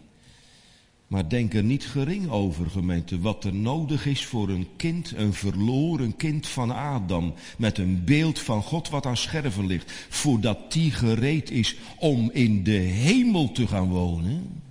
Maar 1.10 1.30
denk 1.30 1.54
er 1.54 1.64
niet 1.64 1.86
gering 1.86 2.30
over, 2.30 2.70
gemeente, 2.70 3.20
wat 3.20 3.44
er 3.44 3.54
nodig 3.54 4.06
is 4.06 4.26
voor 4.26 4.50
een 4.50 4.68
kind, 4.76 5.14
een 5.16 5.34
verloren 5.34 6.16
kind 6.16 6.48
van 6.48 6.72
Adam, 6.72 7.34
met 7.58 7.78
een 7.78 8.04
beeld 8.04 8.40
van 8.40 8.62
God 8.64 8.90
wat 8.90 9.06
aan 9.06 9.18
scherven 9.18 9.66
ligt, 9.66 9.92
voordat 10.10 10.72
die 10.72 10.92
gereed 10.92 11.52
is 11.52 11.76
om 11.98 12.30
in 12.34 12.64
de 12.64 12.72
hemel 12.72 13.52
te 13.52 13.68
gaan 13.68 13.88
wonen. 13.88 14.62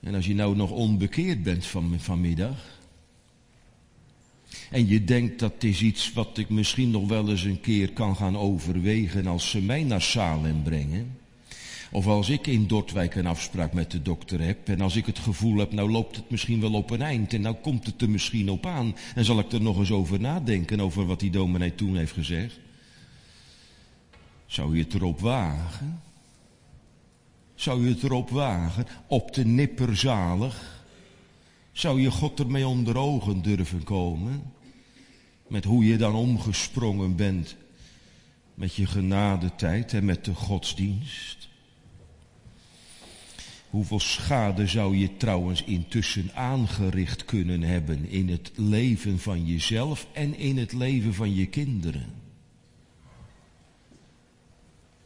En 0.00 0.14
als 0.14 0.26
je 0.26 0.34
nou 0.34 0.56
nog 0.56 0.70
onbekeerd 0.70 1.42
bent 1.42 1.66
van, 1.66 1.94
vanmiddag, 1.98 2.80
en 4.70 4.88
je 4.88 5.04
denkt 5.04 5.38
dat 5.38 5.62
is 5.62 5.82
iets 5.82 6.12
wat 6.12 6.38
ik 6.38 6.48
misschien 6.48 6.90
nog 6.90 7.08
wel 7.08 7.28
eens 7.28 7.44
een 7.44 7.60
keer 7.60 7.92
kan 7.92 8.16
gaan 8.16 8.36
overwegen 8.36 9.26
als 9.26 9.50
ze 9.50 9.62
mij 9.62 9.82
naar 9.82 10.02
Salem 10.02 10.62
brengen. 10.62 11.16
Of 11.90 12.06
als 12.06 12.28
ik 12.28 12.46
in 12.46 12.66
Dortwijk 12.66 13.14
een 13.14 13.26
afspraak 13.26 13.72
met 13.72 13.90
de 13.90 14.02
dokter 14.02 14.40
heb 14.40 14.68
en 14.68 14.80
als 14.80 14.96
ik 14.96 15.06
het 15.06 15.18
gevoel 15.18 15.58
heb, 15.58 15.72
nou 15.72 15.90
loopt 15.90 16.16
het 16.16 16.30
misschien 16.30 16.60
wel 16.60 16.72
op 16.72 16.90
een 16.90 17.02
eind 17.02 17.34
en 17.34 17.40
nou 17.40 17.54
komt 17.54 17.86
het 17.86 18.02
er 18.02 18.10
misschien 18.10 18.50
op 18.50 18.66
aan. 18.66 18.96
En 19.14 19.24
zal 19.24 19.38
ik 19.38 19.52
er 19.52 19.62
nog 19.62 19.78
eens 19.78 19.90
over 19.90 20.20
nadenken, 20.20 20.80
over 20.80 21.06
wat 21.06 21.20
die 21.20 21.30
dominee 21.30 21.74
toen 21.74 21.96
heeft 21.96 22.12
gezegd. 22.12 22.58
Zou 24.46 24.76
je 24.76 24.82
het 24.82 24.94
erop 24.94 25.20
wagen? 25.20 26.00
Zou 27.54 27.84
je 27.84 27.88
het 27.88 28.02
erop 28.02 28.30
wagen? 28.30 28.86
Op 29.06 29.34
de 29.34 29.44
nipperzalig? 29.44 30.84
Zou 31.72 32.00
je 32.00 32.10
God 32.10 32.40
ermee 32.40 32.66
onder 32.66 32.96
ogen 32.96 33.42
durven 33.42 33.84
komen? 33.84 34.52
Met 35.46 35.64
hoe 35.64 35.84
je 35.84 35.96
dan 35.96 36.14
omgesprongen 36.14 37.16
bent 37.16 37.56
met 38.54 38.74
je 38.74 38.86
genadetijd 38.86 39.92
en 39.92 40.04
met 40.04 40.24
de 40.24 40.34
godsdienst? 40.34 41.48
Hoeveel 43.70 44.00
schade 44.00 44.66
zou 44.66 44.96
je 44.96 45.16
trouwens 45.16 45.64
intussen 45.64 46.30
aangericht 46.34 47.24
kunnen 47.24 47.62
hebben 47.62 48.08
in 48.08 48.28
het 48.28 48.52
leven 48.54 49.18
van 49.18 49.46
jezelf 49.46 50.06
en 50.12 50.38
in 50.38 50.58
het 50.58 50.72
leven 50.72 51.14
van 51.14 51.34
je 51.34 51.46
kinderen? 51.46 52.06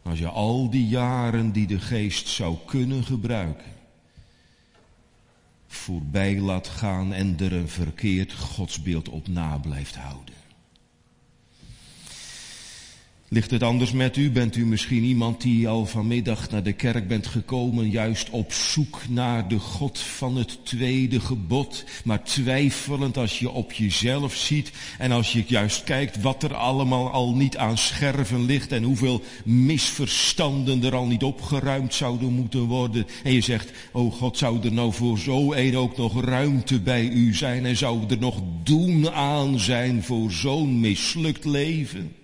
Als 0.03 0.19
je 0.19 0.29
al 0.29 0.71
die 0.71 0.87
jaren 0.87 1.53
die 1.53 1.67
de 1.67 1.81
geest 1.81 2.29
zou 2.29 2.57
kunnen 2.67 3.05
gebruiken, 3.05 3.73
voorbij 5.67 6.39
laat 6.41 6.69
gaan 6.69 7.13
en 7.13 7.39
er 7.39 7.53
een 7.53 7.69
verkeerd 7.69 8.33
godsbeeld 8.33 9.09
op 9.09 9.29
na 9.29 9.59
blijft 9.59 9.97
houden. 9.97 10.42
Ligt 13.33 13.51
het 13.51 13.63
anders 13.63 13.93
met 13.93 14.17
u? 14.17 14.31
Bent 14.31 14.57
u 14.57 14.67
misschien 14.67 15.03
iemand 15.03 15.41
die 15.41 15.69
al 15.69 15.87
vanmiddag 15.87 16.51
naar 16.51 16.63
de 16.63 16.73
kerk 16.73 17.09
bent 17.09 17.27
gekomen, 17.27 17.91
juist 17.91 18.31
op 18.31 18.53
zoek 18.53 19.01
naar 19.09 19.49
de 19.49 19.59
God 19.59 19.99
van 19.99 20.37
het 20.37 20.59
tweede 20.63 21.21
gebod, 21.21 21.85
maar 22.05 22.25
twijfelend 22.25 23.17
als 23.17 23.39
je 23.39 23.51
op 23.51 23.73
jezelf 23.73 24.35
ziet 24.35 24.73
en 24.99 25.13
als 25.13 25.33
je 25.33 25.45
juist 25.47 25.85
kijkt 25.85 26.21
wat 26.21 26.43
er 26.43 26.55
allemaal 26.55 27.11
al 27.11 27.35
niet 27.35 27.57
aan 27.57 27.79
scherven 27.79 28.45
ligt 28.45 28.73
en 28.73 28.83
hoeveel 28.83 29.23
misverstanden 29.45 30.85
er 30.85 30.95
al 30.95 31.07
niet 31.07 31.23
opgeruimd 31.23 31.95
zouden 31.95 32.33
moeten 32.33 32.63
worden. 32.63 33.07
En 33.25 33.33
je 33.33 33.41
zegt, 33.41 33.71
oh 33.93 34.13
God, 34.13 34.39
zou 34.39 34.65
er 34.65 34.73
nou 34.73 34.93
voor 34.93 35.19
zo 35.19 35.53
een 35.53 35.77
ook 35.77 35.97
nog 35.97 36.25
ruimte 36.25 36.81
bij 36.81 37.09
u 37.09 37.35
zijn 37.35 37.67
en 37.67 37.77
zou 37.77 38.01
er 38.09 38.19
nog 38.19 38.41
doen 38.63 39.11
aan 39.11 39.61
zijn 39.61 40.03
voor 40.03 40.31
zo'n 40.31 40.81
mislukt 40.81 41.45
leven? 41.45 42.21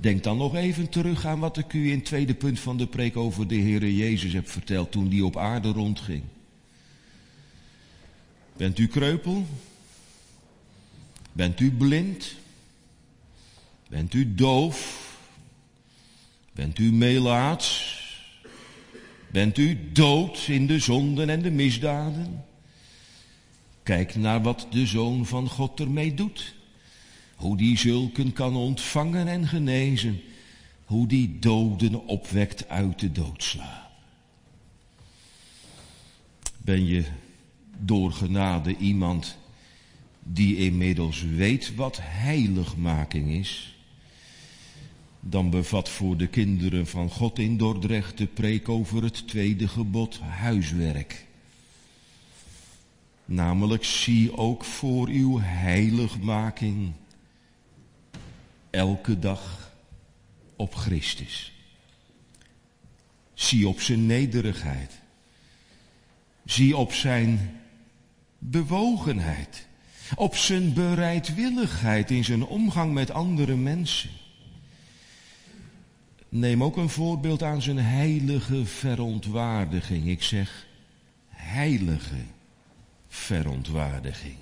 Denk 0.00 0.22
dan 0.22 0.36
nog 0.36 0.54
even 0.54 0.88
terug 0.88 1.26
aan 1.26 1.38
wat 1.38 1.56
ik 1.56 1.72
u 1.72 1.90
in 1.90 1.96
het 1.96 2.04
tweede 2.04 2.34
punt 2.34 2.60
van 2.60 2.76
de 2.76 2.86
preek 2.86 3.16
over 3.16 3.48
de 3.48 3.60
Heere 3.60 3.96
Jezus 3.96 4.32
heb 4.32 4.48
verteld 4.48 4.92
toen 4.92 5.08
die 5.08 5.24
op 5.24 5.36
aarde 5.36 5.68
rondging. 5.68 6.22
Bent 8.56 8.78
u 8.78 8.86
kreupel? 8.86 9.46
Bent 11.32 11.60
u 11.60 11.72
blind? 11.72 12.34
Bent 13.88 14.14
u 14.14 14.34
doof? 14.34 15.06
Bent 16.52 16.78
u 16.78 16.92
melaats? 16.92 17.96
Bent 19.30 19.58
u 19.58 19.92
dood 19.92 20.46
in 20.48 20.66
de 20.66 20.78
zonden 20.78 21.28
en 21.28 21.42
de 21.42 21.50
misdaden? 21.50 22.44
Kijk 23.82 24.14
naar 24.14 24.42
wat 24.42 24.66
de 24.70 24.86
Zoon 24.86 25.26
van 25.26 25.48
God 25.48 25.80
ermee 25.80 26.14
doet. 26.14 26.54
Hoe 27.38 27.56
die 27.56 27.78
zulken 27.78 28.32
kan 28.32 28.56
ontvangen 28.56 29.28
en 29.28 29.48
genezen. 29.48 30.20
Hoe 30.84 31.06
die 31.06 31.38
doden 31.38 32.06
opwekt 32.06 32.68
uit 32.68 32.98
de 33.00 33.12
doodslaap. 33.12 33.90
Ben 36.58 36.86
je 36.86 37.04
door 37.78 38.12
genade 38.12 38.76
iemand 38.76 39.36
die 40.22 40.56
inmiddels 40.56 41.22
weet 41.22 41.74
wat 41.74 41.98
heiligmaking 42.02 43.30
is? 43.30 43.76
Dan 45.20 45.50
bevat 45.50 45.88
voor 45.88 46.16
de 46.16 46.26
kinderen 46.26 46.86
van 46.86 47.10
God 47.10 47.38
in 47.38 47.56
Dordrecht 47.56 48.18
de 48.18 48.26
preek 48.26 48.68
over 48.68 49.02
het 49.02 49.28
tweede 49.28 49.68
gebod 49.68 50.20
huiswerk. 50.20 51.26
Namelijk 53.24 53.84
zie 53.84 54.36
ook 54.36 54.64
voor 54.64 55.08
uw 55.08 55.40
heiligmaking 55.40 56.92
elke 58.70 59.18
dag 59.18 59.72
op 60.56 60.74
Christus. 60.74 61.52
Zie 63.34 63.68
op 63.68 63.80
zijn 63.80 64.06
nederigheid. 64.06 65.00
Zie 66.44 66.76
op 66.76 66.92
zijn 66.92 67.60
bewogenheid. 68.38 69.66
Op 70.14 70.36
zijn 70.36 70.72
bereidwilligheid 70.72 72.10
in 72.10 72.24
zijn 72.24 72.44
omgang 72.44 72.92
met 72.92 73.10
andere 73.10 73.56
mensen. 73.56 74.10
Neem 76.28 76.64
ook 76.64 76.76
een 76.76 76.88
voorbeeld 76.88 77.42
aan 77.42 77.62
zijn 77.62 77.78
heilige 77.78 78.64
verontwaardiging. 78.64 80.06
Ik 80.06 80.22
zeg 80.22 80.66
heilige 81.28 82.24
verontwaardiging. 83.08 84.36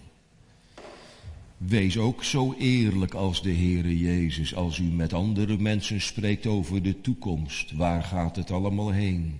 Wees 1.56 1.98
ook 1.98 2.24
zo 2.24 2.54
eerlijk 2.58 3.14
als 3.14 3.42
de 3.42 3.52
Heere 3.52 3.98
Jezus 3.98 4.54
als 4.54 4.78
u 4.78 4.84
met 4.84 5.12
andere 5.12 5.58
mensen 5.58 6.00
spreekt 6.00 6.46
over 6.46 6.82
de 6.82 7.00
toekomst. 7.00 7.72
Waar 7.72 8.02
gaat 8.02 8.36
het 8.36 8.50
allemaal 8.50 8.90
heen? 8.90 9.38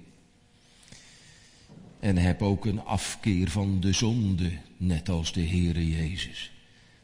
En 2.00 2.16
heb 2.16 2.42
ook 2.42 2.64
een 2.64 2.84
afkeer 2.84 3.50
van 3.50 3.80
de 3.80 3.92
zonde, 3.92 4.50
net 4.76 5.08
als 5.08 5.32
de 5.32 5.46
Heere 5.46 5.88
Jezus. 5.88 6.52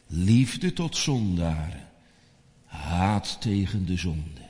Liefde 0.06 0.72
tot 0.72 0.96
zondaren, 0.96 1.88
haat 2.64 3.40
tegen 3.40 3.86
de 3.86 3.96
zonde. 3.96 4.40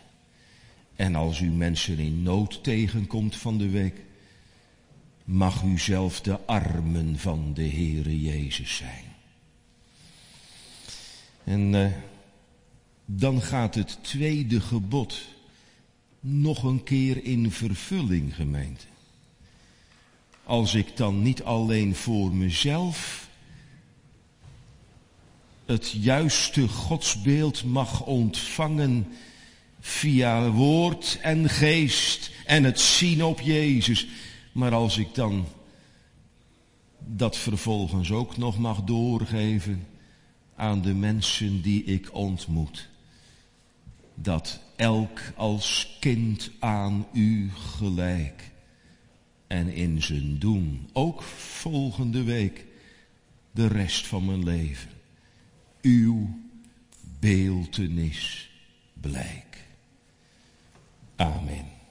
En 0.96 1.14
als 1.14 1.40
u 1.40 1.50
mensen 1.50 1.98
in 1.98 2.22
nood 2.22 2.62
tegenkomt 2.64 3.36
van 3.36 3.58
de 3.58 3.68
week, 3.68 4.00
mag 5.24 5.62
u 5.62 5.78
zelf 5.78 6.20
de 6.20 6.46
armen 6.46 7.18
van 7.18 7.54
de 7.54 7.68
Heere 7.68 8.20
Jezus 8.20 8.76
zijn. 8.76 9.11
En 11.44 11.72
uh, 11.72 11.86
dan 13.04 13.42
gaat 13.42 13.74
het 13.74 13.98
tweede 14.02 14.60
gebod 14.60 15.20
nog 16.20 16.62
een 16.62 16.82
keer 16.82 17.24
in 17.24 17.50
vervulling, 17.50 18.34
gemeente. 18.34 18.84
Als 20.44 20.74
ik 20.74 20.96
dan 20.96 21.22
niet 21.22 21.42
alleen 21.42 21.94
voor 21.94 22.34
mezelf 22.34 23.28
het 25.66 25.90
juiste 25.90 26.68
godsbeeld 26.68 27.64
mag 27.64 28.04
ontvangen 28.04 29.06
via 29.80 30.50
woord 30.50 31.18
en 31.22 31.48
geest 31.48 32.30
en 32.44 32.64
het 32.64 32.80
zien 32.80 33.24
op 33.24 33.40
Jezus, 33.40 34.06
maar 34.52 34.72
als 34.72 34.98
ik 34.98 35.14
dan 35.14 35.46
dat 36.98 37.36
vervolgens 37.36 38.10
ook 38.10 38.36
nog 38.36 38.58
mag 38.58 38.82
doorgeven 38.82 39.86
aan 40.56 40.82
de 40.82 40.94
mensen 40.94 41.62
die 41.62 41.84
ik 41.84 42.14
ontmoet. 42.14 42.88
Dat 44.14 44.60
elk 44.76 45.20
als 45.36 45.96
kind 46.00 46.50
aan 46.58 47.06
u 47.12 47.50
gelijk. 47.50 48.50
En 49.46 49.68
in 49.68 50.02
zijn 50.02 50.38
doen, 50.38 50.88
ook 50.92 51.22
volgende 51.22 52.22
week, 52.22 52.66
de 53.50 53.66
rest 53.66 54.06
van 54.06 54.24
mijn 54.24 54.44
leven, 54.44 54.90
uw 55.82 56.40
beeltenis 57.18 58.50
blijk. 59.00 59.64
Amen. 61.16 61.81